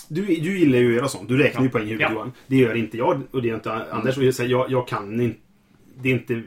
du, 0.07 0.25
du 0.25 0.59
gillar 0.59 0.79
ju 0.79 0.87
att 0.89 0.95
göra 0.95 1.07
sånt. 1.07 1.27
Du 1.29 1.37
räknar 1.37 1.63
ju 1.63 1.69
poäng 1.69 1.83
i 1.83 1.89
huvudet 1.89 2.07
Ja. 2.09 2.15
Johan. 2.15 2.31
Det 2.47 2.55
gör 2.55 2.75
inte 2.75 2.97
jag 2.97 3.21
och 3.31 3.41
det 3.41 3.47
gör 3.47 3.55
inte 3.55 3.71
Anders. 3.71 4.17
Och 4.17 4.23
jag, 4.23 4.33
säger, 4.33 4.49
jag, 4.49 4.71
jag 4.71 4.87
kan 4.87 5.21
inte... 5.21 5.39
Det 6.01 6.09
är 6.09 6.13
inte 6.13 6.41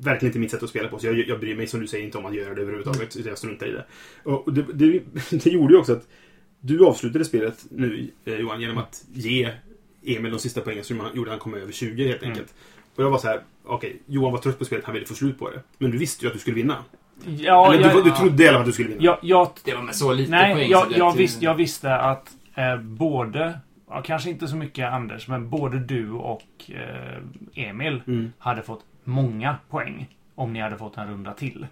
verkligen 0.00 0.30
inte 0.30 0.38
mitt 0.38 0.50
sätt 0.50 0.62
att 0.62 0.68
spela 0.70 0.88
på. 0.88 0.98
Så 0.98 1.06
jag, 1.06 1.18
jag 1.28 1.40
bryr 1.40 1.56
mig 1.56 1.66
som 1.66 1.80
du 1.80 1.86
säger 1.86 2.04
inte 2.04 2.18
om 2.18 2.26
att 2.26 2.34
göra 2.34 2.54
det 2.54 2.60
överhuvudtaget. 2.60 3.12
Så 3.12 3.20
jag 3.24 3.38
struntar 3.38 3.66
i 3.66 3.72
det. 3.72 3.84
Och 4.24 4.52
det, 4.52 4.64
det, 4.72 5.00
det 5.30 5.50
gjorde 5.50 5.74
ju 5.74 5.80
också 5.80 5.92
att 5.92 6.06
du 6.60 6.86
avslutade 6.86 7.24
spelet 7.24 7.64
nu 7.70 8.10
eh, 8.24 8.34
Johan 8.34 8.60
genom 8.60 8.78
att 8.78 9.04
ge 9.12 9.50
Emil 10.06 10.32
de 10.32 10.38
sista 10.38 10.60
poängen 10.60 10.84
som 10.84 11.00
han 11.00 11.16
gjorde 11.16 11.30
han 11.30 11.38
kom 11.38 11.54
över 11.54 11.72
20 11.72 12.06
helt 12.08 12.22
Mm. 12.22 12.30
enkelt. 12.32 12.54
Och 12.96 13.04
jag 13.04 13.10
var 13.10 13.18
så 13.18 13.28
här, 13.28 13.40
okej, 13.64 13.96
Johan 14.06 14.32
var 14.32 14.38
trött 14.40 14.58
på 14.58 14.64
spelet, 14.64 14.84
han 14.84 14.94
ville 14.94 15.06
få 15.06 15.14
slut 15.14 15.38
på 15.38 15.50
det. 15.50 15.62
Men 15.78 15.90
du 15.90 15.98
visste 15.98 16.24
ju 16.24 16.28
att 16.28 16.34
du 16.34 16.40
skulle 16.40 16.56
vinna. 16.56 16.76
Ja, 17.38 17.74
Eller 17.74 17.88
jag, 17.88 17.96
du, 18.04 18.10
du 18.10 18.16
trodde 18.16 18.44
i 18.44 18.48
alla 18.48 18.54
fall 18.56 18.60
att 18.60 18.66
du 18.66 18.72
skulle 18.72 18.88
vinna. 18.88 19.02
jag, 19.02 19.18
jag, 19.22 19.50
Det 19.64 19.74
var 19.74 19.82
med 19.82 19.94
så 19.94 20.12
lite 20.12 20.30
nej, 20.30 20.54
poäng. 20.54 20.70
jag, 20.70 20.86
jag, 20.96 21.16
visste, 21.16 21.44
jag 21.44 21.54
visste 21.54 21.94
att 21.96 22.30
eh, 22.54 22.76
både, 22.80 23.58
ja, 23.88 24.02
kanske 24.02 24.30
inte 24.30 24.48
så 24.48 24.56
mycket 24.56 24.92
Anders, 24.92 25.28
men 25.28 25.50
både 25.50 25.78
du 25.78 26.10
och 26.12 26.42
eh, 26.68 27.22
Emil 27.68 28.02
Mm. 28.06 28.32
hade 28.38 28.62
fått 28.62 28.84
många 29.04 29.56
poäng 29.70 30.08
om 30.34 30.52
ni 30.52 30.60
hade 30.60 30.76
fått 30.78 30.96
en 30.96 31.08
runda 31.10 31.32
till. 31.32 31.66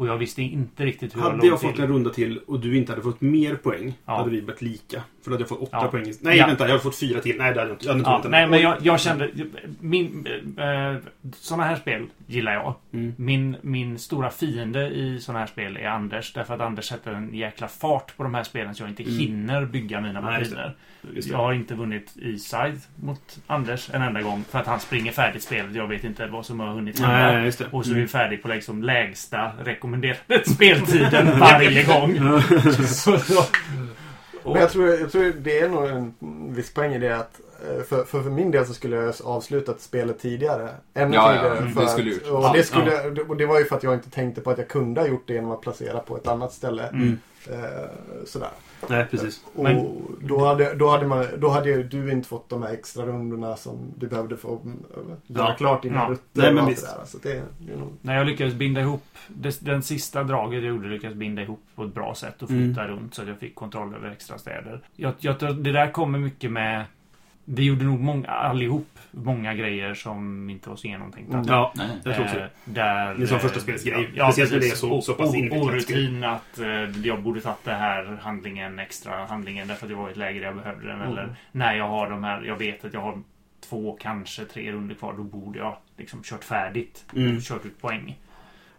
Och 0.00 0.06
jag 0.06 0.16
visste 0.16 0.42
inte 0.42 0.84
riktigt 0.86 1.16
hur 1.16 1.20
jag 1.20 1.30
Hade 1.30 1.46
jag 1.46 1.60
fått 1.60 1.74
till. 1.74 1.84
en 1.84 1.90
runda 1.90 2.10
till 2.10 2.38
och 2.38 2.60
du 2.60 2.76
inte 2.76 2.92
hade 2.92 3.02
fått 3.02 3.20
mer 3.20 3.54
poäng 3.54 3.94
Ja. 4.06 4.16
hade 4.16 4.30
vi 4.30 4.40
varit 4.40 4.62
lika. 4.62 5.02
För 5.22 5.30
då 5.30 5.34
hade 5.34 5.42
jag 5.42 5.48
fått 5.48 5.60
åtta 5.60 5.78
Ja. 5.82 5.88
poäng. 5.88 6.12
Nej, 6.20 6.36
Ja. 6.38 6.46
vänta. 6.46 6.64
Jag 6.64 6.68
hade 6.70 6.82
fått 6.82 6.96
fyra 6.98 7.20
till. 7.20 7.36
Nej, 7.38 7.54
det 7.54 7.60
hade 7.60 7.70
jag 7.70 7.74
inte. 7.74 7.84
Jag 7.86 7.92
hade 7.92 7.98
inte 8.16 8.28
Ja, 8.28 8.30
nej, 8.30 8.46
men 8.48 8.60
jag, 8.60 8.76
jag 8.82 9.00
kände... 9.00 9.30
Min, 9.80 10.26
eh, 10.58 10.96
såna 11.34 11.64
här 11.64 11.76
spel 11.76 12.06
gillar 12.26 12.52
jag. 12.52 12.74
Mm. 12.92 13.12
Min, 13.16 13.56
min 13.62 13.98
stora 13.98 14.30
fiende 14.30 14.88
i 14.88 15.18
såna 15.20 15.38
här 15.38 15.46
spel 15.46 15.76
är 15.76 15.88
Anders. 15.88 16.32
Därför 16.32 16.54
att 16.54 16.60
Anders 16.60 16.84
sätter 16.84 17.12
en 17.12 17.34
jäkla 17.34 17.68
fart 17.68 18.16
på 18.16 18.22
de 18.22 18.34
här 18.34 18.42
spelen 18.42 18.74
så 18.74 18.82
jag 18.82 18.90
inte 18.90 19.02
Mm. 19.02 19.14
hinner 19.18 19.64
bygga 19.64 20.00
mina 20.00 20.20
maskiner. 20.20 20.74
Jag 21.14 21.38
har 21.38 21.52
inte 21.52 21.74
vunnit 21.74 22.12
E-side 22.22 22.80
mot 22.96 23.38
Anders 23.46 23.90
en 23.92 24.02
enda 24.02 24.22
gång. 24.22 24.44
För 24.50 24.58
att 24.58 24.66
han 24.66 24.80
springer 24.80 25.12
färdigt 25.12 25.42
spelet. 25.42 25.74
Jag 25.74 25.86
vet 25.88 26.04
inte 26.04 26.26
vad 26.26 26.46
som 26.46 26.60
har 26.60 26.68
hunnit 26.74 26.98
hända. 27.00 27.32
Nej. 27.32 27.52
Och 27.70 27.84
så 27.86 27.90
är 27.90 27.94
vi 27.94 28.06
färdig 28.06 28.42
på 28.42 28.48
liksom 28.48 28.82
lägsta 28.82 29.52
rekommenderade 29.64 30.44
speltiden 30.46 31.38
varje 31.40 31.82
gång. 31.84 32.40
så, 32.86 33.18
så, 33.18 33.42
Men 34.44 34.54
jag 34.60 34.70
tror, 34.70 34.88
jag 34.88 35.12
tror 35.12 35.32
det 35.40 35.58
är 35.58 35.68
nog 35.68 35.88
en 35.88 36.14
viss 36.54 36.74
poäng 36.74 36.92
i 36.94 36.98
det 36.98 37.16
att 37.16 37.40
eh, 37.68 37.82
för, 37.82 38.04
för, 38.04 38.22
för 38.22 38.30
min 38.30 38.50
del 38.50 38.66
så 38.66 38.74
skulle 38.74 38.96
jag 38.96 39.14
avslutat 39.24 39.80
spelet 39.80 40.18
tidigare. 40.20 40.68
Ännu 40.94 41.14
Ja, 41.14 41.34
ja, 41.34 41.38
tidigare. 41.38 41.58
mm, 41.58 41.72
för 41.72 41.82
det 41.82 41.88
skulle 41.88 42.16
att, 42.16 42.22
och, 42.22 42.42
Ja, 42.42 42.52
det 42.54 42.64
skulle, 42.64 43.22
och 43.28 43.36
det 43.36 43.46
var 43.46 43.58
ju 43.58 43.64
för 43.64 43.76
att 43.76 43.82
jag 43.82 43.94
inte 43.94 44.10
tänkte 44.10 44.40
på 44.40 44.50
att 44.50 44.58
jag 44.58 44.68
kunde 44.68 45.00
ha 45.00 45.08
gjort 45.08 45.24
det 45.26 45.34
genom 45.34 45.50
att 45.50 45.60
placera 45.60 45.98
på 45.98 46.16
ett 46.16 46.26
annat 46.26 46.52
ställe. 46.52 46.86
Mm. 46.86 47.18
Eh, 47.50 47.56
sådär. 48.26 48.48
Nej, 48.88 49.06
precis. 49.10 49.44
Och 49.54 49.64
Men- 49.64 50.02
då, 50.20 50.44
hade, 50.44 50.74
då, 50.74 50.88
hade 50.88 51.06
man, 51.06 51.26
då 51.38 51.48
hade 51.48 51.82
du 51.82 52.12
inte 52.12 52.28
fått 52.28 52.48
de 52.48 52.62
här 52.62 52.72
extra 52.72 53.06
rundorna 53.06 53.56
som 53.56 53.78
du 53.96 54.08
behövde 54.08 54.36
få 54.36 54.60
mm, 54.64 54.82
göra 55.26 55.48
Ja. 55.48 55.54
klart 55.58 55.82
dina 55.82 55.96
Ja. 55.96 56.08
rutter 56.10 56.42
Nej, 56.42 56.52
men 56.54 56.66
visst. 56.66 56.86
det 56.86 56.98
där. 56.98 57.04
Så 57.06 57.18
det, 57.18 57.42
det 57.58 57.72
är 57.72 57.76
nog... 57.76 57.92
När 58.02 58.16
jag 58.16 58.26
lyckades 58.26 58.54
binda 58.54 58.80
ihop 58.80 59.02
det, 59.28 59.60
Den 59.60 59.82
sista 59.82 60.22
draget 60.24 60.62
jag 60.62 60.68
gjorde 60.68 60.88
lyckades 60.88 61.16
binda 61.16 61.42
ihop 61.42 61.60
på 61.74 61.84
ett 61.84 61.94
bra 61.94 62.14
sätt 62.14 62.42
och 62.42 62.48
flytta 62.48 62.86
runt 62.88 63.14
så 63.14 63.22
att 63.22 63.28
jag 63.28 63.38
fick 63.38 63.54
kontroll 63.54 63.94
över 63.94 64.10
extra 64.10 64.38
städer. 64.38 64.80
Jag, 64.96 65.12
jag, 65.18 65.38
tror 65.38 65.50
det 65.50 65.72
där 65.72 65.90
kommer 65.90 66.18
mycket 66.18 66.50
med 66.52 66.84
Vi 67.44 67.64
gjorde 67.64 67.84
nog 67.84 68.00
många, 68.00 68.28
allihop 68.28 68.88
många 69.10 69.54
grejer 69.54 69.94
som 69.94 70.50
inte 70.50 70.68
var 70.68 70.76
så 70.76 70.86
genomtänkta. 70.86 71.44
Ja, 71.46 71.72
Nej. 71.76 71.86
jag 72.04 72.14
tror 72.14 72.24
också 72.24 72.36
Eh, 72.38 72.42
det. 72.64 72.72
där, 72.72 73.14
Det 73.14 73.22
är 73.22 73.26
som 73.26 73.36
eh, 73.36 73.42
första 73.42 73.60
spelsgrej. 73.60 74.10
Ja, 74.14 74.24
Speciellt 74.32 74.52
när 74.52 74.58
det 74.60 74.66
är 74.66 74.74
så- 74.76 75.00
så 75.02 75.14
pass 75.14 75.34
Orutin 75.34 76.24
att 76.24 76.58
eh, 76.58 76.68
jag 77.04 77.22
borde 77.22 77.40
tagit 77.40 77.64
det 77.64 77.74
här 77.74 78.18
handlingen, 78.22 78.78
extra 78.78 79.26
handlingen 79.26 79.68
därför 79.68 79.86
att 79.86 79.90
jag 79.90 79.98
var 79.98 80.08
i 80.08 80.10
ett 80.10 80.16
läge 80.16 80.38
där 80.38 80.46
jag 80.46 80.56
behövde 80.56 80.86
den. 80.88 80.96
Mm. 81.00 81.08
Eller 81.12 81.34
när 81.52 81.74
jag 81.74 81.88
har 81.88 82.10
de 82.10 82.24
här, 82.24 82.42
jag 82.42 82.56
vet 82.56 82.84
att 82.84 82.94
jag 82.94 83.00
har 83.00 83.18
två, 83.68 83.96
kanske 84.00 84.44
tre 84.44 84.72
runder 84.72 84.94
kvar. 84.94 85.14
Då 85.16 85.22
borde 85.22 85.58
jag 85.58 85.76
liksom 85.96 86.22
kört 86.22 86.44
färdigt. 86.44 87.04
Mm. 87.16 87.40
Kört 87.40 87.64
ut 87.66 87.80
poäng. 87.80 88.18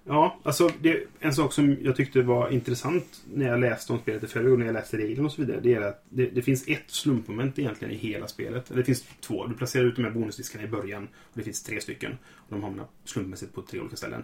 Ja, 0.03 0.39
alltså 0.43 0.69
det, 0.81 1.03
en 1.19 1.33
sak 1.33 1.53
som 1.53 1.77
jag 1.81 1.95
tyckte 1.95 2.21
var 2.21 2.49
intressant 2.49 3.21
när 3.33 3.47
jag 3.47 3.59
läste 3.59 3.93
om 3.93 3.99
spelet 3.99 4.23
i 4.23 4.27
förra 4.27 4.51
och 4.51 4.59
när 4.59 4.65
jag 4.65 4.73
läste 4.73 4.97
reglerna 4.97 5.25
och 5.25 5.31
så 5.31 5.41
vidare. 5.41 5.59
Det 5.63 5.73
är 5.73 5.81
att 5.81 6.03
det, 6.09 6.25
det 6.25 6.41
finns 6.41 6.67
ett 6.67 6.83
slumpmoment 6.91 7.59
egentligen 7.59 7.93
i 7.93 7.97
hela 7.97 8.27
spelet. 8.27 8.71
Det 8.75 8.83
finns 8.83 9.05
två. 9.21 9.47
Du 9.47 9.53
placerar 9.55 9.85
ut 9.85 9.95
de 9.95 10.03
här 10.03 10.11
bonusdiskarna 10.11 10.63
i 10.65 10.67
början. 10.67 11.03
Och 11.13 11.37
det 11.37 11.43
finns 11.43 11.63
tre 11.63 11.81
stycken. 11.81 12.17
Och 12.35 12.47
de 12.49 12.63
hamnar 12.63 12.85
slumpmässigt 13.05 13.53
på 13.53 13.61
tre 13.61 13.79
olika 13.79 13.95
ställen. 13.95 14.23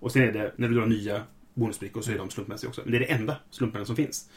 Och 0.00 0.12
sen 0.12 0.22
är 0.22 0.32
det, 0.32 0.52
när 0.56 0.68
du 0.68 0.74
drar 0.74 0.86
nya 0.86 1.22
bonusbrickor 1.54 2.00
så 2.02 2.10
är 2.12 2.18
de 2.18 2.30
slumpmässiga 2.30 2.68
också. 2.68 2.80
Men 2.84 2.92
det 2.92 2.96
är 2.98 3.00
det 3.00 3.12
enda 3.12 3.36
slumpmännen 3.50 3.86
som 3.86 3.96
finns. 3.96 4.30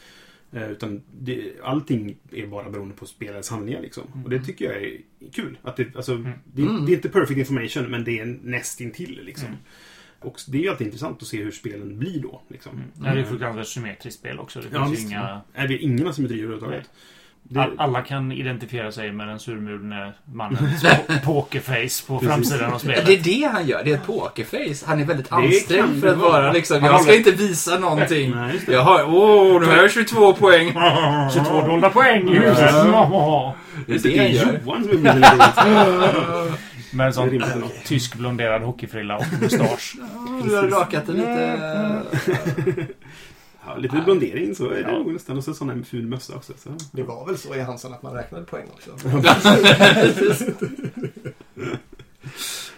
Eh, 0.51 0.71
utan 0.71 1.01
det, 1.19 1.51
allting 1.63 2.17
är 2.31 2.47
bara 2.47 2.69
beroende 2.69 2.95
på 2.95 3.05
spelarens 3.05 3.49
handlingar 3.49 3.81
liksom. 3.81 4.03
Och 4.23 4.29
det 4.29 4.39
tycker 4.39 4.65
jag 4.65 4.83
är 4.83 4.97
kul. 5.31 5.57
Att 5.61 5.75
det, 5.77 5.95
alltså, 5.95 6.17
det, 6.53 6.61
Mm. 6.61 6.85
det 6.85 6.91
är 6.91 6.95
inte 6.95 7.09
perfect 7.09 7.39
information, 7.39 7.91
men 7.91 8.03
det 8.03 8.19
är 8.19 8.25
nästintill 8.43 9.21
liksom. 9.23 9.47
Mm. 9.47 9.59
Och 10.21 10.39
det 10.47 10.57
är 10.57 10.61
ju 10.61 10.69
alltid 10.69 10.87
intressant 10.87 11.21
att 11.21 11.27
se 11.27 11.43
hur 11.43 11.51
spelen 11.51 11.99
blir 11.99 12.19
då. 12.21 12.41
Liksom. 12.47 12.71
Mm. 12.71 12.85
Det 12.95 13.07
är 13.09 13.15
ju 13.15 13.25
fruktansvärt 13.25 13.67
symmetriskt 13.67 14.19
spel 14.19 14.39
också. 14.39 14.59
Det 14.59 14.65
Ja, 14.73 14.85
finns 14.85 14.97
visst. 14.99 15.09
inga... 15.11 15.41
Nej, 15.55 15.67
det 15.67 15.73
är 15.73 15.77
ingen 15.77 16.07
asymmetri 16.07 16.37
överhuvudtaget. 16.37 16.89
Det, 17.43 17.59
All, 17.61 17.71
alla 17.77 18.01
kan 18.01 18.31
identifiera 18.31 18.91
sig 18.91 19.11
med 19.11 19.27
den 19.27 19.39
surmulne 19.39 20.13
mannens 20.33 20.83
po- 21.07 21.19
pokerface 21.25 22.07
på 22.07 22.19
framsidan 22.19 22.73
av 22.73 22.77
spelet. 22.79 23.05
det 23.05 23.13
är 23.13 23.23
det 23.23 23.49
han 23.53 23.67
gör. 23.67 23.83
Det 23.83 23.91
är 23.91 23.95
ett 23.95 24.05
pokerface. 24.05 24.85
Han 24.87 24.99
är 24.99 25.05
väldigt 25.05 25.31
ansträngd 25.31 26.01
för 26.01 26.07
att 26.07 26.17
vara. 26.17 26.51
liksom, 26.51 26.83
jag 26.83 27.01
ska 27.01 27.15
inte 27.15 27.31
visa 27.31 27.79
någonting. 27.79 28.31
Nej. 28.35 28.59
Jag 28.67 28.81
har, 28.81 29.03
åh, 29.03 29.59
nu 29.61 29.65
har 29.67 29.77
jag 29.77 29.91
22 29.91 30.33
poäng. 30.33 30.67
22 31.33 31.67
dollar 31.67 31.89
poäng 31.89 32.29
i 32.29 32.35
huset! 32.39 32.57
Det 33.87 33.93
är 33.93 33.99
det 34.03 34.17
är. 34.17 34.59
Johan 34.65 34.83
som 34.83 35.05
är 35.05 36.70
med 36.93 37.07
en 37.07 37.13
sån 37.13 37.41
tysk 37.85 38.15
blonderad 38.15 38.61
hockeyfrilla 38.61 39.17
och 39.17 39.25
mustasch. 39.41 39.95
Du 40.43 40.55
har 40.55 40.67
rakat 40.67 41.05
det 41.07 41.13
lite. 41.13 42.03
ja, 43.65 43.75
Lite 43.77 44.01
blondering 44.05 44.55
så 44.55 44.65
är 44.69 44.75
det 44.75 44.81
Ja. 44.81 44.91
nog 44.91 45.13
nästan. 45.13 45.37
Och 45.37 45.43
så 45.43 45.53
sån 45.53 45.69
här 45.69 45.81
ful 45.83 46.07
mössa 46.07 46.35
också. 46.35 46.53
Så. 46.57 46.69
Det 46.91 47.03
var 47.03 47.25
väl 47.25 47.37
så 47.37 47.55
i 47.55 47.59
Hansen 47.61 47.93
att 47.93 48.03
man 48.03 48.13
räknade 48.13 48.45
poäng 48.45 48.65
också. 48.73 48.91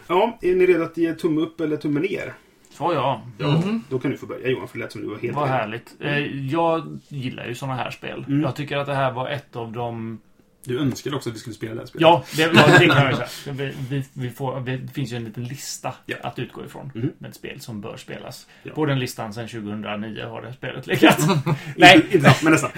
Ja, 0.07 0.37
är 0.41 0.55
ni 0.55 0.65
redo 0.65 0.83
att 0.83 0.97
ge 0.97 1.13
tumme 1.13 1.41
upp 1.41 1.61
eller 1.61 1.77
tumme 1.77 1.99
ner? 1.99 2.33
Så 2.77 2.93
ja. 2.93 3.21
Mhm. 3.39 3.83
Då 3.89 3.99
kan 3.99 4.11
du 4.11 4.17
få 4.17 4.25
börja 4.25 4.47
Johan, 4.49 4.67
för 4.67 4.77
det 4.77 4.83
lät 4.83 4.91
som 4.91 5.01
du 5.01 5.07
var 5.07 5.17
helt 5.17 5.35
Vad 5.35 5.47
härligt. 5.49 5.95
Eh, 5.99 6.17
Jag 6.51 6.99
gillar 7.07 7.45
ju 7.45 7.55
såna 7.55 7.75
här 7.75 7.91
spel. 7.91 8.25
Mm. 8.27 8.41
Jag 8.41 8.55
tycker 8.55 8.77
att 8.77 8.85
det 8.85 8.93
här 8.95 9.11
var 9.11 9.29
ett 9.29 9.55
av 9.55 9.71
de 9.71 10.19
Du 10.65 10.79
önskade 10.79 11.15
också 11.15 11.29
att 11.29 11.35
vi 11.35 11.39
skulle 11.39 11.53
spela 11.55 11.73
det 11.73 11.79
här 11.79 11.85
spelet. 11.87 12.01
Ja, 12.01 12.23
det, 12.35 12.41
ja, 12.41 12.79
det 12.79 12.87
kan 12.87 13.05
jag 13.05 13.27
säga. 13.29 13.53
Vi, 13.55 13.73
vi, 13.89 14.03
vi 14.13 14.29
får, 14.29 14.59
det 14.59 14.93
finns 14.93 15.11
ju 15.13 15.17
en 15.17 15.23
liten 15.23 15.43
lista 15.43 15.93
Ja. 16.05 16.15
att 16.23 16.39
utgå 16.39 16.65
ifrån 16.65 16.91
Mhm. 16.95 17.11
med 17.17 17.35
spel 17.35 17.61
som 17.61 17.81
bör 17.81 17.97
spelas. 17.97 18.47
Ja. 18.63 18.73
På 18.73 18.85
den 18.85 18.99
listan 18.99 19.33
sedan 19.33 19.47
2009 19.47 20.25
har 20.25 20.41
det 20.41 20.53
spelet 20.53 20.87
legat. 20.87 21.17
nej, 21.77 22.05
Inte, 22.11 22.35
men 22.43 22.51
nästan. 22.53 22.71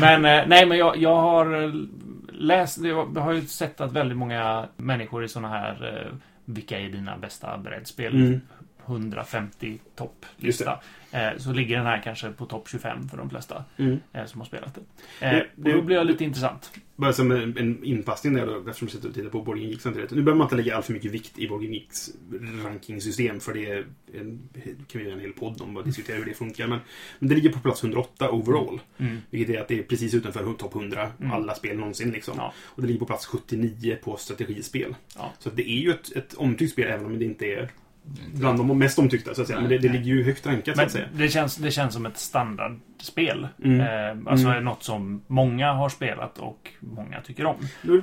men, 0.00 0.24
eh, 0.24 0.44
nej, 0.46 0.66
men 0.66 0.78
jag, 0.78 0.96
jag 0.96 1.16
har 1.16 1.62
eh, 1.64 1.70
läst, 2.32 2.78
jag 2.84 3.06
har 3.06 3.32
ju 3.32 3.42
sett 3.46 3.80
att 3.80 3.92
väldigt 3.92 4.18
många 4.18 4.66
människor 4.76 5.24
i 5.24 5.28
såna 5.28 5.48
här 5.48 6.02
eh, 6.06 6.16
Vilka 6.44 6.78
är 6.80 6.88
dina 6.88 7.16
bästa 7.18 7.58
brädspel? 7.58 8.14
Mm. 8.14 8.40
150 8.86 9.66
Just 9.70 9.82
topplista. 9.96 10.80
Eh, 11.10 11.28
så 11.38 11.52
ligger 11.52 11.76
den 11.76 11.86
här 11.86 12.02
kanske 12.02 12.30
på 12.30 12.46
topp 12.46 12.68
25 12.68 13.08
för 13.08 13.16
de 13.16 13.30
flesta 13.30 13.64
Mm. 13.76 13.98
eh, 14.12 14.24
som 14.26 14.40
har 14.40 14.46
spelat 14.46 14.74
det. 14.74 15.26
Eh, 15.26 15.42
Det- 15.56 15.72
då 15.72 15.82
blir 15.82 15.96
jag 15.96 16.06
lite 16.06 16.24
intressant. 16.24 16.72
Bara 16.96 17.12
som 17.12 17.30
en, 17.30 17.58
en 17.58 17.84
inpassning 17.84 18.34
där 18.34 18.46
då, 18.46 18.58
eftersom 18.58 18.86
vi 18.86 18.92
sitter 18.92 19.08
och 19.08 19.14
tittar 19.14 19.28
på 19.30 19.42
Board 19.42 19.56
Game 19.56 19.68
Geek 19.70 19.80
samtidigt. 19.80 20.10
Nu 20.10 20.22
behöver 20.22 20.38
man 20.38 20.44
inte 20.44 20.56
lägga 20.56 20.76
allt 20.76 20.86
för 20.86 20.92
mycket 20.92 21.10
vikt 21.10 21.38
i 21.38 21.46
Game 21.46 21.64
Geeks 21.66 22.10
rankingsystem 22.64 23.40
för 23.40 23.54
det 23.54 23.84
en, 24.20 24.48
kan 24.88 24.98
vi 25.00 25.02
göra 25.04 25.14
en 25.14 25.20
hel 25.20 25.32
podd 25.32 25.60
om 25.62 25.76
och 25.76 25.84
diskutera 25.84 26.16
hur 26.16 26.24
det 26.24 26.34
funkar. 26.34 26.66
Men, 26.66 26.78
men 27.18 27.28
det 27.28 27.34
ligger 27.34 27.52
på 27.52 27.58
plats 27.60 27.82
108 27.82 28.30
overall. 28.30 28.80
Mm. 28.98 29.18
Vilket 29.30 29.56
är 29.56 29.60
att 29.60 29.68
det 29.68 29.78
är 29.78 29.82
precis 29.82 30.14
utanför 30.14 30.52
topp 30.52 30.74
100 30.74 31.10
Mm. 31.20 31.32
alla 31.32 31.54
spel 31.54 31.76
någonsin. 31.78 32.10
Liksom. 32.10 32.34
Ja. 32.38 32.52
Och 32.64 32.82
det 32.82 32.86
ligger 32.88 33.00
på 33.00 33.06
plats 33.06 33.26
79 33.26 33.98
på 34.04 34.16
strategispel. 34.16 34.94
Ja. 35.16 35.32
Så 35.38 35.48
att 35.48 35.56
det 35.56 35.70
är 35.70 35.78
ju 35.80 35.90
ett, 35.90 36.12
ett 36.16 36.34
omtyckt 36.34 36.72
spel 36.72 36.88
även 36.90 37.06
om 37.06 37.18
det 37.18 37.24
inte 37.24 37.46
är 37.46 37.70
bland 38.34 38.58
de 38.58 38.78
mest 38.78 38.98
omtyckta 38.98 39.34
så 39.34 39.42
att 39.42 39.48
säga. 39.48 39.60
Men 39.60 39.68
det, 39.70 39.78
det 39.78 39.88
ligger 39.88 40.04
ju 40.04 40.24
högt 40.24 40.46
rankat 40.46 40.76
så 40.76 40.82
att 40.82 40.90
säga. 40.90 41.06
det 41.12 41.28
känns, 41.28 41.56
det 41.56 41.70
känns 41.70 41.94
som 41.94 42.06
ett 42.06 42.16
standardspel. 42.18 43.48
Mm. 43.64 43.80
Eh, 43.80 44.30
alltså 44.32 44.46
Mm. 44.48 44.64
något 44.64 44.82
som 44.82 45.22
många 45.26 45.72
har 45.72 45.88
spelat 45.88 46.38
och 46.38 46.70
många 46.80 47.20
tycker 47.20 47.46
om. 47.46 47.56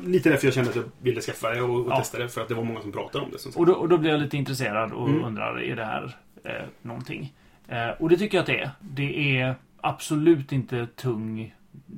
Lite 0.04 0.30
därför 0.30 0.48
jag 0.48 0.54
kände 0.54 0.70
att 0.70 0.76
jag 0.76 0.86
ville 1.02 1.22
skaffa 1.22 1.50
det 1.50 1.62
och, 1.62 1.86
och 1.86 1.92
Ja. 1.92 1.98
testa 1.98 2.18
det. 2.18 2.30
För 2.30 2.42
att 2.42 2.48
det 2.48 2.54
var 2.56 2.64
många 2.64 2.82
som 2.82 2.92
pratade 2.92 3.26
om 3.26 3.32
det. 3.32 3.40
Som. 3.40 3.52
Och 3.56 3.66
då, 3.66 3.74
och 3.74 3.90
då 3.90 3.98
blir 3.98 4.12
jag 4.12 4.20
lite 4.20 4.38
intresserad 4.38 4.92
och 4.92 5.10
Mm. 5.10 5.24
undrar, 5.24 5.62
är 5.64 5.76
det 5.76 5.86
här 5.86 6.16
eh, 6.44 6.52
någonting? 6.82 7.34
Eh, 7.68 7.90
och 7.90 8.10
det 8.10 8.18
tycker 8.18 8.38
jag 8.38 8.42
att 8.42 8.48
det 8.48 8.60
är. 8.60 8.70
Det 8.82 9.40
är 9.40 9.56
absolut 9.82 10.52
inte 10.52 10.88
tung 10.96 11.54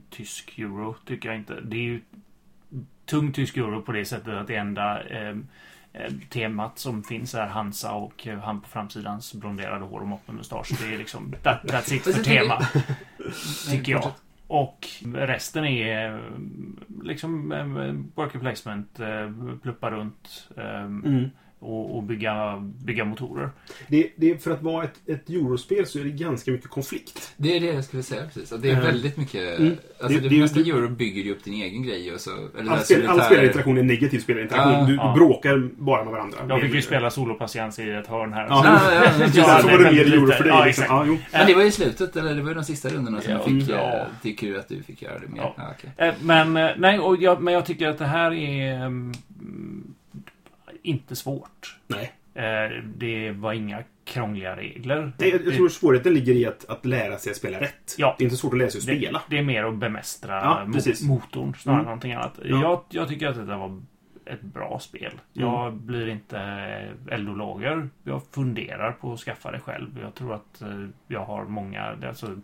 tysk 0.09 0.59
euro, 0.59 0.95
tycker 1.05 1.29
jag 1.29 1.37
inte. 1.37 1.53
Det 1.63 1.77
är 1.77 1.81
ju 1.81 2.01
tung 3.05 3.31
tysk 3.31 3.57
euro 3.57 3.81
på 3.81 3.91
det 3.91 4.05
sättet 4.05 4.33
att 4.33 4.47
det 4.47 4.55
enda 4.55 5.03
eh, 5.03 5.35
temat 6.29 6.79
som 6.79 7.03
finns 7.03 7.35
är 7.35 7.47
Hansa 7.47 7.91
och 7.93 8.27
eh, 8.27 8.39
han 8.39 8.61
på 8.61 8.67
framsidans 8.67 9.33
blonderade 9.33 9.85
hår 9.85 9.99
och 9.99 10.07
mopp 10.07 10.27
med 10.27 10.35
mustasch. 10.35 10.71
Det 10.81 10.93
är 10.93 10.97
liksom, 10.97 11.35
that, 11.43 11.63
that's 11.63 11.93
it 11.93 12.03
för 12.03 12.23
tema. 12.23 12.67
tycker 13.69 13.91
jag. 13.91 14.11
Och 14.47 14.87
resten 15.13 15.65
är 15.65 16.13
eh, 16.13 16.19
liksom 17.03 17.51
eh, 17.51 17.93
worker 18.15 18.39
placement, 18.39 18.99
eh, 18.99 19.31
pluppa 19.61 19.91
runt 19.91 20.49
eh, 20.57 20.83
Mm. 20.83 21.29
Och, 21.59 21.95
och 21.97 22.03
bygga, 22.03 22.57
bygga 22.85 23.05
motorer. 23.05 23.49
Det, 23.87 24.09
det 24.15 24.31
är 24.31 24.37
för 24.37 24.51
att 24.51 24.61
vara 24.61 24.83
ett, 24.83 25.09
ett 25.09 25.29
eurospel 25.29 25.85
så 25.85 25.99
är 25.99 26.03
det 26.03 26.09
ganska 26.09 26.51
mycket 26.51 26.69
konflikt. 26.69 27.33
Det 27.37 27.55
är 27.55 27.59
det 27.59 27.65
jag 27.65 27.83
skulle 27.83 28.03
säga 28.03 28.21
precis. 28.33 28.51
Att 28.53 28.61
det 28.61 28.69
är 28.71 28.75
Eh, 28.77 28.81
väldigt 28.83 29.17
mycket... 29.17 29.59
mm. 29.59 29.71
Alltså 29.99 30.17
Det- 30.19 30.23
det, 30.23 30.35
det- 30.35 30.41
mesta 30.41 30.59
det- 30.59 30.69
euro 30.69 30.89
bygger 30.89 31.21
ju 31.23 31.31
upp 31.31 31.43
din 31.43 31.53
egen 31.53 31.83
grej 31.83 32.13
och 32.13 32.19
så... 32.19 32.29
Eller 32.59 32.71
All, 32.71 32.79
spel, 32.79 33.07
all 33.07 33.21
spelarinteraktion 33.21 33.77
är 33.77 33.83
negativ 33.83 34.19
spelarinteraktion. 34.19 34.73
Ja, 34.73 34.85
du, 34.85 34.95
ja. 34.95 35.13
du 35.13 35.19
bråkar 35.19 35.69
bara 35.77 36.03
med 36.03 36.13
varandra. 36.13 36.37
Jag 36.49 36.61
fick 36.61 36.71
Det- 36.71 36.75
ju 36.75 36.81
spela 36.81 37.09
solopatiens 37.09 37.79
i 37.79 37.89
ett 37.91 38.07
hörn 38.07 38.33
här. 38.33 38.45
Ja, 38.49 38.63
Så- 38.63 38.67
Ja, 38.91 38.93
ja, 38.93 39.03
ja, 39.05 39.11
så 39.61 39.67
det 39.67 39.73
var 39.77 39.83
det 39.83 39.87
är 39.89 39.93
mer 39.93 40.13
euro 40.13 40.31
för 40.31 40.43
dig. 40.43 40.53
Ja, 40.53 40.65
liksom. 40.65 40.85
ja. 40.89 41.05
Men 41.37 41.47
det 41.47 41.53
var 41.55 41.63
ju 41.63 41.71
slutet, 41.71 42.15
eller 42.15 42.35
det 42.35 42.41
var 42.41 42.49
ju 42.49 42.55
de 42.55 42.63
sista 42.63 42.89
rundorna 42.89 43.21
som 43.21 43.33
Ja, 43.33 43.41
du 43.47 43.59
fick 43.61 43.69
ja. 43.69 43.75
eh, 43.97 44.05
till 44.21 44.37
Q 44.37 44.57
att 44.57 44.67
du 44.69 44.83
fick 44.83 45.01
göra 45.01 45.19
det 45.19 45.27
mer. 45.27 45.37
Ja. 45.41 45.53
Ja. 45.57 45.63
okej. 45.77 46.07
Eh, 46.07 46.13
Men, 46.21 46.57
eh, 46.57 46.69
nej, 46.77 46.99
och 46.99 47.21
jag, 47.21 47.41
men 47.41 47.53
jag 47.53 47.65
tycker 47.65 47.87
att 47.87 47.97
det 47.97 48.05
här 48.05 48.33
är 48.33 48.75
mm, 48.85 49.11
inte 50.85 51.15
svårt. 51.15 51.77
Nej. 51.87 52.11
Eh, 52.33 52.83
Det 52.95 53.31
var 53.31 53.53
inga 53.53 53.83
krångliga 54.03 54.55
regler. 54.55 55.11
Nej, 55.17 55.41
jag, 55.45 55.55
tror 55.55 55.69
svårigheten 55.69 56.13
ligger 56.13 56.33
i 56.33 56.45
att, 56.45 56.65
att 56.69 56.85
lära 56.85 57.17
sig 57.17 57.31
att 57.31 57.37
spela 57.37 57.59
rätt. 57.61 57.95
Ja. 57.97 58.15
Det 58.17 58.23
är 58.23 58.25
inte 58.25 58.37
svårt 58.37 58.53
att 58.53 58.59
lära 58.59 58.69
sig 58.69 58.79
att 58.79 58.85
det, 58.87 58.97
spela. 58.97 59.21
det 59.29 59.37
är 59.37 59.43
mer 59.43 59.63
att 59.63 59.75
bemästra 59.75 60.33
Ja, 60.35 60.65
motorn 61.07 61.53
snarare 61.55 61.79
Mm. 61.79 61.79
än 61.79 61.85
någonting 61.85 62.13
annat. 62.13 62.39
Ja. 62.43 62.61
Jag, 62.61 62.83
jag 62.89 63.07
tycker 63.07 63.27
att 63.27 63.35
det 63.35 63.55
var 63.57 63.81
ett 64.25 64.41
bra 64.41 64.79
spel. 64.79 65.11
Jag 65.33 65.73
blir 65.73 66.07
inte 66.07 66.39
eldologer. 67.11 67.89
Jag 68.03 68.21
funderar 68.31 68.91
på 68.91 69.13
att 69.13 69.19
skaffa 69.19 69.51
det 69.51 69.59
själv. 69.59 69.99
Jag 70.01 70.15
tror 70.15 70.33
att 70.33 70.61
eh, 70.61 70.85
jag 71.07 71.25
har 71.25 71.45
många... 71.45 71.95
det 71.95 72.07
Alltså, 72.09 72.35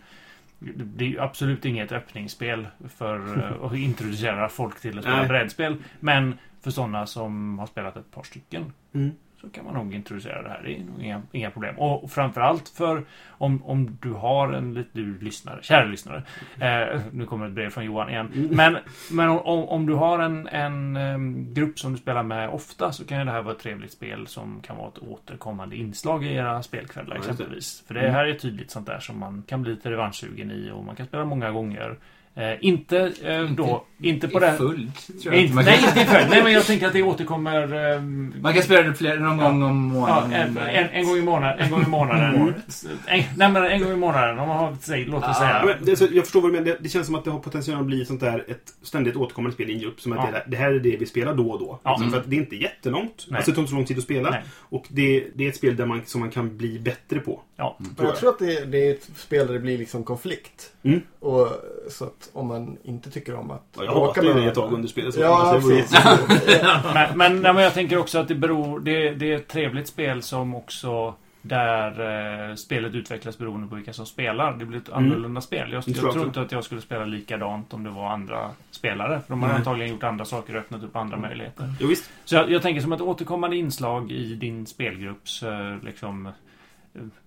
det 0.76 1.06
är 1.06 1.10
ju 1.10 1.20
absolut 1.20 1.66
inget 1.66 1.92
öppningsspel 1.92 2.68
för 2.90 3.38
eh, 3.38 3.66
att 3.66 3.74
introducera 3.76 4.50
folk 4.50 4.82
till 4.82 4.98
att 4.98 5.04
spela 5.04 5.26
brädspel. 5.28 5.76
Men 6.00 6.38
för 6.62 6.72
sådana 6.72 7.06
som 7.06 7.60
har 7.60 7.68
spelat 7.68 7.96
ett 7.98 8.12
par 8.12 8.24
stycken 8.24 8.74
Mm. 8.94 9.12
Så 9.42 9.50
kan 9.50 9.66
man 9.66 9.74
nog 9.74 9.94
introducera 9.96 10.42
det 10.42 10.50
här. 10.50 10.62
Det 10.64 10.76
är 10.76 10.84
nog 10.84 11.04
inga, 11.04 11.22
inga 11.32 11.52
problem. 11.52 11.80
Och 11.80 12.12
framförallt 12.12 12.70
för 12.70 13.04
om, 13.30 13.64
om 13.66 13.98
du 14.02 14.12
har 14.14 14.54
en 14.54 14.86
du 14.92 15.20
lyssnare, 15.20 15.60
kära 15.62 15.86
lyssnare. 15.86 16.24
Eh, 16.60 17.02
nu 17.12 17.26
kommer 17.26 17.48
ett 17.48 17.54
brev 17.54 17.70
från 17.70 17.86
Johan 17.86 18.10
igen. 18.10 18.32
Mm. 18.36 18.50
Men, 18.56 18.78
men 19.12 19.30
om, 19.30 19.40
om 19.70 19.86
du 19.86 19.94
har 19.94 20.20
en, 20.20 20.48
en 20.48 21.54
grupp 21.54 21.80
som 21.80 21.92
du 21.92 21.98
spelar 21.98 22.24
med 22.24 22.50
ofta 22.50 22.92
så 22.92 23.06
kan 23.06 23.20
ju 23.20 23.26
det 23.26 23.32
här 23.32 23.42
vara 23.42 23.54
ett 23.54 23.60
trevligt 23.62 23.92
spel 23.92 24.28
som 24.28 24.62
kan 24.62 24.78
vara 24.78 24.88
ett 24.88 25.00
återkommande 25.00 25.76
inslag 25.76 26.26
i 26.26 26.34
era 26.34 26.64
spelkvällar 26.64 27.16
exempelvis. 27.16 27.84
För 27.88 27.94
det 27.94 28.02
Mm. 28.02 28.14
här 28.14 28.26
är 28.26 28.34
tydligt 28.34 28.72
sånt 28.72 28.88
där 28.88 29.00
som 29.00 29.20
man 29.20 29.44
kan 29.48 29.62
bli 29.62 29.72
lite 29.72 29.92
revanschsugen 29.92 30.52
i 30.52 30.72
och 30.72 30.84
man 30.84 30.96
kan 30.96 31.06
spela 31.06 31.26
många 31.26 31.52
gånger. 31.52 31.98
Eh, 32.36 32.58
inte 32.62 33.12
eh, 33.24 33.44
då, 33.44 33.86
inte 34.02 34.28
på 34.28 34.38
I 34.38 34.42
det... 34.42 34.54
fullt, 34.54 35.22
tror 35.22 35.34
jag 35.36 35.44
Inte, 35.44 35.56
nej, 35.56 35.80
inte 35.88 36.02
i 36.02 36.06
följd. 36.06 36.28
Nej, 36.30 36.44
men 36.44 36.52
jag 36.54 36.66
tänker 36.66 36.88
att 36.88 36.94
det 36.94 37.04
återkommer... 37.04 37.74
ehm, 37.96 38.34
Man 38.42 38.54
kan 38.54 38.64
spela 38.64 38.82
det 38.82 38.94
flera, 38.94 39.16
någon 39.20 39.40
Ja. 39.40 39.46
gång 39.50 39.64
om 39.64 39.92
Ja, 39.96 40.00
månaden. 40.00 40.34
en, 40.34 40.58
en, 40.58 40.90
en 40.90 41.06
gång 41.06 41.18
i 41.18 41.22
månaden. 41.22 41.60
En 41.60 41.72
gång 41.72 41.84
i 41.84 41.88
månaden. 41.88 42.36
en, 42.36 43.24
nej, 43.38 43.52
men 43.52 43.56
en 43.56 43.82
gång 43.84 43.92
i 43.92 43.96
månaden. 43.96 44.40
Om 44.40 44.48
man 44.48 44.58
har, 44.58 44.78
säg, 44.82 45.06
låt 45.06 45.24
oss 45.24 45.28
Ja, 45.28 45.34
säga. 45.34 45.50
Ja, 45.50 45.66
men 45.66 45.86
det, 45.86 45.96
så, 45.96 46.08
jag 46.12 46.24
förstår 46.24 46.42
vad 46.42 46.50
du 46.50 46.54
menar. 46.54 46.66
Det, 46.66 46.78
det 46.82 46.90
känns 46.90 47.06
som 47.06 47.16
att 47.16 47.24
det 47.26 47.32
har 47.32 47.40
potential 47.40 47.80
att 47.80 47.86
bli 47.86 48.06
sånt 48.06 48.20
där 48.22 48.46
ett 48.48 48.74
ständigt 48.82 49.16
återkommande 49.16 49.54
spel 49.54 49.70
i 49.70 49.74
en 49.74 49.80
grupp. 49.80 50.02
Som 50.02 50.12
att 50.12 50.30
Ja. 50.32 50.32
det, 50.32 50.44
det 50.48 50.58
här 50.58 50.72
är 50.72 50.80
det 50.80 50.98
vi 50.98 51.06
spelar 51.06 51.34
då 51.34 51.52
och 51.52 51.60
då. 51.60 51.80
Ja. 51.84 51.92
Liksom, 51.92 52.12
för 52.12 52.20
att 52.20 52.30
det 52.30 52.36
är 52.36 52.40
inte 52.40 52.56
jättelångt. 52.56 53.26
Nej. 53.30 53.38
Alltså 53.38 53.52
det 53.52 53.56
tar 53.56 53.62
inte 53.62 53.70
så 53.70 53.76
lång 53.76 53.86
tid 53.86 53.98
att 53.98 54.04
spela. 54.04 54.30
Nej. 54.30 54.42
Och 54.60 54.86
det, 54.90 55.28
det 55.36 55.44
är 55.46 55.50
ett 55.50 55.56
spel 55.56 55.76
där 55.76 55.86
man, 55.86 56.02
som 56.06 56.22
man 56.22 56.30
kan 56.32 56.58
bli 56.58 56.80
bättre 56.80 57.20
på. 57.20 57.42
Ja. 57.56 57.78
Men 57.98 58.06
jag 58.06 58.16
tror 58.16 58.30
att 58.30 58.40
det, 58.40 58.66
det 58.66 58.88
är 58.88 58.92
ett 58.92 59.10
spel 59.16 59.48
där 59.48 59.54
det 59.54 59.60
blir 59.60 59.78
liksom 59.78 60.04
konflikt. 60.04 60.72
Mm. 60.84 61.02
Och, 61.20 61.48
så 61.90 62.10
om 62.34 62.48
man 62.48 62.78
inte 62.84 63.12
tycker 63.12 63.36
om 63.36 63.52
att 63.52 63.64
Ja, 63.78 63.84
jag 63.84 63.94
hatade 63.94 64.34
det 64.34 64.48
ett 64.48 64.56
tag 64.56 64.74
under 64.74 64.88
spelet. 64.88 65.16
Ja. 65.18 65.62
Men, 66.94 67.18
men, 67.18 67.42
nej, 67.42 67.54
men 67.54 67.64
jag 67.64 67.74
tänker 67.74 67.98
också 67.98 68.20
att 68.20 68.28
det 68.28 68.36
beror... 68.36 68.80
Det, 68.80 69.10
det 69.12 69.32
är 69.32 69.36
ett 69.36 69.48
trevligt 69.48 69.88
spel 69.88 70.22
som 70.22 70.56
också... 70.56 71.14
Där 71.44 72.50
eh, 72.50 72.56
spelet 72.56 72.94
utvecklas 72.96 73.38
beroende 73.38 73.68
på 73.68 73.76
vilka 73.76 73.94
som 73.94 74.06
spelar. 74.06 74.54
Det 74.54 74.66
blir 74.66 74.80
ett 74.80 74.90
Mm. 74.90 75.04
annorlunda 75.06 75.42
spel. 75.42 75.72
Jag, 75.72 75.84
jag 75.88 75.96
tror 75.96 76.16
jag 76.18 76.26
inte 76.26 76.42
att 76.42 76.52
jag 76.52 76.64
skulle 76.64 76.82
spela 76.82 77.06
likadant 77.06 77.74
om 77.74 77.84
det 77.84 77.90
var 77.90 78.08
andra 78.10 78.50
spelare. 78.72 79.22
För 79.28 79.34
de 79.34 79.42
har 79.42 79.50
Nej. 79.50 79.58
antagligen 79.58 79.92
gjort 79.92 80.04
andra 80.04 80.26
saker 80.26 80.56
och 80.56 80.60
öppnat 80.62 80.84
upp 80.84 80.96
andra 80.96 81.18
möjligheter. 81.18 81.74
Jo, 81.80 81.88
visst. 81.88 82.10
Så 82.26 82.36
jag, 82.36 82.52
jag 82.52 82.62
tänker 82.62 82.82
som 82.82 82.94
ett 82.94 83.02
återkommande 83.02 83.58
inslag 83.58 84.12
i 84.12 84.36
din 84.36 84.66
spelgrupps 84.66 85.44
eh, 85.44 85.76
liksom 85.84 86.26
eh, 86.26 86.32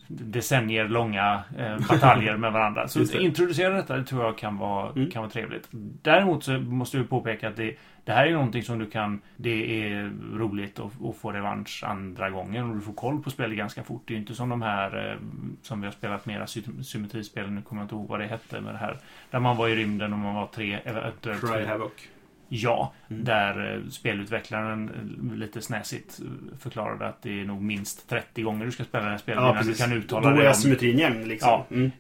decennier 0.09 0.89
långa 0.89 1.43
eh, 1.59 1.79
bataljer 1.89 2.37
med 2.37 2.53
varandra. 2.53 2.89
Så 2.89 2.99
det. 2.99 3.23
introducera 3.23 3.75
detta 3.75 3.97
det 3.97 4.05
tror 4.05 4.25
jag 4.25 4.39
kan 4.39 4.57
vara, 4.59 4.91
Mm. 4.93 5.11
kan 5.11 5.23
vara 5.23 5.31
trevligt. 5.31 5.69
Däremot 6.03 6.45
så 6.45 6.53
måste 6.53 6.99
vi 6.99 7.05
påpeka 7.05 7.49
att 7.49 7.57
det, 7.57 7.75
det 8.05 8.13
här 8.13 8.27
är 8.27 8.33
någonting 8.33 8.63
som 8.63 8.79
du 8.79 8.87
kan... 8.87 9.21
Det 9.37 9.83
är 9.91 10.13
roligt 10.39 10.79
att, 10.79 11.05
att 11.05 11.17
få 11.17 11.33
revansch 11.33 11.85
andra 11.87 12.31
gången 12.31 12.71
och 12.71 12.75
du 12.75 12.81
får 12.81 12.93
koll 12.93 13.23
på 13.23 13.31
spelet 13.31 13.57
ganska 13.59 13.83
fort. 13.83 14.03
Det 14.07 14.15
är 14.15 14.19
inte 14.19 14.35
som 14.35 14.49
de 14.49 14.63
här 14.63 15.11
eh, 15.11 15.17
som 15.63 15.81
vi 15.81 15.87
har 15.87 15.93
spelat 15.93 16.27
mera 16.27 16.47
sy 16.47 16.63
symmetrispel. 16.83 17.51
Nu 17.51 17.63
kommer 17.63 17.83
jag 17.83 17.85
inte 17.85 17.95
ihåg 17.95 18.09
vad 18.09 18.21
det 18.21 18.27
hette 18.27 18.61
med 18.61 18.75
det 18.75 18.79
här. 18.79 18.97
Där 19.31 19.41
man 19.41 19.57
var 19.57 19.69
i 19.69 19.75
rymden 19.77 20.13
och 20.13 20.19
man 20.19 20.35
var 20.35 20.47
tre, 20.47 20.79
eventuellt 20.85 21.41
Cry 21.41 21.49
tre- 21.49 21.67
Havoc. 21.67 21.93
Ja, 22.57 22.93
Mm. 23.11 23.25
där 23.25 23.75
eh, 23.77 23.89
spelutvecklaren 23.91 24.89
eh, 25.31 25.37
lite 25.37 25.61
snäsigt 25.63 26.21
eh, 26.21 26.59
förklarade 26.59 27.07
att 27.09 27.23
det 27.23 27.41
är 27.41 27.45
nog 27.45 27.63
minst 27.63 28.09
30 28.09 28.43
gånger 28.43 28.65
du 28.65 28.71
ska 28.73 28.85
spela 28.85 29.05
det 29.05 29.11
här 29.11 29.19
spelet 29.19 29.41
Ja, 29.43 29.51
innan 29.51 29.63
du 29.63 29.69
precis. 29.69 29.81
kan 29.85 29.91
Då 29.91 29.97
uttala 29.97 30.31
är 30.31 30.35
dig 30.37 30.47
om... 30.47 30.51
asymmetrin 30.51 30.99
jämn 30.99 31.29
liksom. 31.29 31.49
Ja. 31.51 31.67
Mm. 31.71 31.91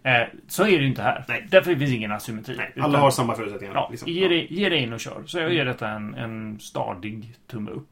Så 0.49 0.63
är 0.63 0.67
det 0.67 0.73
ju 0.83 0.87
inte 0.87 1.03
här. 1.03 1.25
Nej. 1.29 1.47
Därför 1.51 1.75
finns 1.77 1.91
ingen 1.93 2.13
asymmetri. 2.13 2.57
Nej, 2.57 2.73
Utan- 2.75 2.85
alla 2.85 2.99
har 2.99 3.11
samma 3.11 3.35
förutsättningar. 3.35 3.75
Ja, 3.75 3.89
liksom. 3.91 4.09
ge, 4.13 4.29
dig, 4.29 4.47
ge 4.51 4.69
dig 4.69 4.79
in 4.83 4.93
och 4.93 5.01
kör. 5.01 5.23
Så 5.27 5.39
jag 5.39 5.53
ger 5.55 5.65
detta 5.65 5.89
en, 5.89 6.15
en 6.15 6.61
stadig 6.61 7.35
tumme 7.47 7.71
upp. 7.71 7.89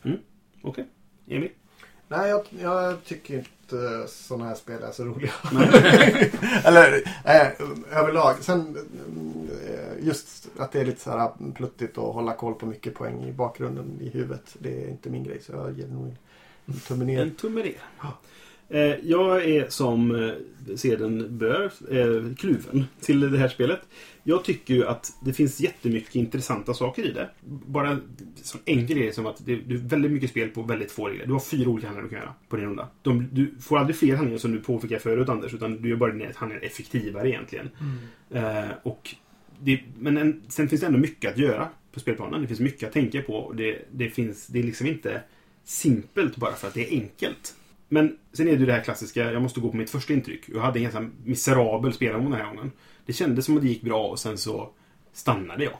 Okej. 0.62 0.86
Emil? 1.28 1.48
Nej, 2.08 2.28
jag, 2.30 2.42
jag 2.62 3.04
tycker 3.04 3.42
inte 3.72 4.12
sådana 4.12 4.44
här 4.44 4.54
spel 4.54 4.82
är 4.82 4.92
så 4.92 5.04
roliga. 5.04 5.32
Eller 6.64 7.02
eh, 7.24 7.98
överlag. 7.98 8.36
Sen 8.40 8.76
eh, 9.66 10.06
just 10.06 10.48
att 10.58 10.72
det 10.72 10.80
är 10.80 10.84
lite 10.84 11.00
så 11.00 11.10
här 11.10 11.52
pluttigt 11.54 11.98
och 11.98 12.14
hålla 12.14 12.34
koll 12.34 12.54
på 12.54 12.66
mycket 12.66 12.94
poäng 12.94 13.24
i 13.24 13.32
bakgrunden 13.32 13.98
i 14.00 14.08
huvudet. 14.08 14.56
Det 14.58 14.84
är 14.84 14.88
inte 14.88 15.10
min 15.10 15.24
grej 15.24 15.40
så 15.42 15.52
jag 15.52 15.78
ger 15.78 15.88
nog 15.88 16.16
en 16.66 16.74
tumme 16.74 17.04
ner. 17.04 17.22
En 17.22 17.34
tumme 17.34 17.62
ner. 17.62 17.82
Eh, 18.68 18.94
jag 19.02 19.44
är 19.44 19.68
som 19.68 20.14
eh, 20.14 20.32
seden 20.76 21.38
bör 21.38 21.72
eh, 21.90 22.34
kluven 22.34 22.84
till 23.00 23.20
det 23.20 23.38
här 23.38 23.48
spelet. 23.48 23.80
Jag 24.22 24.44
tycker 24.44 24.74
ju 24.74 24.86
att 24.86 25.12
det 25.24 25.32
finns 25.32 25.60
jättemycket 25.60 26.14
intressanta 26.14 26.74
saker 26.74 27.02
i 27.02 27.12
det. 27.12 27.28
Bara 27.44 27.90
en 27.90 28.02
sån 28.42 28.60
enkel 28.64 28.98
grej 28.98 29.12
som 29.12 29.26
att 29.26 29.46
det, 29.46 29.52
är 29.52 29.88
väldigt 29.88 30.10
mycket 30.10 30.30
spel 30.30 30.48
på 30.48 30.62
väldigt 30.62 30.90
få 30.90 31.08
regler. 31.08 31.26
Du 31.26 31.32
har 31.32 31.40
fyra 31.40 31.70
olika 31.70 31.86
handlingar 31.86 32.08
du 32.08 32.14
kan 32.14 32.24
göra 32.24 32.34
på 32.48 32.56
din 32.56 32.66
runda. 32.66 32.88
De, 33.02 33.28
du 33.32 33.54
får 33.60 33.78
aldrig 33.78 33.96
fler 33.96 34.16
handlingar 34.16 34.38
som 34.38 34.52
du 34.52 34.60
påfick 34.60 35.00
förut 35.00 35.28
Anders, 35.28 35.54
utan 35.54 35.82
du 35.82 35.88
gör 35.88 35.96
bara 35.96 36.12
dina 36.12 36.30
handlingar 36.34 36.64
effektivare 36.64 37.28
egentligen. 37.28 37.70
Eh, 38.30 38.68
och 38.82 39.14
det, 39.60 39.80
men 39.98 40.16
en, 40.16 40.42
sen 40.48 40.68
finns 40.68 40.80
det 40.80 40.86
ändå 40.86 40.98
mycket 40.98 41.32
att 41.32 41.38
göra 41.38 41.68
på 41.92 42.00
spelplanen. 42.00 42.40
Det 42.42 42.46
finns 42.46 42.60
mycket 42.60 42.86
att 42.86 42.92
tänka 42.92 43.22
på. 43.22 43.52
Det, 43.56 43.78
det, 43.90 44.10
finns, 44.10 44.46
det 44.46 44.58
är 44.58 44.62
liksom 44.62 44.86
inte 44.86 45.22
simpelt 45.64 46.36
bara 46.36 46.52
för 46.52 46.68
att 46.68 46.74
det 46.74 46.92
är 46.92 47.00
enkelt. 47.00 47.54
Men 47.92 48.18
sen 48.32 48.48
är 48.48 48.52
det 48.52 48.58
ju 48.58 48.66
det 48.66 48.72
här 48.72 48.82
klassiska, 48.82 49.32
jag 49.32 49.42
måste 49.42 49.60
gå 49.60 49.70
på 49.70 49.76
mitt 49.76 49.90
första 49.90 50.12
intryck. 50.12 50.44
Jag 50.46 50.60
hade 50.60 50.78
en 50.78 50.82
ganska 50.82 51.10
miserabel 51.24 51.92
spelomgång 51.92 52.30
den 52.30 52.40
här 52.40 52.54
gången. 52.54 52.72
Det 53.06 53.12
kändes 53.12 53.44
som 53.44 53.56
att 53.56 53.62
det 53.62 53.68
gick 53.68 53.82
bra 53.82 54.06
och 54.06 54.18
sen 54.18 54.38
så 54.38 54.70
stannade 55.12 55.64
jag. 55.64 55.76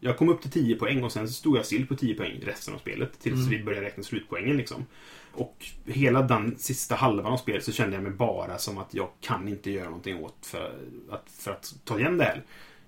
Jag 0.00 0.16
kom 0.16 0.28
upp 0.28 0.42
till 0.42 0.50
10 0.50 0.76
poäng 0.76 1.04
och 1.04 1.12
sen 1.12 1.28
så 1.28 1.34
stod 1.34 1.56
jag 1.56 1.66
still 1.66 1.86
på 1.86 1.96
10 1.96 2.14
poäng 2.14 2.40
resten 2.42 2.74
av 2.74 2.78
spelet. 2.78 3.20
Tills 3.20 3.46
vi 3.46 3.64
började 3.64 3.86
räkna 3.86 4.02
slutpoängen 4.02 4.56
liksom. 4.56 4.86
Och 5.32 5.66
hela 5.86 6.22
den 6.22 6.58
sista 6.58 6.94
halvan 6.94 7.32
av 7.32 7.36
spelet 7.36 7.64
så 7.64 7.72
kände 7.72 7.96
jag 7.96 8.02
mig 8.02 8.12
bara 8.12 8.58
som 8.58 8.78
att 8.78 8.94
jag 8.94 9.08
kan 9.20 9.48
inte 9.48 9.70
göra 9.70 9.84
någonting 9.84 10.24
åt 10.24 10.46
för 10.46 10.78
att, 11.10 11.30
för 11.38 11.50
att 11.50 11.74
ta 11.84 11.98
igen 11.98 12.18
det 12.18 12.24
här. 12.24 12.42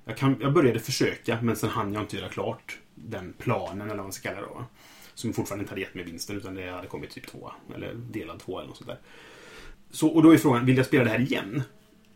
Jag, 0.05 0.17
kan, 0.17 0.37
jag 0.41 0.53
började 0.53 0.81
försöka 0.81 1.39
men 1.43 1.57
sen 1.57 1.71
hann 1.71 1.93
jag 1.93 2.03
inte 2.03 2.17
göra 2.17 2.29
klart 2.29 2.79
den 2.95 3.35
planen 3.39 3.81
eller 3.81 3.97
vad 3.97 4.05
man 4.05 4.12
ska 4.12 4.29
kalla 4.29 4.41
det 4.41 4.47
då. 4.47 4.65
Som 5.15 5.33
fortfarande 5.33 5.62
inte 5.62 5.73
hade 5.73 5.81
gett 5.81 5.95
mig 5.95 6.05
vinsten 6.05 6.37
utan 6.37 6.55
det 6.55 6.71
hade 6.71 6.87
kommit 6.87 7.11
typ 7.11 7.27
tvåa. 7.27 7.53
Eller 7.75 7.95
delad 7.95 8.39
tvåa 8.39 8.61
eller 8.61 8.69
något 8.69 8.77
sånt 8.77 8.89
där. 8.89 8.99
Så, 9.91 10.09
och 10.09 10.23
då 10.23 10.31
är 10.31 10.39
frågan, 10.39 10.67
vill 10.67 10.77
jag 10.77 10.87
spela 10.87 11.05
det 11.05 11.11
här 11.11 11.21
igen? 11.21 11.62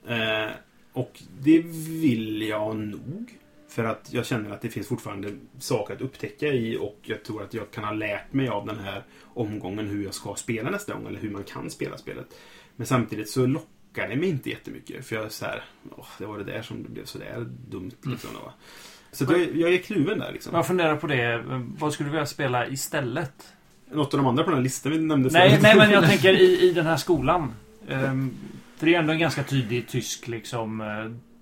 Eh, 0.07 0.51
och 0.92 1.22
det 1.40 1.59
vill 2.01 2.42
jag 2.42 2.76
nog. 2.76 3.38
För 3.68 3.84
att 3.84 4.12
jag 4.12 4.26
känner 4.26 4.51
att 4.51 4.61
det 4.61 4.68
finns 4.68 4.88
fortfarande 4.88 5.32
saker 5.59 5.94
att 5.94 6.01
upptäcka 6.01 6.46
i 6.46 6.76
och 6.76 6.99
jag 7.03 7.24
tror 7.24 7.42
att 7.42 7.55
jag 7.55 7.70
kan 7.70 7.84
ha 7.84 7.92
lärt 7.92 8.32
mig 8.32 8.49
av 8.49 8.66
den 8.66 8.78
här 8.78 9.05
omgången 9.22 9.86
hur 9.86 10.05
jag 10.05 10.14
ska 10.14 10.34
spela 10.34 10.70
nästa 10.70 10.94
gång 10.94 11.07
eller 11.07 11.20
hur 11.20 11.30
man 11.30 11.44
kan 11.44 11.70
spela 11.70 11.99
spelet. 11.99 12.26
Men 12.76 12.86
samtidigt 12.86 13.30
så 13.30 13.46
lockar 13.46 14.09
det 14.09 14.16
mig 14.16 14.28
inte 14.28 14.51
jättemycket 14.51 15.07
för 15.07 15.16
jag 15.16 15.24
är 15.24 15.28
så 15.28 15.44
här, 15.44 15.64
åh, 15.96 16.07
det 16.18 16.26
var 16.26 16.38
det 16.38 16.44
där 16.44 16.62
som 16.62 16.82
blev 16.82 17.05
så 17.05 17.18
där 17.18 17.46
dumt 17.68 17.92
liksom. 18.03 18.30
Då. 18.34 18.53
Så 19.12 19.24
jag, 19.24 19.56
jag 19.56 19.74
är 19.74 19.78
kluven 19.78 20.18
där 20.18 20.32
liksom. 20.32 20.54
Jag 20.54 20.66
funderar 20.66 20.96
på 20.96 21.06
det. 21.06 21.42
Vad 21.78 21.92
skulle 21.92 22.09
du 22.09 22.11
vilja 22.11 22.26
spela 22.26 22.66
istället? 22.68 23.32
Något 23.92 24.14
av 24.14 24.18
de 24.20 24.26
andra 24.26 24.44
på 24.44 24.50
den 24.50 24.59
här 24.59 24.64
listan 24.64 24.92
vi 24.92 24.98
nämnde 24.98 25.30
Nej, 25.32 25.50
förut. 25.50 25.62
nej 25.62 25.76
men 25.76 25.90
jag 25.90 26.06
tänker 26.09 26.32
i, 26.40 26.61
i 26.68 26.72
den 26.72 26.86
här 26.86 26.96
skolan. 26.96 27.52
Ehm, 27.88 28.30
för 28.76 28.86
det 28.86 28.94
är 28.94 28.98
ändå 28.98 29.12
en 29.12 29.18
ganska 29.18 29.42
tydlig 29.42 29.88
tysk 29.88 30.28
liksom 30.28 30.80
eh, 30.80 30.86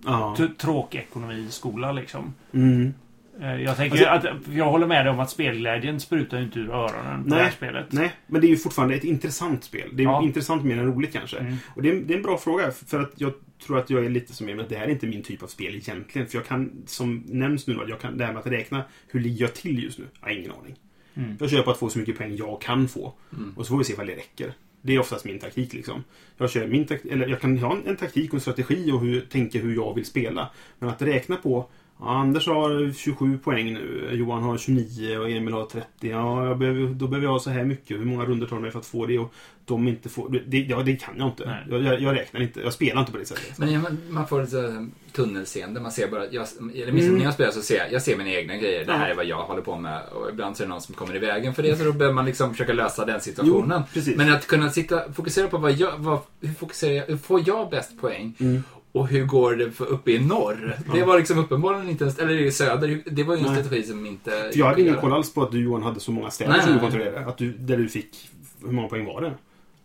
Ja. 0.05 0.35
t- 0.39 0.49
tråkekonomiskola 0.59 1.93
liksom. 1.93 2.35
Mm. 2.53 2.95
Eh, 3.41 3.63
Jag 3.63 3.77
tänker 3.77 4.07
Alltså- 4.07 4.29
att 4.29 4.55
jag 4.55 4.65
håller 4.71 4.87
med 4.87 5.05
dig 5.07 5.13
om 5.13 5.21
att 5.21 5.31
spelglädjen 5.31 6.01
sprutar 6.01 6.39
ju 6.39 6.45
inte 6.45 6.59
ur 6.59 6.71
öronen 6.71 7.23
på 7.23 7.29
Nej, 7.29 7.39
det 7.39 7.45
här 7.45 7.51
spelet. 7.51 7.87
Nej, 7.93 8.13
men 8.27 8.41
det 8.41 8.47
är 8.47 8.49
ju 8.49 8.57
fortfarande 8.57 8.95
ett 8.95 9.05
intressant 9.05 9.65
spel. 9.65 9.89
Det 9.93 10.03
är 10.03 10.05
Ja. 10.05 10.23
intressant 10.23 10.65
mer 10.65 10.79
än 10.79 10.87
roligt 10.87 11.13
kanske. 11.13 11.39
Mm. 11.39 11.57
Och 11.75 11.83
det 11.83 11.91
är, 11.91 11.95
det 11.95 12.13
är 12.15 12.17
en 12.17 12.23
bra 12.23 12.39
fråga, 12.39 12.71
för 12.71 13.01
att 13.01 13.13
jag 13.17 13.33
tror 13.67 13.79
att 13.79 13.91
jag 13.91 14.05
är 14.05 14.09
lite 14.11 14.33
som 14.35 14.49
er, 14.49 14.55
men 14.55 14.65
det 14.69 14.77
här 14.77 14.87
är 14.87 14.91
inte 14.91 15.07
min 15.07 15.23
typ 15.23 15.43
av 15.43 15.47
spel 15.47 15.75
egentligen. 15.75 16.29
För 16.29 16.39
jag 16.39 16.47
kan, 16.47 16.73
som 16.87 17.25
nämns 17.27 17.67
nu, 17.67 17.79
jag 17.89 18.01
kan, 18.01 18.19
det 18.19 18.25
här 18.25 18.33
med 18.33 18.41
att 18.41 18.47
räkna, 18.47 18.83
hur 19.09 19.21
ligger 19.21 19.41
jag 19.45 19.55
till 19.55 19.83
just 19.85 19.99
nu? 19.99 20.05
Jag 20.21 20.29
har 20.29 20.35
ingen 20.35 20.51
aning. 20.51 20.75
Mm. 21.15 21.37
Jag 21.41 21.51
kör 21.51 21.63
på 21.63 21.71
att 21.71 21.79
få 21.79 21.89
så 21.89 21.99
mycket 21.99 22.19
poäng 22.19 22.37
jag 22.37 22.61
kan 22.61 22.89
få. 22.89 23.13
Och 23.57 23.67
så 23.67 23.71
får 23.71 23.79
vi 23.79 23.85
se 23.85 23.93
ifall 23.93 24.07
det 24.07 24.15
räcker. 24.17 24.53
Det 24.83 24.95
är 24.95 24.99
oftast 24.99 25.25
min 25.25 25.39
taktik 25.39 25.73
liksom. 25.73 26.05
Jag, 26.39 26.51
kör 26.51 26.67
min 26.67 26.87
tak- 26.87 27.05
eller 27.11 27.29
jag 27.29 27.41
kan 27.41 27.59
ha 27.59 27.73
en, 27.73 27.87
en 27.87 27.97
taktik 27.97 28.31
och 28.31 28.35
en 28.35 28.41
strategi 28.41 28.91
och 28.93 29.01
hur, 29.01 29.21
tänka 29.21 29.59
hur 29.59 29.75
jag 29.75 29.95
vill 29.95 30.05
spela. 30.05 30.51
Men 30.79 30.89
att 30.89 31.03
räkna 31.03 31.37
på 31.37 31.69
Anders 32.01 32.47
har 32.47 32.93
27 32.93 33.39
poäng 33.39 33.73
nu, 33.75 34.11
Johan 34.13 34.43
har 34.43 34.59
29 34.59 35.19
och 35.19 35.31
Emil 35.31 35.55
har 35.55 35.65
30. 35.67 35.87
Ja, 36.01 36.47
jag 36.47 36.59
behöver, 36.59 36.87
då 36.95 37.07
behöver 37.09 37.27
jag 37.27 37.33
ha 37.33 37.39
så 37.39 37.51
här 37.51 37.65
mycket. 37.65 38.01
Hur 38.01 38.05
många 38.05 38.25
runder 38.25 38.47
tar 38.47 38.57
det 38.57 38.63
mig 38.63 38.71
för 38.71 38.79
att 38.79 38.87
få 38.87 39.07
det? 39.07 39.19
Och 39.19 39.35
de 39.65 39.89
inte 39.89 40.09
får... 40.09 40.43
Det, 40.47 40.59
ja, 40.59 40.83
det 40.83 40.97
kan 40.97 41.15
jag 41.19 41.29
inte. 41.29 41.59
Jag, 41.71 41.83
jag, 41.83 42.01
jag 42.01 42.17
räknar 42.17 42.41
inte. 42.43 42.61
Jag 42.61 42.73
spelar 42.73 43.01
inte 43.01 43.13
på 43.13 43.19
det 43.19 43.25
sättet. 43.27 43.59
Men 43.59 43.83
man- 43.83 43.99
man 44.09 44.27
får 44.29 44.41
lite 44.43 44.87
tunnelseende. 45.13 45.81
Man 45.81 45.93
ser 45.93 46.09
bara, 46.09 46.25
jag, 46.31 46.47
eller 46.75 46.93
minst 46.93 47.07
Mm. 47.09 47.19
när 47.19 47.25
jag 47.25 47.35
spelar 47.35 47.51
så 47.53 47.61
ser 47.63 47.77
jag, 47.77 47.93
jag 47.93 48.03
ser 48.03 48.17
mina 48.17 48.31
egna 48.31 48.57
grejer. 48.57 48.85
Det 48.85 48.93
här 48.93 49.11
är 49.11 49.15
vad 49.15 49.25
jag 49.27 49.43
håller 49.45 49.63
på 49.63 49.77
med. 49.79 50.03
Och 50.15 50.31
ibland 50.31 50.57
så 50.57 50.63
är 50.63 50.67
det 50.67 50.73
någon 50.73 50.81
som 50.81 50.95
kommer 50.95 51.17
i 51.17 51.19
vägen 51.19 51.55
för 51.55 51.63
det. 51.63 51.77
Så 51.77 51.85
då 51.85 51.93
behöver 51.93 52.15
man 52.15 52.25
liksom 52.27 52.51
försöka 52.51 52.73
lösa 52.73 53.05
den 53.05 53.21
situationen. 53.21 53.83
Jo. 53.95 54.03
Men 54.17 54.33
att 54.33 54.47
kunna 54.47 54.71
sitta, 54.71 55.13
fokusera 55.13 55.49
på 55.49 55.59
vad 55.59 55.73
jag, 55.73 55.93
vad, 55.99 56.19
hur 56.41 56.55
fokuserar 56.55 56.93
jag, 56.95 57.07
hur 57.07 57.17
får 57.17 57.43
jag 57.47 57.71
bäst 57.71 58.01
poäng? 58.01 58.35
Mm. 58.39 58.63
Och 58.97 59.09
hur 59.09 59.25
går 59.25 59.57
det 59.57 59.71
för 59.71 59.87
uppe 59.87 60.11
i 60.13 60.19
norr? 60.19 60.77
Det 60.95 61.05
var 61.05 61.19
liksom 61.19 61.39
uppenbarligen 61.39 61.91
inte 61.91 62.05
ens, 62.05 62.19
eller 62.19 62.35
i 62.35 62.53
söder. 62.53 63.03
Det 63.11 63.23
var 63.23 63.35
ju 63.35 63.41
en 63.41 63.47
Nej. 63.47 63.55
strategi 63.57 63.83
som 63.83 64.07
inte... 64.07 64.51
Jag 64.55 64.67
hade 64.67 64.83
ingen 64.83 64.97
koll 64.97 65.13
alls 65.13 65.35
på 65.35 65.43
att 65.43 65.51
du 65.51 65.61
Johan 65.63 65.83
hade 65.83 66.01
så 66.01 66.13
många 66.13 66.31
städer 66.31 66.53
Nej, 66.53 66.63
som 66.63 66.73
du 66.73 66.79
kontrollerade. 66.79 67.27
Att 67.27 67.39
du, 67.39 67.53
där 67.53 67.77
du 67.77 67.89
fick... 67.89 68.31
Hur 68.65 68.73
många 68.73 68.89
poäng 68.89 69.07
var 69.07 69.21
det? 69.21 69.35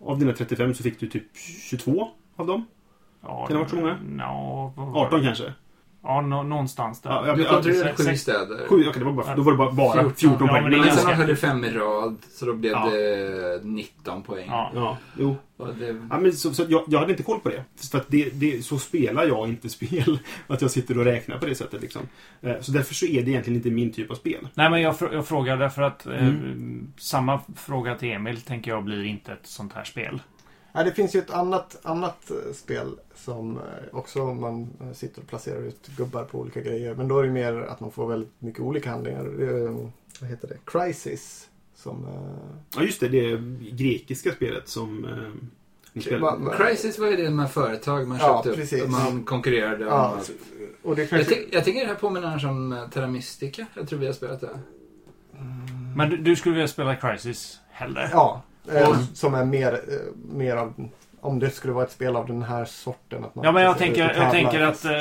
Av 0.05 0.19
dina 0.19 0.33
35 0.33 0.73
så 0.73 0.83
fick 0.83 0.99
du 0.99 1.07
typ 1.07 1.23
22 1.69 2.07
av 2.35 2.47
dem? 2.47 2.65
Ja, 3.21 3.47
Kan 3.47 3.47
det 3.47 3.53
ha 3.53 3.59
varit 3.59 3.69
så 3.69 3.75
många? 3.75 4.73
Var 4.75 5.05
18 5.05 5.19
det? 5.19 5.25
kanske? 5.25 5.53
Ja, 6.03 6.21
nå- 6.21 6.43
någonstans 6.43 7.01
där. 7.01 7.09
Ja, 7.09 7.27
jag- 7.27 7.37
Du 7.37 7.43
jag- 7.43 7.51
kontrollerade 7.51 7.93
sju 7.95 8.03
sex- 8.03 8.21
städer. 8.21 8.67
Sju? 8.67 8.75
Okej, 8.89 8.91
det 8.99 9.05
var 9.05 9.11
bara, 9.11 9.35
då 9.35 9.41
var 9.41 9.51
det 9.51 9.57
bara, 9.57 9.71
bara 9.71 9.93
14, 9.93 10.13
14, 10.15 10.37
ja, 10.41 10.47
poäng. 10.47 10.63
men 10.63 10.71
det 10.71 10.77
är 10.77 10.79
Men 10.79 10.87
ganska- 10.87 11.07
sen 11.07 11.15
höll 11.17 11.27
du 11.27 11.35
fem 11.35 11.63
i 11.65 11.69
rad, 11.69 12.17
så 12.31 12.45
då 12.45 12.53
blev 12.53 12.71
Ja. 12.71 12.89
det 12.89 13.59
19 13.63 14.23
poäng. 14.23 14.45
Ja. 14.49 14.71
Ja, 14.75 14.97
jo. 15.17 15.35
Det, 15.79 15.95
Ja, 16.09 16.19
men 16.19 16.33
så, 16.33 16.53
så 16.53 16.63
jag, 16.69 16.83
jag 16.87 16.99
hade 16.99 17.11
inte 17.11 17.23
koll 17.23 17.39
på 17.39 17.49
det. 17.49 17.63
För 17.91 17.97
att 17.97 18.05
det, 18.07 18.29
det, 18.33 18.65
så 18.65 18.77
spelar 18.79 19.23
jag 19.25 19.49
inte 19.49 19.69
spel. 19.69 20.19
Att 20.47 20.61
jag 20.61 20.71
sitter 20.71 20.97
och 20.97 21.05
räknar 21.05 21.37
på 21.37 21.45
det 21.45 21.55
sättet. 21.55 21.81
Liksom. 21.81 22.01
Eh, 22.41 22.53
Så 22.61 22.71
därför 22.71 22.93
så 22.93 23.05
är 23.05 23.21
det 23.23 23.31
egentligen 23.31 23.57
inte 23.57 23.69
min 23.69 23.91
typ 23.93 24.11
av 24.11 24.15
spel. 24.15 24.47
Nej, 24.53 24.69
men 24.69 24.81
jag, 24.81 24.95
fr- 24.95 25.13
jag 25.13 25.27
frågar 25.27 25.57
därför 25.57 25.81
att 25.81 26.05
eh, 26.05 26.27
Mm. 26.27 26.93
samma 26.97 27.39
fråga 27.55 27.95
till 27.95 28.11
Emil 28.11 28.41
tänker 28.41 28.71
jag 28.71 28.83
blir 28.83 29.03
inte 29.03 29.31
ett 29.31 29.39
sånt 29.47 29.73
här 29.73 29.83
spel. 29.83 30.21
Ja, 30.73 30.83
det 30.83 30.91
finns 30.91 31.15
ju 31.15 31.19
ett 31.19 31.29
annat, 31.31 31.77
annat 31.83 32.31
eh, 32.31 32.53
spel 32.53 32.99
som 33.15 33.57
eh, 33.57 33.63
också 33.91 34.25
man 34.33 34.69
eh, 34.81 34.91
sitter 34.93 35.21
och 35.21 35.27
placerar 35.27 35.61
ut 35.61 35.87
gubbar 35.97 36.23
på 36.23 36.39
olika 36.39 36.61
grejer. 36.61 36.95
Men 36.95 37.07
då 37.07 37.19
är 37.19 37.23
det 37.23 37.29
mer 37.31 37.53
att 37.53 37.79
man 37.79 37.91
får 37.91 38.07
väldigt 38.07 38.31
mycket 38.39 38.61
olika 38.61 38.89
handlingar. 38.89 39.23
Vad 40.21 40.29
heter 40.29 40.47
det? 40.47 40.57
Crisis. 40.65 41.47
Som... 41.75 42.07
Ja, 42.75 42.83
just 42.83 42.99
det. 42.99 43.07
Det 43.07 43.37
grekiska 43.71 44.31
spelet 44.31 44.67
som 44.67 45.07
Crisis 46.57 46.99
var 46.99 47.07
ju 47.07 47.15
det 47.15 47.29
med 47.29 47.51
företag 47.51 48.07
man 48.07 48.17
Ja, 48.17 48.43
köpte 48.43 48.59
precis. 48.61 48.83
upp. 48.83 48.89
Man 48.89 49.23
konkurrerade 49.23 49.85
om 49.85 49.91
Ja, 49.91 50.17
att... 50.19 50.31
och 50.83 50.95
det 50.95 51.01
Jag, 51.01 51.09
kanske... 51.09 51.35
ty- 51.35 51.47
jag 51.51 51.65
tycker 51.65 51.79
det 51.79 51.87
här 51.87 51.95
påminner 51.95 52.45
om 52.47 52.87
Terra 52.93 53.07
Mystica. 53.07 53.65
Jag 53.73 53.89
tror 53.89 53.99
vi 53.99 54.05
har 54.05 54.13
spelat 54.13 54.41
det. 54.41 54.59
Men 55.95 56.09
du, 56.09 56.17
du 56.17 56.35
skulle 56.35 56.55
vilja 56.55 56.67
spela 56.67 56.95
Crisis 56.95 57.59
hellre? 57.71 58.09
Ja, 58.11 58.41
Och- 58.67 58.95
som 59.13 59.33
är 59.33 59.45
mer, 59.45 59.73
eh, 59.73 59.79
mer 60.35 60.55
av... 60.55 60.89
Om 61.23 61.39
det 61.39 61.49
skulle 61.49 61.73
vara 61.73 61.85
ett 61.85 61.91
spel 61.91 62.15
av 62.15 62.27
den 62.27 62.41
här 62.43 62.65
sorten. 62.65 63.23
Att 63.23 63.35
man 63.35 63.45
Ja, 63.45 63.51
men 63.51 63.63
jag 63.63 63.77
tänker, 63.77 64.13
jag 64.17 64.31
tänker 64.31 64.61
att 64.61 64.85
eh, 64.85 64.91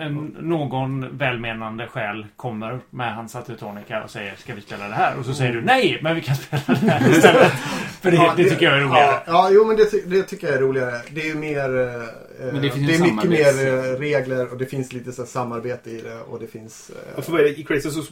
en, 0.00 0.36
någon 0.40 1.18
välmenande 1.18 1.86
själ 1.86 2.26
kommer 2.36 2.80
med 2.90 3.14
hans 3.14 3.36
Atotonica 3.36 4.04
och 4.04 4.10
säger 4.10 4.34
Ska 4.36 4.54
vi 4.54 4.60
spela 4.60 4.88
det 4.88 4.94
här? 4.94 5.18
Och 5.18 5.24
så 5.24 5.34
säger 5.34 5.52
du 5.52 5.62
Nej, 5.62 5.98
men 6.02 6.14
vi 6.14 6.20
kan 6.22 6.36
spela 6.36 6.62
det 6.66 6.90
här 6.90 7.10
istället. 7.10 7.52
För 8.00 8.10
det, 8.10 8.16
Ja, 8.16 8.32
det 8.36 8.50
tycker 8.50 8.66
jag 8.66 8.74
är 8.76 8.80
roligare. 8.80 9.04
Ja, 9.10 9.22
ja 9.26 9.48
jo 9.52 9.64
men 9.64 9.76
det, 9.76 10.10
det 10.16 10.22
tycker 10.22 10.46
jag 10.46 10.56
är 10.56 10.60
roligare. 10.60 11.00
Det 11.10 11.20
är 11.20 11.26
ju 11.26 11.34
mer... 11.34 11.78
eh, 11.78 12.52
Men 12.52 12.62
det 12.62 12.70
finns 12.70 12.86
det 12.86 12.94
är 12.94 13.12
mycket 13.14 13.30
mer 13.30 13.98
regler 13.98 14.52
och 14.52 14.58
det 14.58 14.66
finns 14.66 14.92
lite 14.92 15.12
så 15.12 15.22
här, 15.22 15.28
samarbete 15.28 15.90
i 15.90 16.00
det 16.00 16.20
och 16.20 16.40
det 16.40 16.46
finns... 16.46 16.90
eh, 16.90 17.18
Och 17.18 17.24
för 17.24 17.32
vad 17.32 17.40
är 17.40 17.44
det? 17.44 17.58
I 17.58 17.64
Crazy 17.64 17.90
så 17.90 18.02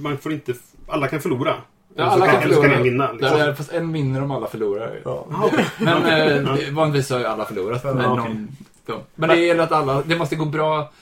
man 0.00 0.18
får 0.18 0.32
inte... 0.32 0.54
Alla 0.88 1.08
kan 1.08 1.20
förlora. 1.20 1.54
Ja, 1.96 2.04
alla 2.04 2.26
kan 2.26 2.42
förlora. 2.42 2.74
en 2.74 2.82
vinna. 2.82 3.12
Liksom. 3.12 3.38
Där 3.38 3.48
är, 3.48 3.54
fast 3.54 3.72
en 3.72 3.92
vinner 3.92 4.22
om 4.22 4.30
alla 4.30 4.46
förlorar. 4.46 5.00
ja. 5.04 5.26
Ah. 5.30 5.50
Men 5.78 6.04
eh, 6.06 6.72
vanligtvis 6.72 7.10
har 7.10 7.18
ju 7.18 7.24
alla 7.24 7.44
förlorat. 7.44 7.80
Ja, 7.84 7.94
men, 7.94 8.06
okej. 8.06 8.24
någon, 8.24 8.56
de, 8.86 9.00
men 9.14 9.28
det 9.28 9.36
gäller 9.36 9.62
att 9.62 9.72
alla, 9.72 10.02
det 10.02 10.16
måste 10.16 10.36
gå 10.36 10.44
bra. 10.44 10.92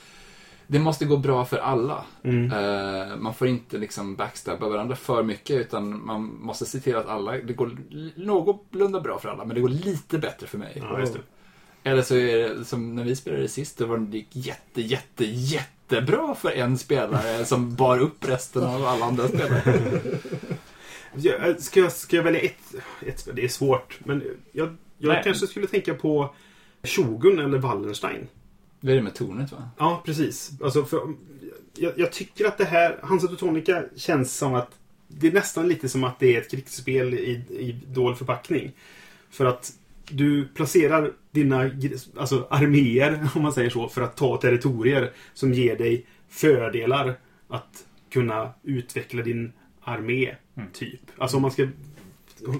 Det 0.66 0.78
måste 0.78 1.04
gå 1.04 1.16
bra 1.16 1.44
för 1.44 1.58
alla. 1.58 2.04
Mm. 2.22 2.52
Eh, 2.52 3.16
man 3.16 3.34
får 3.34 3.48
inte 3.48 3.78
liksom 3.78 4.16
backstabba 4.16 4.68
varandra 4.68 4.96
för 4.96 5.22
mycket 5.22 5.56
utan 5.56 6.06
man 6.06 6.38
måste 6.40 6.66
se 6.66 6.80
till 6.80 6.96
att 6.96 7.08
alla, 7.08 7.32
det 7.32 7.52
går 7.52 7.76
någorlunda 8.16 9.00
bra 9.00 9.18
för 9.18 9.28
alla 9.28 9.44
men 9.44 9.54
det 9.54 9.60
går 9.60 9.68
lite 9.68 10.18
bättre 10.18 10.46
för 10.46 10.58
mig. 10.58 10.82
Ja, 10.90 11.00
just 11.00 11.12
det. 11.14 11.20
Eller 11.90 12.02
så 12.02 12.14
är 12.14 12.36
det 12.36 12.64
som 12.64 12.94
när 12.94 13.04
vi 13.04 13.16
spelade 13.16 13.48
sist, 13.48 13.78
då 13.78 13.86
var 13.86 13.98
det 13.98 14.16
gick 14.16 14.28
jätte, 14.30 14.82
jätte, 14.82 15.24
jättebra 15.24 16.34
för 16.34 16.50
en 16.50 16.78
spelare 16.78 17.44
som 17.44 17.74
bar 17.74 17.98
upp 17.98 18.28
resten 18.28 18.64
av 18.64 18.86
alla 18.86 19.06
andra 19.06 19.28
spelare. 19.28 19.62
Ja, 21.16 21.54
Ska 21.58 21.80
jag, 21.80 21.92
ska 21.92 22.16
jag 22.16 22.22
välja 22.22 22.40
ett, 22.40 22.74
ett 23.06 23.18
spel? 23.18 23.36
Det 23.36 23.44
är 23.44 23.48
svårt. 23.48 23.98
Men 24.04 24.22
jag, 24.52 24.76
jag 24.98 25.08
Nej. 25.08 25.20
kanske 25.24 25.46
skulle 25.46 25.66
tänka 25.66 25.94
på 25.94 26.34
Shogun 26.82 27.38
eller 27.38 27.58
Wallenstein. 27.58 28.26
Det 28.80 28.92
är 28.92 28.96
det 28.96 29.02
med 29.02 29.14
tornet 29.14 29.52
va? 29.52 29.70
Ja, 29.78 30.02
precis. 30.04 30.50
Alltså, 30.62 30.84
för, 30.84 31.00
jag, 31.76 31.92
jag 31.96 32.12
tycker 32.12 32.44
att 32.44 32.58
det 32.58 32.64
här, 32.64 32.98
Hansa 33.02 33.26
Teutonica 33.26 33.84
känns 33.96 34.36
som 34.36 34.54
att 34.54 34.70
det 35.08 35.26
är 35.26 35.32
nästan 35.32 35.68
lite 35.68 35.88
som 35.88 36.04
att 36.04 36.18
det 36.18 36.36
är 36.36 36.40
ett 36.40 36.50
krigsspel 36.50 37.14
i, 37.14 37.30
i 37.48 37.80
dold 37.86 38.18
förpackning. 38.18 38.72
För 39.30 39.44
att 39.44 39.72
du 40.08 40.48
placerar 40.48 41.12
dina 41.30 41.70
alltså, 42.16 42.46
arméer, 42.50 43.28
om 43.34 43.42
man 43.42 43.52
säger 43.52 43.70
så, 43.70 43.88
för 43.88 44.02
att 44.02 44.16
ta 44.16 44.36
territorier 44.36 45.12
som 45.34 45.52
ger 45.52 45.76
dig 45.76 46.06
fördelar 46.28 47.16
att 47.48 47.84
kunna 48.10 48.50
utveckla 48.62 49.22
din 49.22 49.52
armé, 49.80 50.34
typ. 50.72 51.00
Alltså 51.18 51.36
om 51.36 51.42
man 51.42 51.50
ska 51.50 51.66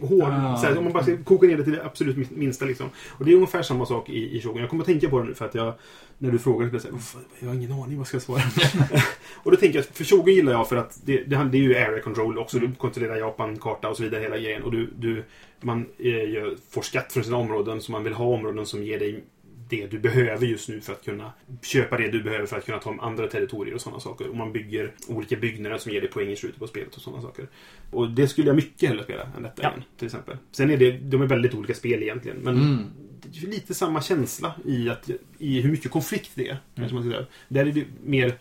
hård, 0.00 0.22
Ah. 0.32 0.56
så 0.56 0.66
här, 0.66 0.78
om 0.78 0.84
man 0.84 0.92
bara 0.92 1.02
ska 1.02 1.16
koka 1.24 1.46
ner 1.46 1.56
det 1.56 1.64
till 1.64 1.72
det 1.72 1.84
absolut 1.84 2.30
minsta 2.30 2.64
liksom. 2.64 2.86
Och 3.08 3.24
det 3.24 3.30
är 3.30 3.34
ungefär 3.34 3.62
samma 3.62 3.86
sak 3.86 4.08
i, 4.08 4.36
i 4.36 4.40
Shogun. 4.40 4.60
Jag 4.60 4.70
kommer 4.70 4.82
att 4.82 4.86
tänka 4.86 5.08
på 5.08 5.18
det 5.18 5.24
nu 5.24 5.34
för 5.34 5.44
att 5.44 5.54
jag, 5.54 5.74
när 6.18 6.30
du 6.30 6.38
frågade, 6.38 6.80
så 6.80 6.88
jag, 6.88 6.94
"Uff, 6.94 7.16
jag 7.40 7.48
har 7.48 7.54
ingen 7.54 7.72
aning 7.72 7.98
vad 7.98 8.06
ska 8.06 8.14
jag 8.14 8.22
svara. 8.22 8.42
och 9.42 9.50
då 9.50 9.56
tänker 9.56 9.78
jag, 9.78 9.84
för 9.86 10.04
Shogun 10.04 10.34
gillar 10.34 10.52
jag 10.52 10.68
för 10.68 10.76
att 10.76 11.00
det, 11.04 11.16
det, 11.24 11.48
det 11.52 11.58
är 11.58 11.62
ju 11.62 11.76
area 11.76 12.02
control 12.02 12.38
också. 12.38 12.58
Du 12.58 12.72
kontrollerar 12.74 13.16
Japan-karta 13.16 13.88
och 13.88 13.96
så 13.96 14.02
vidare, 14.02 14.20
hela 14.22 14.38
grejen. 14.38 14.62
Och 14.62 14.72
du, 14.72 14.90
du, 14.98 15.24
man 15.60 15.86
eh, 15.98 16.06
gör- 16.30 16.56
får 16.70 16.82
skatt 16.82 17.12
från 17.12 17.24
sina 17.24 17.36
områden, 17.36 17.80
så 17.80 17.92
man 17.92 18.04
vill 18.04 18.12
ha 18.14 18.24
områden 18.24 18.66
som 18.66 18.82
ger 18.84 18.98
dig 18.98 19.24
det 19.68 19.86
du 19.86 19.98
behöver 19.98 20.46
just 20.46 20.68
nu 20.68 20.80
för 20.80 20.92
att 20.92 21.04
kunna 21.04 21.32
köpa 21.62 21.96
det 21.98 22.10
du 22.10 22.22
behöver 22.22 22.46
för 22.46 22.56
att 22.58 22.66
kunna 22.66 22.78
ta 22.78 22.96
andra 23.00 23.26
territorier 23.28 23.74
och 23.74 23.80
sådana 23.80 24.00
saker. 24.00 24.28
Och 24.28 24.36
man 24.36 24.52
bygger 24.52 24.92
olika 25.08 25.36
byggnader 25.36 25.78
som 25.78 25.92
ger 25.92 26.00
dig 26.00 26.10
poäng 26.10 26.30
i 26.30 26.36
slutet 26.36 26.58
på 26.58 26.66
spelet 26.66 26.94
och 26.94 27.02
sådana 27.02 27.22
saker. 27.22 27.48
Och 27.90 28.10
det 28.10 28.28
skulle 28.28 28.46
jag 28.48 28.56
mycket 28.56 28.88
hellre 28.88 29.04
spela 29.04 29.22
än 29.36 29.42
detta 29.42 29.62
Ja. 29.62 29.68
igen, 29.70 29.82
till 29.98 30.06
exempel. 30.06 30.36
Sen 30.52 30.70
är 30.70 30.76
det, 30.76 30.90
de 30.90 31.22
är 31.22 31.26
väldigt 31.26 31.54
olika 31.54 31.74
spel 31.74 32.02
egentligen. 32.02 32.36
Men 32.38 32.54
Mm. 32.56 32.78
det 33.22 33.38
är 33.38 33.42
ju 33.42 33.50
lite 33.50 33.74
samma 33.74 34.02
känsla 34.02 34.54
i, 34.64 34.88
att, 34.90 35.10
i 35.38 35.60
hur 35.60 35.70
mycket 35.70 35.90
konflikt 35.90 36.30
det 36.34 36.48
är. 36.48 36.56
Kanske 36.76 36.94
man 36.94 37.04
säga. 37.10 37.26
Där 37.48 37.66
är 37.66 37.72
det 37.72 37.84
mer... 38.04 38.34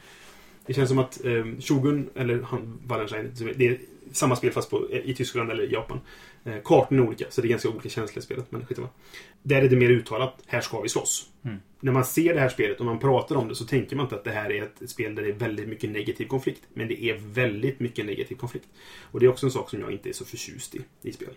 Det 0.65 0.73
känns 0.73 0.89
som 0.89 0.99
att 0.99 1.25
eh, 1.25 1.45
Shogun, 1.59 2.09
eller 2.15 2.41
han, 2.41 2.79
Wallenstein, 2.85 3.31
det 3.55 3.67
är 3.67 3.77
samma 4.11 4.35
spel 4.35 4.51
fast 4.51 4.69
på, 4.69 4.91
i 4.91 5.13
Tyskland 5.13 5.51
eller 5.51 5.63
i 5.63 5.73
Japan. 5.73 5.99
Eh, 6.45 6.53
kartorna 6.63 7.03
är 7.03 7.07
olika, 7.07 7.25
så 7.29 7.41
det 7.41 7.47
är 7.47 7.49
ganska 7.49 7.69
olika 7.69 7.89
känslor 7.89 8.19
i 8.19 8.21
spelet. 8.21 8.45
Men 8.49 8.65
skitsamma. 8.65 8.89
Där 9.43 9.61
är 9.61 9.69
det 9.69 9.75
mer 9.75 9.89
uttalat, 9.89 10.33
här 10.47 10.61
ska 10.61 10.81
vi 10.81 10.89
slåss. 10.89 11.27
Mm. 11.45 11.57
När 11.79 11.91
man 11.91 12.05
ser 12.05 12.33
det 12.33 12.39
här 12.39 12.49
spelet 12.49 12.79
och 12.79 12.85
man 12.85 12.99
pratar 12.99 13.35
om 13.35 13.47
det 13.47 13.55
så 13.55 13.65
tänker 13.65 13.95
man 13.95 14.05
inte 14.05 14.15
att 14.15 14.23
det 14.23 14.31
här 14.31 14.51
är 14.51 14.63
ett 14.63 14.89
spel 14.89 15.15
där 15.15 15.23
det 15.23 15.29
är 15.29 15.33
väldigt 15.33 15.67
mycket 15.67 15.89
negativ 15.89 16.25
konflikt. 16.25 16.61
Men 16.73 16.87
det 16.87 17.03
är 17.03 17.17
väldigt 17.33 17.79
mycket 17.79 18.05
negativ 18.05 18.35
konflikt. 18.35 18.65
Och 19.11 19.19
det 19.19 19.25
är 19.25 19.29
också 19.29 19.45
en 19.45 19.51
sak 19.51 19.69
som 19.69 19.79
jag 19.79 19.91
inte 19.91 20.09
är 20.09 20.13
så 20.13 20.25
förtjust 20.25 20.75
i, 20.75 20.81
i 21.01 21.11
spel. 21.11 21.29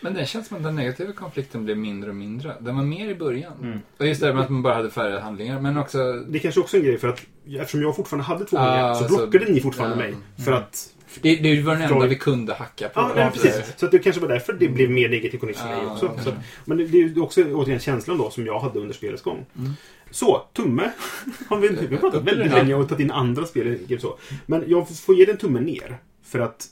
Men 0.00 0.14
det 0.14 0.26
känns 0.26 0.48
som 0.48 0.56
att 0.56 0.62
den 0.62 0.76
negativa 0.76 1.12
konflikten 1.12 1.64
blev 1.64 1.76
mindre 1.76 2.10
och 2.10 2.16
mindre. 2.16 2.56
Den 2.60 2.76
var 2.76 2.82
mer 2.82 3.08
i 3.08 3.14
början. 3.14 3.52
Mm. 3.62 3.78
Och 3.98 4.06
just 4.06 4.20
det 4.20 4.26
här 4.26 4.34
med 4.34 4.42
att 4.44 4.50
man 4.50 4.62
bara 4.62 4.74
hade 4.74 4.90
färre 4.90 5.18
handlingar. 5.18 5.60
Men 5.60 5.76
också... 5.78 5.98
Det 6.28 6.38
är 6.38 6.40
kanske 6.40 6.60
också 6.60 6.76
är 6.76 6.80
en 6.80 6.86
grej 6.86 6.98
för 6.98 7.08
att 7.08 7.22
eftersom 7.46 7.82
jag 7.82 7.96
fortfarande 7.96 8.24
hade 8.24 8.44
två 8.44 8.56
Ah, 8.56 8.60
handlingar 8.60 8.94
så 8.94 9.08
så- 9.08 9.26
blockade 9.26 9.52
ni 9.52 9.60
fortfarande 9.60 9.96
ja. 10.04 10.10
mig. 10.10 10.44
För 10.44 10.52
att... 10.52 10.94
Det, 11.20 11.36
det 11.36 11.62
var 11.62 11.74
den 11.74 11.82
enda 11.82 12.06
vi 12.06 12.16
kunde 12.16 12.54
hacka 12.54 12.88
på. 12.88 13.00
Ja, 13.00 13.12
nej, 13.16 13.30
precis. 13.30 13.74
Så 13.76 13.86
att 13.86 13.92
det 13.92 13.98
kanske 13.98 14.20
var 14.20 14.28
därför 14.28 14.52
det 14.52 14.68
blev 14.68 14.90
mer 14.90 15.08
negativ 15.08 15.38
konflikt 15.38 15.60
för 15.60 15.68
mig 15.68 15.86
också. 15.86 16.06
att, 16.06 16.34
men 16.64 16.76
det, 16.76 16.84
det 16.84 16.98
är 16.98 17.22
också 17.22 17.44
återigen 17.44 17.80
känslan 17.80 18.18
då 18.18 18.30
som 18.30 18.46
jag 18.46 18.58
hade 18.58 18.78
under 18.78 18.94
spelets 18.94 19.22
gång. 19.22 19.46
Mm. 19.58 19.72
Så, 20.10 20.38
tumme. 20.52 20.90
Har 21.48 21.58
vi, 21.58 21.68
vi 21.68 21.94
har 21.94 22.00
pratat 22.00 22.24
väldigt 22.24 22.52
länge 22.52 22.74
och 22.74 22.88
tagit 22.88 23.04
in 23.04 23.10
andra 23.10 23.46
spel. 23.46 23.98
Så. 24.00 24.18
Men 24.46 24.64
jag 24.66 24.98
får 24.98 25.14
ge 25.14 25.24
den 25.24 25.36
tummen 25.36 25.64
ner. 25.64 25.98
För 26.24 26.38
att 26.38 26.68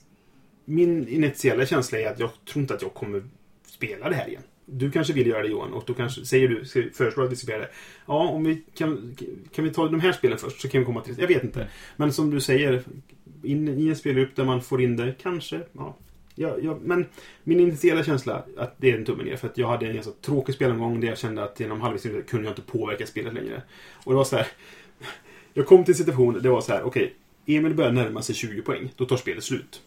min 0.64 1.08
initiala 1.08 1.66
känsla 1.66 1.98
är 1.98 2.10
att 2.10 2.18
jag 2.18 2.30
tror 2.52 2.62
inte 2.62 2.74
att 2.74 2.82
jag 2.82 2.94
kommer 2.94 3.22
spela 3.66 4.08
det 4.08 4.14
här 4.14 4.28
igen. 4.28 4.42
Du 4.64 4.90
kanske 4.90 5.12
vill 5.12 5.26
göra 5.26 5.42
det 5.42 5.48
Johan 5.48 5.72
och 5.72 5.84
då 5.86 5.94
kanske 5.94 6.24
säger 6.24 6.48
du, 6.48 6.64
föreslår 6.94 7.24
att 7.24 7.32
vi 7.32 7.36
ska 7.36 7.44
spela 7.44 7.58
det. 7.58 7.70
Ja, 8.06 8.28
om 8.28 8.44
vi 8.44 8.62
kan, 8.74 9.16
kan 9.54 9.64
vi 9.64 9.70
ta 9.70 9.88
de 9.88 10.00
här 10.00 10.12
spelen 10.12 10.38
först 10.38 10.60
så 10.60 10.68
kan 10.68 10.80
vi 10.80 10.84
komma 10.84 11.00
till 11.00 11.14
det. 11.14 11.20
Jag 11.20 11.28
vet 11.28 11.44
inte. 11.44 11.68
Men 11.96 12.12
som 12.12 12.30
du 12.30 12.40
säger, 12.40 12.82
in 13.42 13.68
i 13.68 13.88
en 13.88 13.96
spelgrupp 13.96 14.36
där 14.36 14.44
man 14.44 14.62
får 14.62 14.82
in 14.82 14.96
det, 14.96 15.14
kanske. 15.22 15.60
Ja. 15.72 15.96
Ja, 16.34 16.56
ja, 16.62 16.78
men 16.82 17.06
min 17.44 17.60
initiala 17.60 18.04
känsla 18.04 18.44
att 18.56 18.74
det 18.78 18.90
är 18.90 18.98
en 18.98 19.04
tumme 19.04 19.22
ner. 19.22 19.36
För 19.36 19.48
att 19.48 19.58
jag 19.58 19.68
hade 19.68 19.86
en 19.86 19.94
ganska 19.94 20.12
tråkig 20.12 20.54
spelomgång 20.54 21.00
där 21.00 21.08
jag 21.08 21.18
kände 21.18 21.44
att 21.44 21.60
genom 21.60 21.80
halvvägs 21.80 22.02
kunde 22.02 22.46
jag 22.46 22.52
inte 22.52 22.62
påverka 22.62 23.06
spelet 23.06 23.34
längre. 23.34 23.62
Och 24.04 24.12
det 24.12 24.16
var 24.16 24.24
så 24.24 24.36
här. 24.36 24.46
Jag 25.54 25.66
kom 25.66 25.84
till 25.84 25.92
en 25.92 25.96
situation, 25.98 26.38
det 26.42 26.48
var 26.50 26.60
så 26.60 26.72
här, 26.72 26.82
okej. 26.82 27.14
Emil 27.46 27.74
börjar 27.74 27.92
närma 27.92 28.22
sig 28.22 28.34
20 28.34 28.62
poäng. 28.62 28.92
Då 28.96 29.04
tar 29.06 29.16
spelet 29.16 29.44
slut. 29.44 29.82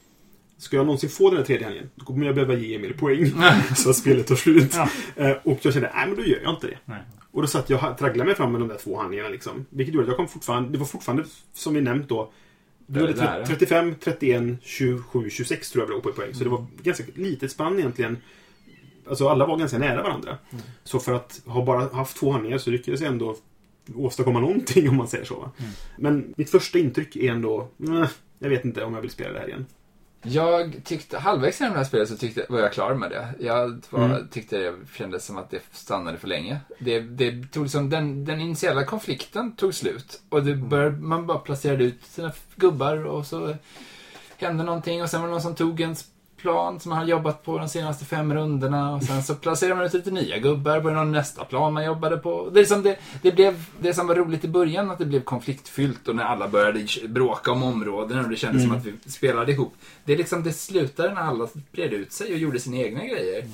Ska 0.57 0.75
jag 0.75 0.85
någonsin 0.85 1.09
få 1.09 1.29
den 1.29 1.37
här 1.37 1.45
tredje 1.45 1.63
handlingen, 1.65 1.89
då 1.95 2.05
kommer 2.05 2.25
jag 2.25 2.35
behöva 2.35 2.53
ge 2.53 2.75
Emil 2.75 2.93
poäng. 2.93 3.31
så 3.75 3.89
att 3.89 3.95
spelet 3.95 4.27
tar 4.27 4.35
slut. 4.35 4.75
Ja. 4.75 4.89
Eh, 5.15 5.37
Och 5.43 5.59
jag 5.61 5.73
kände, 5.73 5.91
nej 5.95 6.07
men 6.07 6.15
då 6.15 6.23
gör 6.23 6.39
jag 6.43 6.53
inte 6.53 6.67
det. 6.67 6.77
Nej. 6.85 7.01
Och 7.31 7.41
då 7.41 7.47
satt 7.47 7.69
jag 7.69 7.91
och 7.91 7.97
tragglade 7.97 8.27
mig 8.27 8.35
fram 8.35 8.51
med 8.51 8.61
de 8.61 8.67
där 8.67 8.77
två 8.77 8.97
handlingarna 8.97 9.29
liksom. 9.29 9.65
Vilket 9.69 9.95
gjorde 9.95 10.03
att 10.03 10.07
jag 10.09 10.17
kom 10.17 10.27
fortfarande, 10.27 10.69
det 10.71 10.77
var 10.77 10.85
fortfarande 10.85 11.23
som 11.53 11.73
vi 11.73 11.81
nämnt 11.81 12.09
då. 12.09 12.31
Du 12.87 12.99
hade 12.99 13.13
är 13.13 13.15
nära. 13.15 13.45
35, 13.45 13.95
31, 14.03 14.57
27, 14.61 15.29
26 15.29 15.71
tror 15.71 15.83
jag 15.83 15.89
låg 15.89 16.03
på 16.03 16.09
i 16.09 16.13
poäng. 16.13 16.33
Så 16.33 16.43
det 16.43 16.49
var 16.49 16.65
ganska 16.83 17.03
litet 17.15 17.51
spann 17.51 17.79
egentligen. 17.79 18.17
Alltså 19.07 19.29
alla 19.29 19.45
var 19.45 19.57
ganska 19.57 19.77
nära 19.77 20.03
varandra. 20.03 20.37
Mm. 20.51 20.63
Så 20.83 20.99
för 20.99 21.13
att 21.13 21.41
ha 21.45 21.65
bara 21.65 21.93
haft 21.93 22.17
två 22.17 22.31
handlingar 22.31 22.57
så 22.57 22.69
lyckades 22.69 23.01
jag 23.01 23.09
ändå 23.09 23.35
åstadkomma 23.95 24.39
någonting 24.39 24.89
om 24.89 24.95
man 24.95 25.07
säger 25.07 25.25
så. 25.25 25.51
Mm. 25.57 25.71
Men 25.97 26.33
mitt 26.37 26.49
första 26.49 26.79
intryck 26.79 27.15
är 27.15 27.31
ändå, 27.31 27.67
"Nej, 27.77 28.07
jag 28.39 28.49
vet 28.49 28.65
inte 28.65 28.83
om 28.83 28.93
jag 28.93 29.01
vill 29.01 29.09
spela 29.09 29.33
det 29.33 29.39
här 29.39 29.47
igen. 29.47 29.65
Jag 30.25 30.81
tyckte, 30.83 31.17
halvvägs 31.19 31.61
i 31.61 31.63
det 31.63 31.69
här 31.69 31.83
spelet 31.83 32.09
så 32.09 32.17
tyckte, 32.17 32.45
var 32.49 32.59
jag 32.59 32.73
klar 32.73 32.93
med 32.93 33.09
det. 33.11 33.27
Jag 33.39 33.81
var, 33.89 34.05
Mm. 34.05 34.27
tyckte 34.27 34.57
det 34.57 34.73
kändes 34.97 35.25
som 35.25 35.37
att 35.37 35.49
det 35.51 35.59
stannade 35.71 36.17
för 36.17 36.27
länge. 36.27 36.59
Det, 36.79 36.99
det 36.99 37.47
tog 37.51 37.63
liksom, 37.63 37.89
den, 37.89 38.25
den 38.25 38.39
initiala 38.39 38.83
konflikten 38.85 39.55
tog 39.55 39.73
slut. 39.73 40.21
Och 40.29 40.43
det 40.43 40.55
bör, 40.55 40.89
man 40.91 41.27
bara 41.27 41.37
placerade 41.37 41.83
ut 41.83 42.05
sina 42.05 42.31
gubbar 42.55 43.05
och 43.05 43.25
så 43.25 43.55
hände 44.37 44.63
någonting. 44.63 45.01
Och 45.03 45.09
sen 45.09 45.21
var 45.21 45.27
det 45.27 45.31
någon 45.31 45.41
som 45.41 45.55
tog 45.55 45.81
en 45.81 45.95
plan 46.43 46.79
som 46.79 46.89
man 46.89 46.97
hade 46.97 47.11
jobbat 47.11 47.43
på 47.43 47.57
de 47.57 47.69
senaste 47.69 48.05
fem 48.05 48.33
rundorna. 48.33 48.95
Och 48.95 49.03
sen 49.03 49.23
så 49.23 49.35
placerade 49.35 49.75
man 49.75 49.85
ut 49.85 49.93
lite 49.93 50.11
nya 50.11 50.37
gubbar 50.37 50.79
på 50.79 50.89
någon 50.89 51.11
nästa 51.11 51.45
plan 51.45 51.73
man 51.73 51.85
jobbade 51.85 52.17
på. 52.17 52.49
Det, 52.49 52.59
är 52.59 52.61
liksom 52.61 52.83
det, 52.83 52.97
det 53.21 53.31
blev 53.31 53.65
det 53.79 53.93
som 53.93 54.07
var 54.07 54.15
roligt 54.15 54.43
i 54.43 54.47
början, 54.47 54.91
att 54.91 54.97
det 54.97 55.05
blev 55.05 55.23
konfliktfyllt 55.23 56.07
och 56.07 56.15
när 56.15 56.23
alla 56.23 56.47
började 56.47 56.85
bråka 57.07 57.51
om 57.51 57.63
områden 57.63 58.19
och 58.19 58.29
det 58.29 58.35
kändes 58.35 58.63
som 58.63 58.71
att 58.71 58.85
vi 58.85 59.11
spelade 59.11 59.51
ihop. 59.51 59.73
Det 60.05 60.13
är 60.13 60.17
liksom, 60.17 60.43
det 60.43 60.53
slutade 60.53 61.13
när 61.13 61.21
alla 61.21 61.47
spred 61.47 61.93
ut 61.93 62.11
sig 62.11 62.33
och 62.33 62.39
gjorde 62.39 62.59
sina 62.59 62.77
egna 62.77 63.05
grejer. 63.05 63.45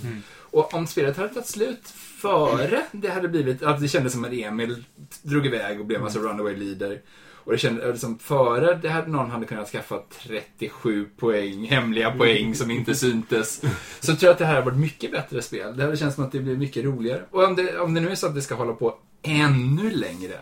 Och 0.52 0.74
om 0.74 0.88
spelet 0.88 1.18
hade 1.18 1.30
tagit 1.30 1.48
slut 1.48 1.88
före 2.22 2.82
det 2.92 3.10
hade 3.10 3.28
blivit, 3.28 3.64
att 3.64 3.82
det 3.82 3.88
kändes 3.88 4.14
som 4.14 4.26
att 4.26 4.34
Emil 4.34 4.84
drog 5.22 5.46
iväg 5.46 5.80
och 5.80 5.86
blev 5.86 6.04
alltså 6.04 6.20
runaway 6.20 6.56
leader. 6.56 7.02
Och 7.44 7.52
det 7.52 7.58
kändes 7.58 7.86
liksom 7.86 8.20
före 8.20 8.80
det 8.82 8.90
hade 8.90 9.08
någon 9.08 9.32
hade 9.32 9.46
kunnat 9.46 9.70
skaffa 9.70 10.00
37 10.24 11.06
poäng, 11.18 11.66
hemliga 11.66 12.12
poäng 12.12 12.56
som 12.56 12.72
inte 12.72 12.96
syntes. 12.96 13.62
Så 14.00 14.16
tror 14.16 14.28
jag 14.28 14.32
att 14.32 14.38
det 14.38 14.46
här 14.46 14.56
har 14.56 14.62
varit 14.62 14.78
mycket 14.78 15.12
bättre 15.12 15.42
spel. 15.42 15.78
Det 15.78 15.84
hade 15.84 15.98
känts 15.98 16.16
som 16.16 16.24
att 16.24 16.32
det 16.32 16.40
blir 16.40 16.58
mycket 16.58 16.86
roligare. 16.86 17.24
Och 17.32 17.44
om 17.44 17.56
det, 17.56 17.80
om 17.80 17.94
det 17.94 18.02
nu 18.02 18.10
är 18.10 18.16
så 18.16 18.28
att 18.28 18.36
det 18.36 18.42
ska 18.42 18.56
hålla 18.56 18.74
på 18.74 18.96
ännu 19.22 19.92
längre. 19.92 20.38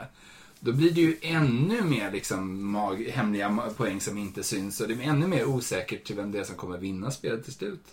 Då 0.60 0.74
blir 0.74 0.92
det 0.92 1.02
ju 1.02 1.18
ännu 1.22 1.82
mer 1.82 2.12
liksom 2.12 2.72
mag, 2.72 3.12
hemliga 3.14 3.60
poäng 3.78 4.02
som 4.02 4.18
inte 4.18 4.44
syns. 4.44 4.82
Och 4.82 4.88
det 4.88 4.94
är 4.94 5.02
ännu 5.02 5.28
mer 5.28 5.46
osäkert 5.46 6.04
till 6.04 6.16
vem 6.16 6.32
det 6.32 6.40
är 6.40 6.44
som 6.44 6.56
kommer 6.56 6.78
vinna 6.78 7.12
spelet 7.12 7.44
till 7.44 7.54
slut. 7.54 7.84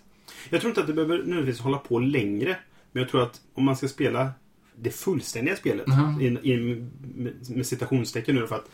Jag 0.51 0.61
tror 0.61 0.71
inte 0.71 0.81
att 0.81 0.87
det 0.87 0.93
behöver 0.93 1.19
nödvändigtvis 1.19 1.61
hålla 1.61 1.79
på 1.79 1.99
längre. 1.99 2.57
Men 2.93 3.03
jag 3.03 3.11
tror 3.11 3.23
att 3.23 3.41
om 3.55 3.65
man 3.65 3.77
ska 3.77 3.89
spela 3.89 4.31
det 4.83 4.91
fullständiga 4.91 5.57
spelet, 5.57 5.87
Mhm. 5.87 6.21
in, 6.21 6.39
in, 6.43 6.91
med, 7.15 7.67
citationstecken 7.67 8.35
nu 8.35 8.47
för 8.47 8.57
att 8.57 8.71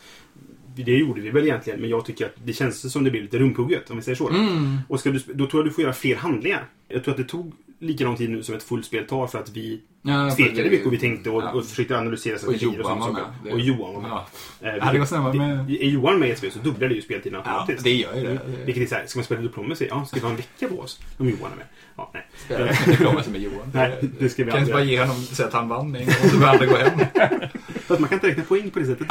det 0.75 0.91
gjorde 0.97 1.21
vi 1.21 1.29
väl 1.29 1.43
egentligen, 1.43 1.81
men 1.81 1.89
jag 1.89 2.05
tycker 2.05 2.25
att 2.25 2.35
det 2.45 2.53
känns 2.53 2.91
som 2.91 3.03
det 3.03 3.11
blir 3.11 3.21
lite 3.21 3.39
rumphugget, 3.39 3.89
om 3.89 3.95
vi 3.97 4.03
säger 4.03 4.15
så. 4.15 4.29
Mm. 4.29 4.77
Och 4.87 4.99
ska 4.99 5.11
du, 5.11 5.19
då 5.33 5.47
tror 5.47 5.63
jag 5.63 5.65
du 5.65 5.73
får 5.73 5.81
göra 5.83 5.93
fler 5.93 6.15
handlingar. 6.15 6.65
Jag 6.87 7.03
tror 7.03 7.11
att 7.13 7.17
det 7.17 7.23
tog 7.23 7.53
lika 7.81 8.03
lång 8.03 8.15
tid 8.17 8.29
nu 8.29 8.43
som 8.43 8.55
ett 8.55 8.63
fullspel 8.63 9.07
tar 9.07 9.27
för 9.27 9.39
att 9.39 9.49
vi 9.49 9.81
Ja, 10.03 10.31
tvekade 10.31 10.63
det- 10.63 10.69
mycket 10.69 10.87
och 10.87 10.93
vi 10.93 10.97
tänkte 10.97 11.29
och, 11.29 11.43
ja. 11.43 11.51
och 11.51 11.65
försökte 11.65 11.97
analysera 11.97 12.33
Och 12.33 12.39
strategier 12.41 12.73
Johan 12.77 12.99
var 12.99 13.05
sånt. 13.07 13.19
Det- 13.43 13.51
Och 13.53 13.59
Johan 13.59 13.93
var 13.93 14.01
med. 14.01 14.11
Ja. 14.11 14.27
Eh, 14.61 14.73
Det 14.73 14.81
hade 14.81 14.99
gått 14.99 15.07
snabbare 15.09 15.33
med- 15.33 15.69
Är 15.71 15.85
Johan 15.89 16.19
med 16.19 16.29
i 16.29 16.31
ett 16.31 16.37
spel 16.37 16.51
så 16.51 16.59
dubblar 16.59 16.87
det 16.89 16.95
ju 16.95 17.01
speltiden 17.01 17.41
Ja, 17.45 17.51
automatiskt. 17.51 17.83
det 17.83 17.93
gör 17.93 18.15
ju 18.15 18.23
det. 18.23 18.39
Vilket 18.65 18.83
är 18.83 18.87
såhär, 18.87 19.05
ska 19.07 19.19
man 19.19 19.23
spela 19.25 19.41
Diplomacy? 19.41 19.85
Ja, 19.89 20.05
ska 20.05 20.15
vi 20.15 20.21
ha 20.21 20.29
en 20.29 20.35
vecka 20.35 20.67
på 20.67 20.79
oss? 20.79 20.99
Om 21.17 21.29
Johan 21.29 21.51
är 21.51 21.55
med. 21.55 21.65
Ja, 21.97 22.11
nej. 22.13 22.27
Spelar 22.45 22.67
inte 22.69 22.91
Diplomacy 22.91 23.31
med 23.31 23.41
Johan. 23.41 23.71
Nej, 23.73 23.97
det 24.19 24.29
ska 24.29 24.43
vi 24.45 24.51
kan 24.51 24.59
inte 24.61 24.73
aldrig 24.75 24.75
bara 24.75 24.91
ge 24.91 24.99
honom, 25.07 25.23
säga 25.23 25.47
att 25.47 25.53
han 25.53 25.67
vann 25.69 25.95
en 25.95 26.05
gång 26.05 26.15
och 26.23 26.29
så 26.29 26.37
behöver 26.37 26.59
han 26.59 26.67
gå 26.67 26.75
hem. 26.77 26.99
För 27.87 27.93
att 27.93 27.99
man 27.99 28.09
kan 28.09 28.15
inte 28.17 28.27
räkna 28.27 28.43
poäng 28.43 28.69
på 28.71 28.79
det 28.79 28.85
sättet. 28.85 29.07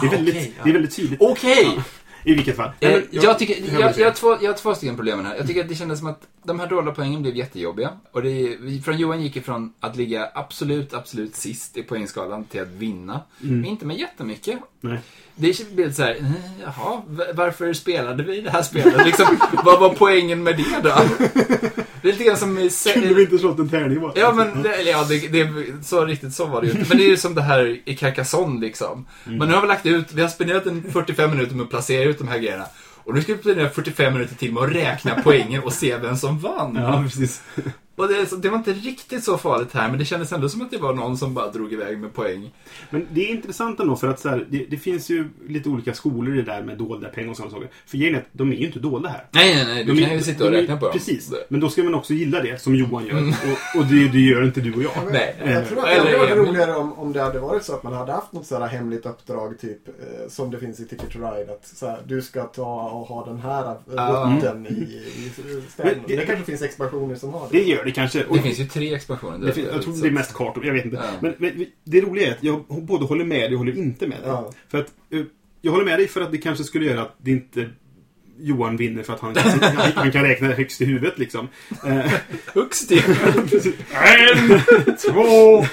det, 0.00 0.06
är 0.06 0.10
väldigt, 0.10 0.36
ja. 0.36 0.64
det 0.64 0.70
är 0.70 0.72
väldigt 0.74 0.96
tydligt. 0.96 1.20
Okej! 1.22 1.78
I 2.24 2.34
vilket 2.34 2.56
fall. 2.56 2.70
Eh, 2.80 2.90
men 2.90 3.02
jag, 3.10 3.38
tycker, 3.38 3.72
jag 3.72 3.80
jag, 3.80 3.98
jag, 3.98 4.06
har 4.06 4.12
två, 4.12 4.36
jag 4.40 4.50
har 4.50 4.56
två 4.56 4.74
stycken 4.74 4.96
problem 4.96 5.24
här. 5.24 5.36
Jag 5.36 5.46
tycker 5.46 5.60
att 5.60 5.68
det 5.68 5.74
kändes 5.74 5.98
som 5.98 6.08
att 6.08 6.26
de 6.42 6.60
här 6.60 6.66
dolda 6.66 6.92
poängen 6.92 7.22
blev 7.22 7.36
jättejobbiga. 7.36 7.90
Och 8.12 8.22
det, 8.22 8.58
från 8.84 8.98
Johan 8.98 9.22
gick 9.22 9.36
ifrån 9.36 9.72
att 9.80 9.96
ligga 9.96 10.30
absolut, 10.34 10.94
absolut 10.94 11.34
sist 11.34 11.76
i 11.76 11.82
poängskalan 11.82 12.44
till 12.44 12.62
att 12.62 12.68
vinna. 12.68 13.20
Men 13.38 13.64
inte 13.64 13.86
med 13.86 13.98
jättemycket. 13.98 14.58
Nej. 14.80 14.98
Det 15.34 15.72
blev 15.72 15.92
så 15.92 16.02
här, 16.02 16.10
eh, 16.10 16.32
jaha, 16.62 17.02
varför 17.34 17.72
spelade 17.72 18.22
vi 18.22 18.40
det 18.40 18.50
här 18.50 18.62
spelet? 18.62 19.06
Liksom, 19.06 19.26
vad 19.64 19.80
var 19.80 19.94
poängen 19.94 20.42
med 20.42 20.56
det 20.56 20.88
då? 20.88 20.94
Det 22.02 22.08
är 22.08 22.12
lite 22.12 22.24
grann 22.24 22.36
som 22.36 22.58
i... 22.58 22.70
Kunde 22.94 23.14
vi 23.14 23.22
inte 23.22 23.38
slått 23.38 23.58
en 23.58 23.68
tärning 23.68 24.00
bara? 24.00 24.12
Ja, 24.14 24.32
men 24.32 24.62
det, 24.62 24.82
ja, 24.82 25.06
det, 25.08 25.28
det, 25.28 25.48
så 25.84 26.04
riktigt 26.04 26.34
så 26.34 26.46
var 26.46 26.60
det 26.60 26.66
ju 26.66 26.72
inte. 26.72 26.88
Men 26.88 26.98
det 26.98 27.04
är 27.04 27.08
ju 27.08 27.16
som 27.16 27.34
det 27.34 27.42
här 27.42 27.80
i 27.84 27.96
Carcassonne 27.96 28.60
liksom. 28.60 29.06
Men 29.24 29.48
nu 29.48 29.54
har 29.54 29.62
vi 29.62 29.68
lagt 29.68 29.86
ut, 29.86 30.12
vi 30.12 30.22
har 30.22 30.28
spenderat 30.28 30.66
en 30.66 30.92
45 30.92 31.30
minuter 31.30 31.54
med 31.54 31.64
att 31.64 31.70
placera 31.70 32.04
ut 32.04 32.18
de 32.18 32.28
här 32.28 32.38
grejerna. 32.38 32.64
Och 33.04 33.14
nu 33.14 33.22
ska 33.22 33.34
vi 33.34 33.40
spendera 33.40 33.70
45 33.70 34.12
minuter 34.12 34.34
till 34.34 34.52
med 34.52 34.62
att 34.62 34.72
räkna 34.72 35.20
poängen 35.24 35.62
och 35.62 35.72
se 35.72 35.96
vem 35.96 36.16
som 36.16 36.38
vann. 36.38 36.74
Ja, 36.74 37.02
precis. 37.02 37.42
Och 38.00 38.08
det, 38.08 38.42
det 38.42 38.48
var 38.48 38.58
inte 38.58 38.72
riktigt 38.72 39.24
så 39.24 39.38
farligt 39.38 39.72
här, 39.74 39.88
men 39.88 39.98
det 39.98 40.04
kändes 40.04 40.32
ändå 40.32 40.48
som 40.48 40.62
att 40.62 40.70
det 40.70 40.78
var 40.78 40.94
någon 40.94 41.16
som 41.18 41.34
bara 41.34 41.50
drog 41.50 41.72
iväg 41.72 41.98
med 41.98 42.14
poäng. 42.14 42.50
Men 42.90 43.06
det 43.12 43.20
är 43.24 43.30
intressant 43.30 43.80
ändå 43.80 43.96
för 43.96 44.08
att 44.08 44.20
så 44.20 44.28
här, 44.28 44.46
det, 44.50 44.66
det 44.70 44.76
finns 44.76 45.10
ju 45.10 45.28
lite 45.48 45.68
olika 45.68 45.94
skolor 45.94 46.34
i 46.34 46.36
det 46.36 46.52
där 46.52 46.62
med 46.62 46.78
dolda 46.78 47.08
pengar 47.08 47.30
och 47.30 47.36
sådana 47.36 47.52
saker. 47.52 47.68
För 47.86 47.98
grejen 47.98 48.14
är 48.14 48.18
att 48.18 48.26
de 48.32 48.52
är 48.52 48.56
ju 48.56 48.66
inte 48.66 48.78
dolda 48.78 49.08
här. 49.08 49.24
Nej, 49.30 49.54
nej, 49.54 49.64
nej. 49.66 49.84
Du 49.84 49.92
De 49.94 50.02
är- 50.02 50.06
kan 50.06 50.14
ju 50.16 50.22
sitta 50.22 50.44
och 50.44 50.50
de 50.50 50.56
är- 50.56 50.60
räkna 50.60 50.76
på 50.76 50.84
dem. 50.84 50.92
Precis. 50.92 51.32
Men 51.48 51.60
då 51.60 51.68
ska 51.68 51.82
man 51.82 51.94
också 51.94 52.12
gilla 52.14 52.42
det, 52.42 52.62
som 52.62 52.74
Johan 52.74 53.06
gör. 53.06 53.18
Mm. 53.18 53.28
Och, 53.28 53.80
och 53.80 53.86
det, 53.86 54.08
det 54.08 54.18
gör 54.20 54.44
inte 54.44 54.60
du 54.60 54.74
och 54.74 54.82
jag. 54.82 54.92
Nej. 55.12 55.36
Jag 55.46 55.68
tror 55.68 55.78
att 55.78 55.84
det 55.84 55.98
hade 55.98 56.18
varit 56.18 56.48
roligare 56.48 56.74
om, 56.76 56.92
om 56.92 57.12
det 57.12 57.20
hade 57.22 57.38
varit 57.38 57.64
så 57.64 57.74
att 57.74 57.82
man 57.82 57.92
hade 57.92 58.12
haft 58.12 58.32
något 58.32 58.46
sådär 58.46 58.66
hemligt 58.66 59.06
uppdrag 59.06 59.58
typ 59.60 59.88
eh, 59.88 59.94
som 60.28 60.50
det 60.50 60.58
finns 60.58 60.80
i 60.80 60.84
Ticket 60.86 61.10
to 61.12 61.18
Ride. 61.18 61.52
Att 61.52 61.66
så 61.76 61.86
här, 61.86 61.98
du 62.06 62.22
ska 62.22 62.42
ta 62.44 62.90
och 62.90 63.06
ha 63.06 63.26
den 63.26 63.40
här 63.40 63.76
Ah. 63.96 64.30
rutten 64.36 64.66
i, 64.66 64.70
i 64.70 65.32
städerna. 65.70 65.94
Men 65.96 66.04
det- 66.06 66.16
Det 66.16 66.26
kanske 66.26 66.44
finns 66.44 66.62
expansioner 66.62 67.14
som 67.14 67.32
har 67.32 67.48
det. 67.50 67.58
Det 67.58 67.64
gör 67.64 67.84
det 67.84 67.89
kanske. 67.90 68.24
Och 68.24 68.36
Det 68.36 68.42
finns 68.42 68.58
ju 68.60 68.66
tre 68.66 68.94
expansioner. 68.94 69.46
det 69.46 69.52
finns, 69.52 69.68
jag 69.72 69.82
tror 69.82 70.02
det 70.02 70.08
är 70.08 70.12
mest 70.12 70.34
kartor, 70.34 70.66
jag 70.66 70.72
vet 70.72 70.84
inte. 70.84 70.96
Ja. 70.96 71.10
Men, 71.20 71.34
men 71.38 71.66
det 71.84 72.00
roliga 72.00 72.26
är 72.26 72.32
att 72.32 72.44
jag 72.44 72.64
både 72.68 73.04
håller 73.04 73.24
med 73.24 73.40
dig 73.40 73.52
och 73.52 73.58
håller 73.58 73.78
inte 73.78 74.06
med 74.06 74.18
dig. 74.18 74.28
Ja. 74.28 74.52
För 74.68 74.78
att, 74.78 74.92
eh, 75.10 75.22
jag 75.60 75.72
håller 75.72 75.84
med 75.84 75.98
dig 75.98 76.08
för 76.08 76.20
att 76.20 76.32
det 76.32 76.38
kanske 76.38 76.64
skulle 76.64 76.86
göra 76.86 77.02
att 77.02 77.16
det 77.18 77.30
inte 77.30 77.70
Johan 78.42 78.76
vinner 78.76 79.02
för 79.02 79.12
att 79.12 79.20
han, 79.20 79.36
han, 79.36 79.92
han 79.94 80.12
kan 80.12 80.22
räkna 80.22 80.48
högst 80.48 80.80
i 80.80 80.84
huvudet 80.84 81.18
liksom. 81.18 81.48
Eh, 81.86 82.12
Högst 82.54 82.92
i. 82.92 83.02
En, 83.94 84.60
två. 84.96 85.66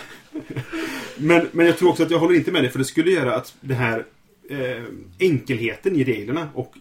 Men, 1.18 1.48
men 1.52 1.66
jag 1.66 1.78
tror 1.78 1.90
också 1.90 2.04
att 2.04 2.12
jag 2.12 2.20
håller 2.20 2.36
inte 2.36 2.52
med 2.52 2.64
dig 2.64 2.72
för 2.72 2.80
det 2.80 2.86
skulle 2.86 3.12
göra 3.12 3.36
att 3.36 3.56
det 3.62 3.74
här 3.74 4.06
eh, 4.50 4.84
enkelheten 5.20 5.96
i 5.96 6.04
reglerna 6.04 6.50
och 6.54 6.74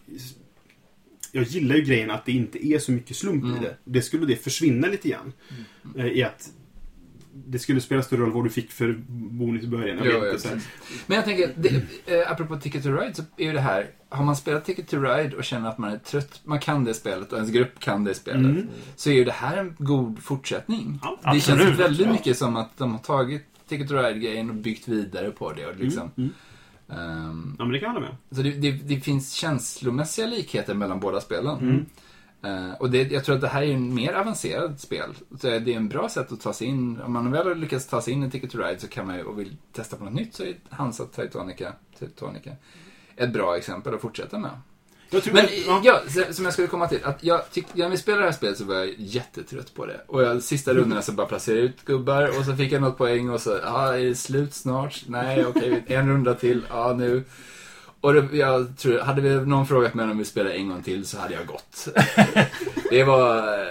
jag 1.37 1.45
gillar 1.45 1.75
ju 1.75 1.81
grejen 1.81 2.11
att 2.11 2.25
det 2.25 2.31
inte 2.31 2.67
är 2.67 2.79
så 2.79 2.91
mycket 2.91 3.15
slump 3.17 3.43
Mm. 3.43 3.57
i 3.57 3.59
det. 3.59 3.77
Det 3.83 4.01
skulle 4.01 4.25
det 4.25 4.35
försvinna 4.43 4.87
lite 4.87 5.09
grann. 5.09 5.33
Eh, 5.97 6.05
I 6.05 6.23
att 6.23 6.49
det 7.45 7.59
skulle 7.59 7.81
spela 7.81 8.01
större 8.03 8.21
roll 8.21 8.31
vad 8.31 8.43
du 8.45 8.49
fick 8.49 8.71
för 8.71 8.93
bonus 9.09 9.63
i 9.63 9.67
början. 9.67 9.97
Jag 9.97 10.07
ja, 10.07 10.19
precis. 10.31 10.67
Men 11.07 11.15
jag 11.15 11.25
tänker, 11.25 11.53
det, 11.57 11.69
eh, 12.21 12.31
apropå 12.31 12.57
Ticket 12.57 12.83
to 12.83 12.89
Ride 12.91 13.13
så 13.15 13.23
är 13.37 13.45
ju 13.45 13.51
det 13.53 13.59
här, 13.59 13.89
har 14.09 14.23
man 14.25 14.35
spelat 14.35 14.65
Ticket 14.65 14.87
to 14.87 14.97
Ride 15.01 15.35
och 15.35 15.43
känner 15.43 15.69
att 15.69 15.77
man 15.77 15.91
är 15.91 15.97
trött, 15.97 16.41
man 16.43 16.59
kan 16.59 16.83
det 16.83 16.93
spelet 16.93 17.31
och 17.31 17.37
ens 17.37 17.51
grupp 17.51 17.79
kan 17.79 18.03
det 18.03 18.13
spelet, 18.13 18.41
Mm. 18.45 18.67
så 18.95 19.09
är 19.09 19.13
ju 19.13 19.23
det 19.23 19.31
här 19.31 19.57
en 19.57 19.75
god 19.79 20.19
fortsättning. 20.23 20.99
Ja, 21.03 21.19
det 21.23 21.29
absolut. 21.29 21.63
känns 21.67 21.79
väldigt 21.79 22.07
Ja. 22.07 22.11
mycket 22.13 22.37
som 22.37 22.55
att 22.55 22.77
de 22.77 22.91
har 22.91 22.99
tagit 22.99 23.43
Ticket 23.69 23.87
to 23.89 23.95
Ride-grejen 23.95 24.49
och 24.49 24.55
byggt 24.55 24.87
vidare 24.87 25.31
på 25.31 25.53
det. 25.53 25.65
Och 25.65 25.75
liksom, 25.79 26.11
Mm. 26.17 26.29
Ehm, 26.89 27.55
Ja, 27.59 27.65
men 27.65 27.71
det 27.71 27.79
kan 27.79 27.87
jag 27.87 27.93
hålla 27.93 28.07
med 28.07 28.15
så 28.31 28.41
det, 28.41 28.51
det, 28.51 28.71
det 28.71 28.99
finns 28.99 29.33
känslomässiga 29.33 30.27
likheter 30.27 30.73
mellan 30.73 30.99
båda 30.99 31.21
spelen. 31.21 31.59
Mm. 31.59 31.85
Eh, 32.41 32.73
och 32.73 32.89
det, 32.91 33.11
jag 33.11 33.25
tror 33.25 33.35
att 33.35 33.41
det 33.41 33.47
här 33.47 33.61
är 33.61 33.73
en 33.73 33.93
mer 33.93 34.13
avancerad 34.13 34.79
spel. 34.79 35.13
Så 35.39 35.47
det 35.47 35.73
är 35.73 35.77
en 35.77 35.89
bra 35.89 36.09
sätt 36.09 36.31
att 36.31 36.41
ta 36.41 36.53
sig 36.53 36.67
in. 36.67 37.01
Om 37.01 37.13
man 37.13 37.31
väl 37.31 37.47
har 37.47 37.55
lyckats 37.55 37.87
ta 37.87 38.01
sig 38.01 38.13
in 38.13 38.23
i 38.23 38.31
Ticket 38.31 38.51
to 38.51 38.57
Ride 38.57 38.79
så 38.79 38.87
kan 38.87 39.07
man 39.07 39.15
ju, 39.15 39.23
och 39.23 39.39
vill 39.39 39.57
testa 39.71 39.97
på 39.97 40.03
något 40.03 40.13
nytt 40.13 40.35
så 40.35 40.43
är 40.43 40.55
Hansa 40.69 41.05
Teutonica, 41.05 41.73
Teutonica 41.99 42.51
ett 43.17 43.33
bra 43.33 43.57
exempel 43.57 43.95
att 43.95 44.01
fortsätta 44.01 44.39
med. 44.39 44.51
Jag 45.09 45.33
Men 45.33 45.45
att- 45.45 45.85
ja. 45.85 46.01
som 46.31 46.43
jag 46.45 46.53
skulle 46.53 46.67
komma 46.67 46.87
till. 46.87 46.99
Att 47.03 47.23
jag 47.23 47.51
tyck, 47.51 47.65
när 47.73 47.89
vi 47.89 47.97
spelade 47.97 48.23
det 48.23 48.27
här 48.27 48.33
spelet 48.37 48.57
så 48.57 48.63
var 48.63 48.75
jag 48.75 48.93
jättetrött 48.97 49.73
på 49.73 49.85
det. 49.85 50.01
Och 50.07 50.23
jag, 50.23 50.43
sista 50.43 50.73
rundorna 50.73 51.01
så 51.01 51.11
bara 51.11 51.27
placerade 51.27 51.61
ut 51.61 51.85
gubbar 51.85 52.39
och 52.39 52.45
så 52.45 52.55
fick 52.55 52.71
jag 52.71 52.81
något 52.81 52.97
poäng 52.97 53.29
och 53.29 53.41
så, 53.41 53.59
ja, 53.63 53.93
är 53.97 54.03
det 54.03 54.15
slut 54.15 54.53
snart? 54.53 55.03
Nej, 55.07 55.45
okej, 55.45 55.83
en 55.87 56.09
runda 56.09 56.33
till, 56.33 56.61
ja 56.69 56.93
nu. 56.93 57.23
Och 58.01 58.13
det, 58.13 58.37
jag 58.37 58.77
tror, 58.77 58.99
hade 58.99 59.21
vi 59.21 59.29
någon 59.45 59.67
frågat 59.67 59.93
mig 59.93 60.11
om 60.11 60.17
vi 60.17 60.25
spelar 60.25 60.51
en 60.51 60.69
gång 60.69 60.83
till 60.83 61.05
så 61.07 61.17
hade 61.17 61.33
jag 61.33 61.45
gått. 61.45 61.87
det 62.89 63.03
var 63.03 63.59
eh, 63.59 63.65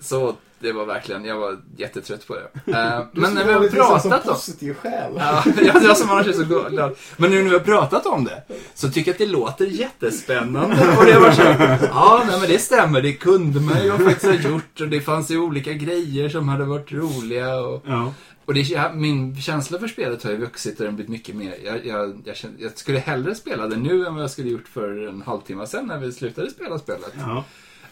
så, 0.00 0.36
det 0.60 0.72
var 0.72 0.84
verkligen, 0.86 1.24
jag 1.24 1.38
var 1.38 1.58
jättetrött 1.76 2.26
på 2.26 2.34
det. 2.34 2.48
Eh, 2.78 3.04
men 3.12 3.34
när 3.34 3.44
vi 3.44 3.52
har 3.52 3.68
pratat 3.68 4.26
om... 4.28 4.34
positiv 4.34 4.74
själ. 4.74 5.12
Ja, 5.16 5.44
jag, 5.62 5.82
jag 5.84 5.96
som 5.96 6.10
annars 6.10 6.26
är 6.26 6.32
så 6.32 6.44
glad. 6.44 6.96
Men 7.16 7.30
nu 7.30 7.36
när 7.42 7.50
vi 7.50 7.56
har 7.56 7.64
pratat 7.64 8.06
om 8.06 8.24
det 8.24 8.42
så 8.74 8.88
tycker 8.90 9.08
jag 9.10 9.14
att 9.14 9.18
det 9.18 9.26
låter 9.26 9.66
jättespännande. 9.66 10.96
Och 10.98 11.04
det 11.04 11.18
var 11.18 11.30
så 11.32 11.42
ja, 11.86 12.24
nej, 12.28 12.40
men 12.40 12.48
det 12.50 12.58
stämmer. 12.58 13.02
Det 13.02 13.12
kunde 13.12 13.60
man 13.60 13.84
ju 13.84 13.90
faktiskt 13.92 14.44
ha 14.44 14.50
gjort. 14.50 14.80
Och 14.80 14.88
det 14.88 15.00
fanns 15.00 15.30
ju 15.30 15.38
olika 15.38 15.72
grejer 15.72 16.28
som 16.28 16.48
hade 16.48 16.64
varit 16.64 16.92
roliga. 16.92 17.60
Och, 17.60 17.82
Ja. 17.86 18.12
och 18.44 18.54
det, 18.54 18.60
jag, 18.60 18.96
min 18.96 19.36
känsla 19.42 19.78
för 19.78 19.88
spelet 19.88 20.24
har 20.24 20.30
ju 20.30 20.36
vuxit 20.36 20.78
och 20.80 20.86
den 20.86 20.94
blivit 20.96 21.10
mycket 21.10 21.34
mer. 21.34 21.54
Jag, 21.64 21.86
jag, 21.86 22.22
jag, 22.24 22.36
känner, 22.36 22.54
jag 22.58 22.78
skulle 22.78 22.98
hellre 22.98 23.34
spela 23.34 23.66
det 23.66 23.76
nu 23.76 24.06
än 24.06 24.14
vad 24.14 24.22
jag 24.22 24.30
skulle 24.30 24.48
gjort 24.50 24.68
för 24.68 25.08
en 25.08 25.22
halvtimme 25.26 25.66
sedan 25.66 25.86
när 25.86 25.98
vi 25.98 26.12
slutade 26.12 26.50
spela 26.50 26.78
spelet. 26.78 27.14
Ja. 27.18 27.44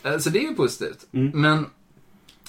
Eh, 0.02 0.18
Så 0.18 0.30
det 0.30 0.38
är 0.38 0.42
ju 0.48 0.54
positivt. 0.54 1.06
Mm. 1.12 1.30
Men 1.42 1.66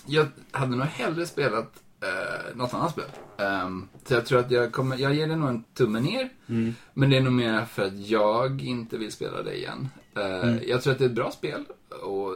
jag 0.07 0.27
hade 0.51 0.75
nog 0.75 0.85
hellre 0.85 1.25
spelat 1.25 1.73
eh, 2.03 2.55
något 2.57 2.73
annat 2.73 2.91
spel. 2.91 3.05
Ehm, 3.37 3.87
så 4.05 4.13
jag 4.13 4.25
tror 4.25 4.39
att 4.39 4.51
jag 4.51 4.71
kommer, 4.71 4.97
jag 4.97 5.13
ger 5.13 5.27
det 5.27 5.35
nog 5.35 5.49
en 5.49 5.63
tumme 5.63 5.99
ner. 5.99 6.29
Mm. 6.49 6.75
Men 6.93 7.09
det 7.09 7.17
är 7.17 7.21
nog 7.21 7.33
mer 7.33 7.65
för 7.65 7.85
att 7.85 8.07
jag 8.09 8.61
inte 8.61 8.97
vill 8.97 9.11
spela 9.11 9.43
det 9.43 9.57
igen. 9.57 9.89
Eh, 10.15 10.23
Mm. 10.47 10.59
Jag 10.67 10.81
tror 10.81 10.93
att 10.93 10.99
det 10.99 11.05
är 11.05 11.09
ett 11.09 11.15
bra 11.15 11.31
spel. 11.31 11.63
Och 12.03 12.35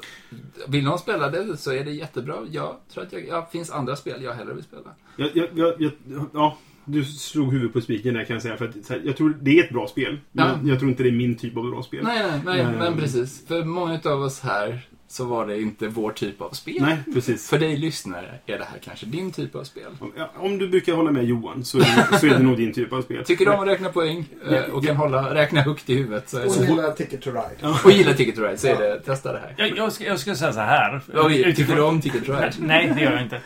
vill 0.67 0.84
någon 0.84 0.99
spela 0.99 1.30
det 1.30 1.57
så 1.57 1.72
är 1.74 1.84
det 1.86 1.91
jättebra. 1.91 2.36
Jag 2.51 2.76
tror 2.93 3.03
att 3.03 3.13
jag, 3.13 3.28
ja, 3.28 3.49
finns 3.51 3.72
andra 3.72 3.95
spel 3.95 4.24
jag 4.24 4.34
hellre 4.34 4.53
vill 4.53 4.63
spela. 4.63 4.89
Jag, 5.17 5.30
jag, 5.34 5.47
jag, 5.55 5.74
jag, 5.82 5.91
ja, 6.34 6.57
du 6.86 7.05
slog 7.05 7.51
huvudet 7.53 7.74
på 7.74 7.82
spiken 7.82 8.13
där 8.13 8.24
kan 8.26 8.34
jag 8.34 8.41
säga. 8.43 8.57
För 8.57 8.67
att, 8.67 8.89
här, 8.89 9.01
jag 9.05 9.17
tror 9.17 9.38
det 9.41 9.59
är 9.59 9.63
ett 9.63 9.69
bra 9.69 9.88
spel. 9.88 10.19
Men 10.32 10.47
Ja. 10.47 10.69
jag, 10.69 10.80
tror 10.80 10.91
inte 10.91 11.03
det 11.03 11.09
är 11.09 11.13
min 11.13 11.36
typ 11.38 11.57
av 11.57 11.63
bra 11.72 11.84
spel. 11.84 12.03
Nej, 12.03 12.24
nej, 12.32 12.41
nej, 12.45 12.59
Ehm. 12.61 12.72
men 12.78 12.97
precis. 12.97 13.47
För 13.47 13.63
många 13.63 13.99
av 14.05 14.22
oss 14.22 14.39
här 14.39 14.88
så 15.12 15.26
var 15.26 15.47
det 15.47 15.62
inte 15.62 15.88
vår 15.88 16.12
typ 16.12 16.41
av 16.41 16.49
spel. 16.49 16.76
Nej, 16.80 16.97
precis. 17.14 17.49
För 17.49 17.59
dig 17.59 17.78
lyssnare 17.78 18.39
är 18.45 18.57
det 18.57 18.64
här 18.64 18.80
kanske 18.84 19.05
din 19.05 19.32
typ 19.32 19.55
av 19.55 19.64
spel. 19.64 19.84
Om- 19.99 20.12
ja, 20.18 20.32
Om 20.38 20.57
du 20.57 20.68
brukar 20.70 20.93
hålla 20.93 21.12
med 21.12 21.26
Johan 21.26 21.66
så 21.66 21.78
är 21.78 21.82
det, 22.12 22.18
så 22.20 22.26
är 22.26 22.30
det 22.30 22.39
nog 22.39 22.57
din 22.57 22.74
typ 22.74 22.93
av 22.93 23.01
spel. 23.01 23.26
Tycker 23.26 23.45
du 23.45 23.51
om 23.51 23.59
att 23.59 23.68
räkna 23.68 23.89
poäng 23.89 24.26
eh, 24.51 24.62
och 24.74 24.86
kan 24.86 24.95
hålla, 24.95 25.34
räkna 25.36 25.62
högt 25.62 25.89
i 25.89 25.95
huvudet 25.95 26.30
så 26.30 26.38
är 26.38 26.45
Och 26.47 26.55
gillar 26.55 26.91
Ticket 26.91 27.22
to 27.22 27.30
Ride. 27.30 27.74
och 27.86 27.91
gillar 27.91 28.14
Ticket 28.14 28.36
to 28.36 28.41
Ride 28.41 28.57
så 28.57 28.68
är 28.68 28.76
det, 28.80 28.99
testa 28.99 29.34
det 29.34 29.39
här. 29.39 29.53
Jag, 29.57 29.78
jag, 29.78 29.91
ska, 29.91 30.03
jag 30.05 30.20
ska 30.20 30.36
säga 30.36 30.53
så 30.53 30.59
här. 30.59 31.01
Oj, 31.14 31.55
tycker 31.55 31.76
du 31.76 31.82
om 31.82 32.01
Ticket 32.01 32.26
to 32.26 32.32
Nej, 32.34 32.41
Ride? 32.45 32.55
Nej, 32.68 32.91
det 32.95 33.01
gör 33.01 33.12
jag 33.12 33.22
inte. 33.22 33.41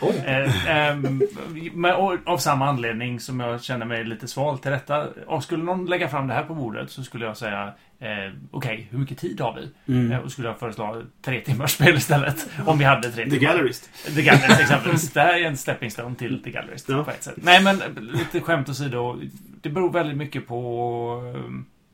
Eh, 1.85 1.99
och, 1.99 2.17
av 2.25 2.37
samma 2.37 2.65
anledning 2.69 3.19
som 3.19 3.39
jag 3.39 3.63
känner 3.63 3.85
mig 3.85 4.03
lite 4.05 4.27
sval 4.27 4.59
till 4.59 4.71
detta. 4.71 5.07
Och 5.27 5.43
skulle 5.43 5.63
någon 5.63 5.85
lägga 5.85 6.07
fram 6.09 6.27
det 6.27 6.33
här 6.33 6.43
på 6.43 6.53
bordet 6.55 6.91
så 6.91 7.03
skulle 7.03 7.25
jag 7.25 7.37
säga 7.37 7.73
eh, 7.99 8.33
Okej, 8.51 8.87
hur 8.91 8.97
mycket 8.99 9.17
tid 9.17 9.41
har 9.41 9.55
vi? 9.55 9.93
Mm. 9.93 10.11
Eh, 10.11 10.17
och 10.19 10.31
skulle 10.31 10.47
jag 10.47 10.59
föreslå 10.59 11.01
tre 11.21 11.41
timmars 11.41 11.71
spel 11.75 11.95
istället. 11.97 12.49
Om 12.65 12.77
vi 12.77 12.85
hade 12.85 13.11
tre 13.11 13.23
The 13.23 13.29
timmar. 13.29 13.53
Gallerist. 13.53 13.89
The 14.15 14.21
Gallerist 14.21 14.59
exempelvis. 14.61 15.11
Det 15.13 15.19
här 15.21 15.33
är 15.41 15.45
en 15.45 15.57
stepping 15.57 15.91
stone 15.91 16.15
till 16.15 16.43
The 16.43 16.51
Gallerist 16.51 16.89
Ja. 16.89 17.03
på 17.03 17.11
ett 17.11 17.23
sätt. 17.23 17.35
Nej 17.37 17.63
men 17.63 17.81
lite 18.11 18.41
skämt 18.41 18.69
åsido. 18.69 19.21
Det 19.61 19.69
beror 19.69 19.91
väldigt 19.91 20.17
mycket 20.17 20.47
på 20.47 21.33
eh, 21.35 21.41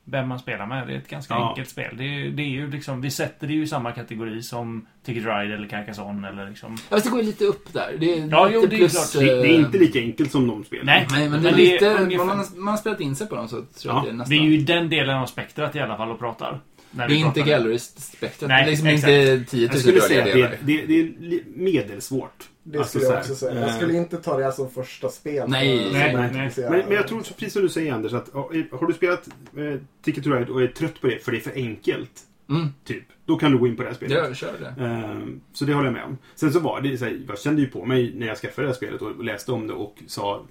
vem 0.05 0.27
man 0.27 0.39
spelar 0.39 0.65
med. 0.65 0.87
Det 0.87 0.93
är 0.93 0.97
ett 0.97 1.07
ganska 1.07 1.33
Ja. 1.33 1.49
enkelt 1.49 1.69
spel. 1.69 1.95
Det 1.97 2.03
är, 2.03 2.29
det 2.29 2.43
är 2.43 2.47
ju 2.47 2.71
liksom, 2.71 3.01
vi 3.01 3.11
sätter 3.11 3.47
det 3.47 3.53
ju 3.53 3.63
i 3.63 3.67
samma 3.67 3.91
kategori 3.91 4.41
som 4.41 4.87
Ticket 5.05 5.23
Ride 5.23 5.55
eller 5.55 5.67
Carcassonne 5.67 6.27
eller 6.29 6.49
liksom... 6.49 6.77
Ja, 6.89 6.99
det 7.03 7.09
går 7.09 7.23
lite 7.23 7.45
upp 7.45 7.73
där. 7.73 7.95
Det 7.99 8.13
är 8.13 8.27
Ja, 8.31 8.45
lite 8.45 8.55
jo, 8.55 8.65
det 8.65 8.75
är 8.75 8.77
plus, 8.77 8.91
klart. 9.11 9.23
Det, 9.23 9.35
det 9.35 9.47
är 9.47 9.53
eh, 9.53 9.55
inte 9.59 9.77
lika 9.77 9.99
enkelt 9.99 10.31
som 10.31 10.47
de 10.47 10.63
spelen. 10.63 10.85
Nej. 10.85 11.07
Nej, 11.11 11.29
men 11.29 11.43
det 11.43 11.49
är 11.49 11.51
Men 11.51 11.57
det 11.59 11.67
är 11.69 11.73
lite... 11.73 12.03
ungefär- 12.03 12.25
man, 12.25 12.45
man 12.55 12.67
har 12.67 12.77
spelat 12.77 12.99
in 13.01 13.15
sig 13.15 13.27
på 13.27 13.35
dem 13.35 13.47
så 13.47 13.55
tror 13.55 13.93
Ja, 13.95 14.01
det 14.05 14.09
är 14.09 14.13
nästan... 14.13 14.37
Det 14.37 14.43
är 14.43 14.45
ju 14.45 14.53
i 14.57 14.61
den 14.63 14.89
delen 14.89 15.17
av 15.17 15.25
spektrat 15.25 15.75
i 15.75 15.79
alla 15.79 15.97
fall 15.97 16.11
och 16.11 16.19
pratar. 16.19 16.59
När 16.91 17.07
Det 17.07 17.13
vi 17.13 17.21
är 17.21 17.25
inte 17.25 17.39
pratar. 17.39 17.51
Gallery-spektrat. 17.51 18.39
Det 18.39 18.47
Nej, 18.47 18.63
är 18.63 18.67
liksom 18.69 18.87
exakt. 18.87 19.11
inte 19.11 19.51
10 19.51 19.59
000 19.67 19.69
Jag 19.73 19.81
skulle 19.81 20.01
säga 20.01 20.23
att 20.23 20.33
det, 20.33 20.57
det, 20.77 20.85
det 20.85 20.99
är 20.99 21.41
medelsvårt. 21.55 22.49
Det 22.63 22.77
Alltså, 22.77 22.99
skulle 22.99 23.13
jag 23.13 23.19
också 23.19 23.35
säga. 23.35 23.59
Jag 23.59 23.69
eh, 23.69 23.75
skulle 23.75 23.93
inte 23.93 24.17
ta 24.17 24.37
det 24.37 24.43
här 24.43 24.51
som 24.51 24.71
första 24.71 25.09
spel. 25.09 25.49
Nej, 25.49 25.89
nej, 25.93 26.15
nej. 26.15 26.25
intresserad. 26.25 26.71
Men, 26.71 26.79
men 26.79 26.95
jag 26.95 27.07
tror, 27.07 27.19
precis 27.21 27.53
som 27.53 27.61
du 27.61 27.69
säger 27.69 27.93
Anders, 27.93 28.13
att 28.13 28.29
ja, 28.33 28.51
har 28.71 28.87
du 28.87 28.93
spelat 28.93 29.27
eh, 29.27 29.79
Ticket 30.01 30.23
to 30.23 30.29
Ride 30.29 30.51
och 30.51 30.61
är 30.61 30.67
trött 30.67 31.01
på 31.01 31.07
det 31.07 31.19
för 31.19 31.31
det 31.31 31.37
är 31.37 31.41
för 31.41 31.53
enkelt, 31.55 32.11
Mm, 32.49 32.67
typ, 32.83 33.03
då 33.25 33.37
kan 33.37 33.51
du 33.51 33.57
gå 33.57 33.67
in 33.67 33.75
på 33.75 33.81
det 33.81 33.87
här 33.87 33.95
spelet. 33.95 34.17
jag 34.17 34.35
kör 34.35 34.53
det. 34.59 34.83
Ehm, 34.83 35.41
så 35.53 35.65
det 35.65 35.73
håller 35.73 35.87
jag 35.87 35.93
med 35.93 36.03
om. 36.03 36.17
Sen 36.35 36.53
så 36.53 36.59
var 36.59 36.81
det 36.81 36.97
så 36.97 37.05
här, 37.05 37.21
jag 37.27 37.39
kände 37.39 37.61
ju 37.61 37.67
på 37.67 37.85
mig 37.85 38.13
när 38.15 38.27
jag 38.27 38.37
skaffade 38.37 38.67
det 38.67 38.71
här 38.71 38.77
spelet 38.77 39.01
och 39.01 39.23
läste 39.23 39.51
om 39.51 39.67
det 39.67 39.73
och 39.73 39.95
sa 40.07 40.45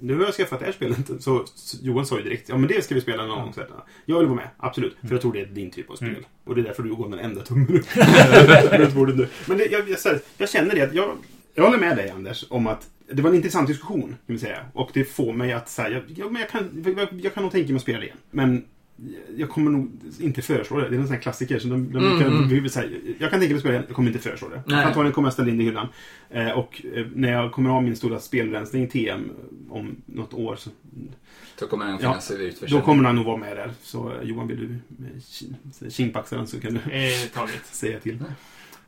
nu 0.00 0.16
har 0.18 0.24
jag 0.24 0.34
skaffat 0.34 0.58
det 0.58 0.64
här 0.64 0.72
spelet. 0.72 1.22
Så 1.22 1.42
så 1.54 1.76
Johan 1.82 2.06
sa 2.06 2.16
ju 2.18 2.22
direkt, 2.22 2.48
ja 2.48 2.56
men 2.56 2.68
det 2.68 2.84
ska 2.84 2.94
vi 2.94 3.00
spela 3.00 3.26
någon 3.26 3.40
gång. 3.40 3.52
Så 3.52 3.60
Jag 4.04 4.18
vill 4.18 4.26
vara 4.26 4.36
med, 4.36 4.48
absolut. 4.56 4.96
För 5.00 5.10
jag 5.10 5.20
tror 5.20 5.32
det 5.32 5.40
är 5.40 5.46
din 5.46 5.70
typ 5.70 5.90
av 5.90 5.96
spel. 5.96 6.08
Mm. 6.08 6.22
Och 6.44 6.54
det 6.54 6.60
är 6.60 6.64
därför 6.64 6.82
du 6.82 6.94
går 6.94 7.08
med 7.08 7.18
en 7.18 7.24
enda 7.24 7.42
tumme 7.42 7.66
upp. 7.78 7.86
Men 9.48 9.58
det, 9.58 9.66
jag, 9.66 9.88
jag, 9.88 10.18
jag 10.38 10.50
känner 10.50 10.74
det 10.74 10.82
att 10.82 10.94
jag, 10.94 11.16
jag 11.54 11.64
håller 11.64 11.78
med 11.78 11.96
dig 11.96 12.10
Anders 12.10 12.44
om 12.50 12.66
att 12.66 12.88
det 13.12 13.22
var 13.22 13.30
en 13.30 13.36
intressant 13.36 13.68
diskussion, 13.68 14.00
kan 14.26 14.36
vi 14.36 14.38
säga. 14.38 14.66
Och 14.72 14.90
det 14.94 15.04
får 15.04 15.32
mig 15.32 15.52
att 15.52 15.68
säga, 15.68 15.88
jag, 15.90 16.02
ja, 16.16 16.28
men 16.30 16.40
jag, 16.40 16.50
kan, 16.50 16.84
jag, 16.98 17.08
jag 17.20 17.34
kan 17.34 17.42
nog 17.42 17.52
tänka 17.52 17.68
mig 17.68 17.76
att 17.76 17.82
spela 17.82 17.98
det 17.98 18.04
igen. 18.04 18.16
Men 18.30 18.64
jag 19.36 19.48
kommer 19.50 19.70
nog 19.70 19.90
inte 20.20 20.42
föreslå 20.42 20.78
det. 20.78 20.88
Det 20.88 20.96
är 20.96 20.98
en 21.00 21.06
sån 21.06 21.14
här 21.14 21.22
klassiker. 21.22 21.58
Så 21.58 21.68
de, 21.68 21.92
de 21.92 21.98
Mm, 22.06 22.18
kan, 22.20 22.32
mm. 22.36 22.48
vi 22.48 22.60
vill 22.60 22.70
säga, 22.70 22.90
jag 23.18 23.30
kan 23.30 23.40
tänka 23.40 23.48
mig 23.48 23.54
att 23.54 23.60
spela 23.60 23.78
det, 23.78 23.84
jag 23.88 23.96
kommer 23.96 24.08
inte 24.10 24.22
föreslå 24.22 24.48
det. 24.48 24.62
Nej. 24.66 24.84
Antagligen 24.84 25.12
kommer 25.12 25.26
jag 25.26 25.32
ställa 25.32 25.48
in 25.50 25.56
det 25.58 25.62
i 25.62 25.66
hyllan. 25.66 25.88
Eh, 26.30 26.50
och 26.50 26.82
eh, 26.94 27.06
när 27.14 27.32
jag 27.32 27.52
kommer 27.52 27.70
ha 27.70 27.80
min 27.80 27.96
stora 27.96 28.20
spelrensning 28.20 28.88
TM 28.88 29.30
om 29.70 29.96
något 30.06 30.34
år 30.34 30.56
så 30.56 30.70
Då 31.58 31.66
kommer 31.66 31.84
den 31.86 31.94
Ja, 31.94 31.98
finnas 32.12 32.30
ut 32.30 32.58
för 32.58 32.66
då 32.68 32.80
kommer 32.80 33.04
han 33.04 33.16
nog 33.16 33.24
vara 33.26 33.36
med 33.36 33.56
där. 33.56 33.70
Så 33.82 34.12
Johan, 34.22 34.48
vill 34.48 34.56
du 34.58 34.64
eh, 35.06 35.16
ki- 35.20 35.90
kindpaxa 35.90 36.36
den 36.36 36.46
så 36.46 36.60
kan 36.60 36.74
du 36.74 36.92
Eh, 36.92 37.10
taget. 37.34 37.66
säga 37.66 38.00
till. 38.00 38.18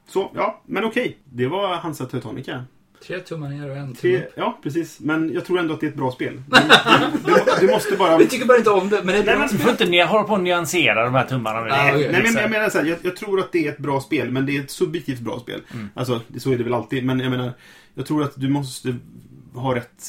Så, 0.06 0.30
ja, 0.34 0.62
men 0.66 0.84
okej. 0.84 1.18
Det 1.24 1.46
var 1.46 1.74
Hansa 1.76 2.06
Teutonica. 2.06 2.64
Tre 3.06 3.18
tummar 3.20 3.48
ner 3.48 3.70
och 3.70 3.76
en 3.76 3.94
tumme 3.94 3.94
Tre, 4.00 4.24
upp. 4.26 4.32
ja, 4.36 4.58
precis. 4.62 5.00
Men 5.00 5.32
jag 5.32 5.44
tror 5.44 5.58
ändå 5.58 5.74
att 5.74 5.80
det 5.80 5.86
är 5.86 5.90
ett 5.90 5.96
bra 5.96 6.12
spel. 6.12 6.42
Du, 6.46 7.32
du, 7.32 7.66
du 7.66 7.72
måste 7.72 7.96
bara... 7.96 8.18
Vi 8.18 8.26
tycker 8.26 8.46
bara 8.46 8.58
inte 8.58 8.70
om 8.70 8.88
det, 8.88 8.96
men 8.96 9.06
det 9.06 9.12
är 9.12 9.16
Nej, 9.16 9.24
bra 9.24 9.38
men- 9.38 9.48
Du 9.48 9.58
får 9.58 9.70
inte 9.70 10.02
hålla 10.04 10.24
på 10.24 10.32
och 10.32 10.40
nyansera 10.40 11.04
de 11.04 11.14
här 11.14 11.26
tummarna. 11.26 11.58
Ah, 11.58 11.90
okej. 11.94 12.08
Nej, 12.12 12.22
men 12.22 12.34
jag 12.34 12.50
menar 12.50 12.68
så 12.70 12.78
här, 12.78 12.84
jag, 12.86 12.98
jag 13.02 13.16
tror 13.16 13.40
att 13.40 13.52
det 13.52 13.66
är 13.66 13.72
ett 13.72 13.78
bra 13.78 14.00
spel, 14.00 14.30
men 14.30 14.46
det 14.46 14.56
är 14.56 14.60
ett 14.60 14.70
subjektivt 14.70 15.20
bra 15.20 15.40
spel. 15.40 15.60
Mm. 15.74 15.88
Alltså, 15.94 16.20
det- 16.28 16.40
så 16.40 16.50
är 16.52 16.58
det 16.58 16.64
väl 16.64 16.74
alltid. 16.74 17.04
Men 17.04 17.20
jag 17.20 17.30
menar, 17.30 17.52
jag 17.94 18.06
tror 18.06 18.22
att 18.22 18.32
du 18.36 18.48
måste 18.48 18.96
ha 19.54 19.74
rätt 19.74 20.04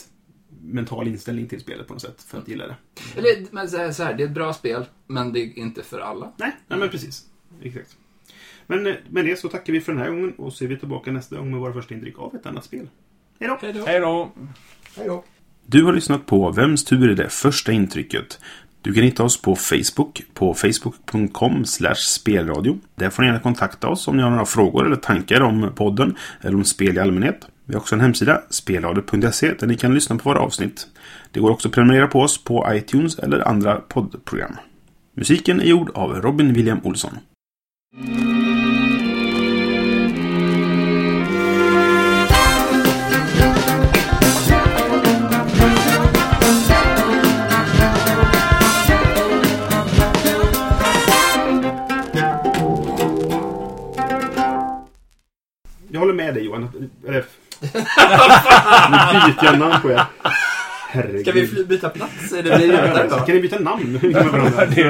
mental 0.62 1.08
inställning 1.08 1.48
till 1.48 1.60
spelet 1.62 1.88
på 1.88 1.94
något 1.94 2.02
sätt 2.02 2.22
för 2.28 2.38
att 2.38 2.48
gilla 2.48 2.68
det. 2.68 2.76
Eller, 3.18 3.32
men 3.52 3.70
så 3.70 3.78
här, 3.78 3.92
så 3.92 4.04
här, 4.04 4.14
det 4.14 4.24
är 4.24 4.28
ett 4.28 4.34
bra 4.34 4.54
spel, 4.54 4.86
men 5.08 5.34
det 5.34 5.40
är 5.40 5.60
inte 5.60 5.84
för 5.84 6.00
alla. 6.00 6.32
Nej, 6.38 6.52
nej 6.68 6.80
men 6.80 6.90
precis. 6.90 7.24
Exakt. 7.64 7.96
Men 8.68 8.88
eh, 8.88 8.94
med 9.10 9.26
det 9.26 9.40
så 9.40 9.50
tackar 9.50 9.74
vi 9.74 9.82
för 9.82 9.92
den 9.92 10.02
här 10.02 10.10
gången 10.10 10.34
och 10.38 10.54
så 10.54 10.64
är 10.64 10.68
vi 10.68 10.78
tillbaka 10.78 11.12
nästa 11.12 11.36
gång 11.36 11.52
med 11.52 11.60
våra 11.60 11.74
första 11.74 11.94
intryck 11.94 12.20
av 12.20 12.36
ett 12.36 12.46
annat 12.46 12.66
spel. 12.66 12.88
Hej 13.40 13.50
då! 13.50 13.58
Hej 13.62 13.74
då. 13.74 13.86
Hej 13.86 14.00
då! 14.00 14.32
Hej 14.98 15.08
då. 15.08 15.24
Du 15.66 15.84
har 15.84 15.94
lyssnat 15.94 16.26
på 16.26 16.52
Vems 16.52 16.86
tur 16.86 17.10
är 17.10 17.16
det 17.16 17.30
första 17.30 17.72
intrycket? 17.72 18.40
Du 18.82 18.94
kan 18.94 19.04
hitta 19.04 19.24
oss 19.24 19.42
på 19.42 19.56
Facebook 19.56 20.22
på 20.34 20.54
facebook.com 20.54 21.66
spelradio. 21.96 22.80
Där 22.96 23.10
får 23.10 23.24
ni 23.24 23.28
gärna 23.28 23.40
kontakta 23.40 23.88
oss 23.88 24.08
om 24.08 24.18
ni 24.18 24.24
har 24.24 24.30
några 24.30 24.46
frågor 24.46 24.86
eller 24.86 24.96
tankar 24.96 25.42
om 25.42 25.72
podden 25.76 26.16
eller 26.42 26.56
om 26.56 26.64
spel 26.64 26.98
i 26.98 27.00
allmänhet. 27.00 27.48
Vi 27.66 27.74
har 27.74 27.82
också 27.82 27.96
en 27.96 28.02
hemsida, 28.02 28.42
spelradio.se, 28.50 29.54
där 29.60 29.68
ni 29.68 29.78
kan 29.78 29.94
lyssna 29.94 30.18
på 30.18 30.30
våra 30.30 30.40
avsnitt. 30.40 30.88
Det 31.32 31.40
går 31.40 31.52
också 31.52 31.68
att 31.68 31.74
prenumerera 31.74 32.08
på 32.08 32.20
oss 32.20 32.44
på 32.44 32.68
iTunes 32.72 33.20
eller 33.20 33.48
andra 33.48 33.76
poddprogram. 33.76 34.56
Musiken 35.14 35.62
är 35.62 35.66
gjord 35.66 35.92
av 35.94 36.22
Robin 36.22 36.54
William 36.54 36.80
Olsson. 36.84 37.18
Jag 55.96 56.00
håller 56.00 56.14
med 56.14 56.34
dig 56.34 56.46
Johan. 56.46 56.90
Eller... 57.08 57.26
nu 57.62 59.32
byter 59.32 59.46
jag 59.46 59.60
namn 59.60 59.82
på 59.82 59.92
er. 59.92 60.02
Herregud. 60.90 61.22
Ska 61.22 61.32
vi 61.32 61.48
fly- 61.48 61.66
byta 61.66 61.90
plats? 61.90 62.32
Är 62.34 62.44
det 62.44 62.58
blir 62.58 62.72
det 62.72 63.10
Kan 63.26 63.36
ni 63.36 63.42
byta 63.42 63.60
namn? 63.60 64.00
Det 64.76 64.82
är. 64.82 64.90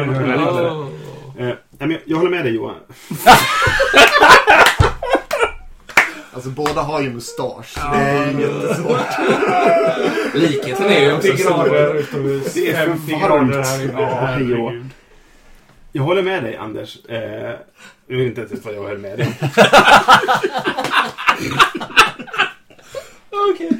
Eh, 1.49 1.55
men 1.79 1.91
jag- 1.91 2.01
jag 2.05 2.17
håller 2.17 2.29
med 2.31 2.45
dig 2.45 2.55
Johan. 2.55 2.75
Alltså 6.33 6.49
båda 6.49 6.81
har 6.81 7.01
ju 7.01 7.09
mustasch. 7.09 7.75
Det 7.75 7.97
är 7.97 8.31
ju 8.31 8.41
jättesvårt. 8.41 8.99
Likheten 10.33 10.85
är 10.85 10.99
ju 11.01 11.13
också 11.13 11.37
stor. 11.37 11.69
Det 12.53 12.71
är 12.71 12.85
för 12.85 12.85
50 12.85 13.11
varmt. 13.21 13.51
grader 13.51 13.63
här 13.63 13.83
inne. 13.83 13.93
Ja, 14.01 14.25
hej 14.25 14.53
och. 14.53 14.69
Herregud. 14.71 14.85
Jag 15.91 16.03
håller 16.03 16.21
med 16.21 16.43
dig 16.43 16.55
Anders. 16.57 16.97
Eh, 17.09 17.53
Jag 18.07 18.17
vet 18.17 18.27
inte 18.27 18.41
ens 18.41 18.65
vad 18.65 18.73
jag 18.73 18.83
höll 18.83 18.97
med 18.97 19.21
om. 19.21 19.27
Okej. 23.51 23.67
Okay. 23.67 23.77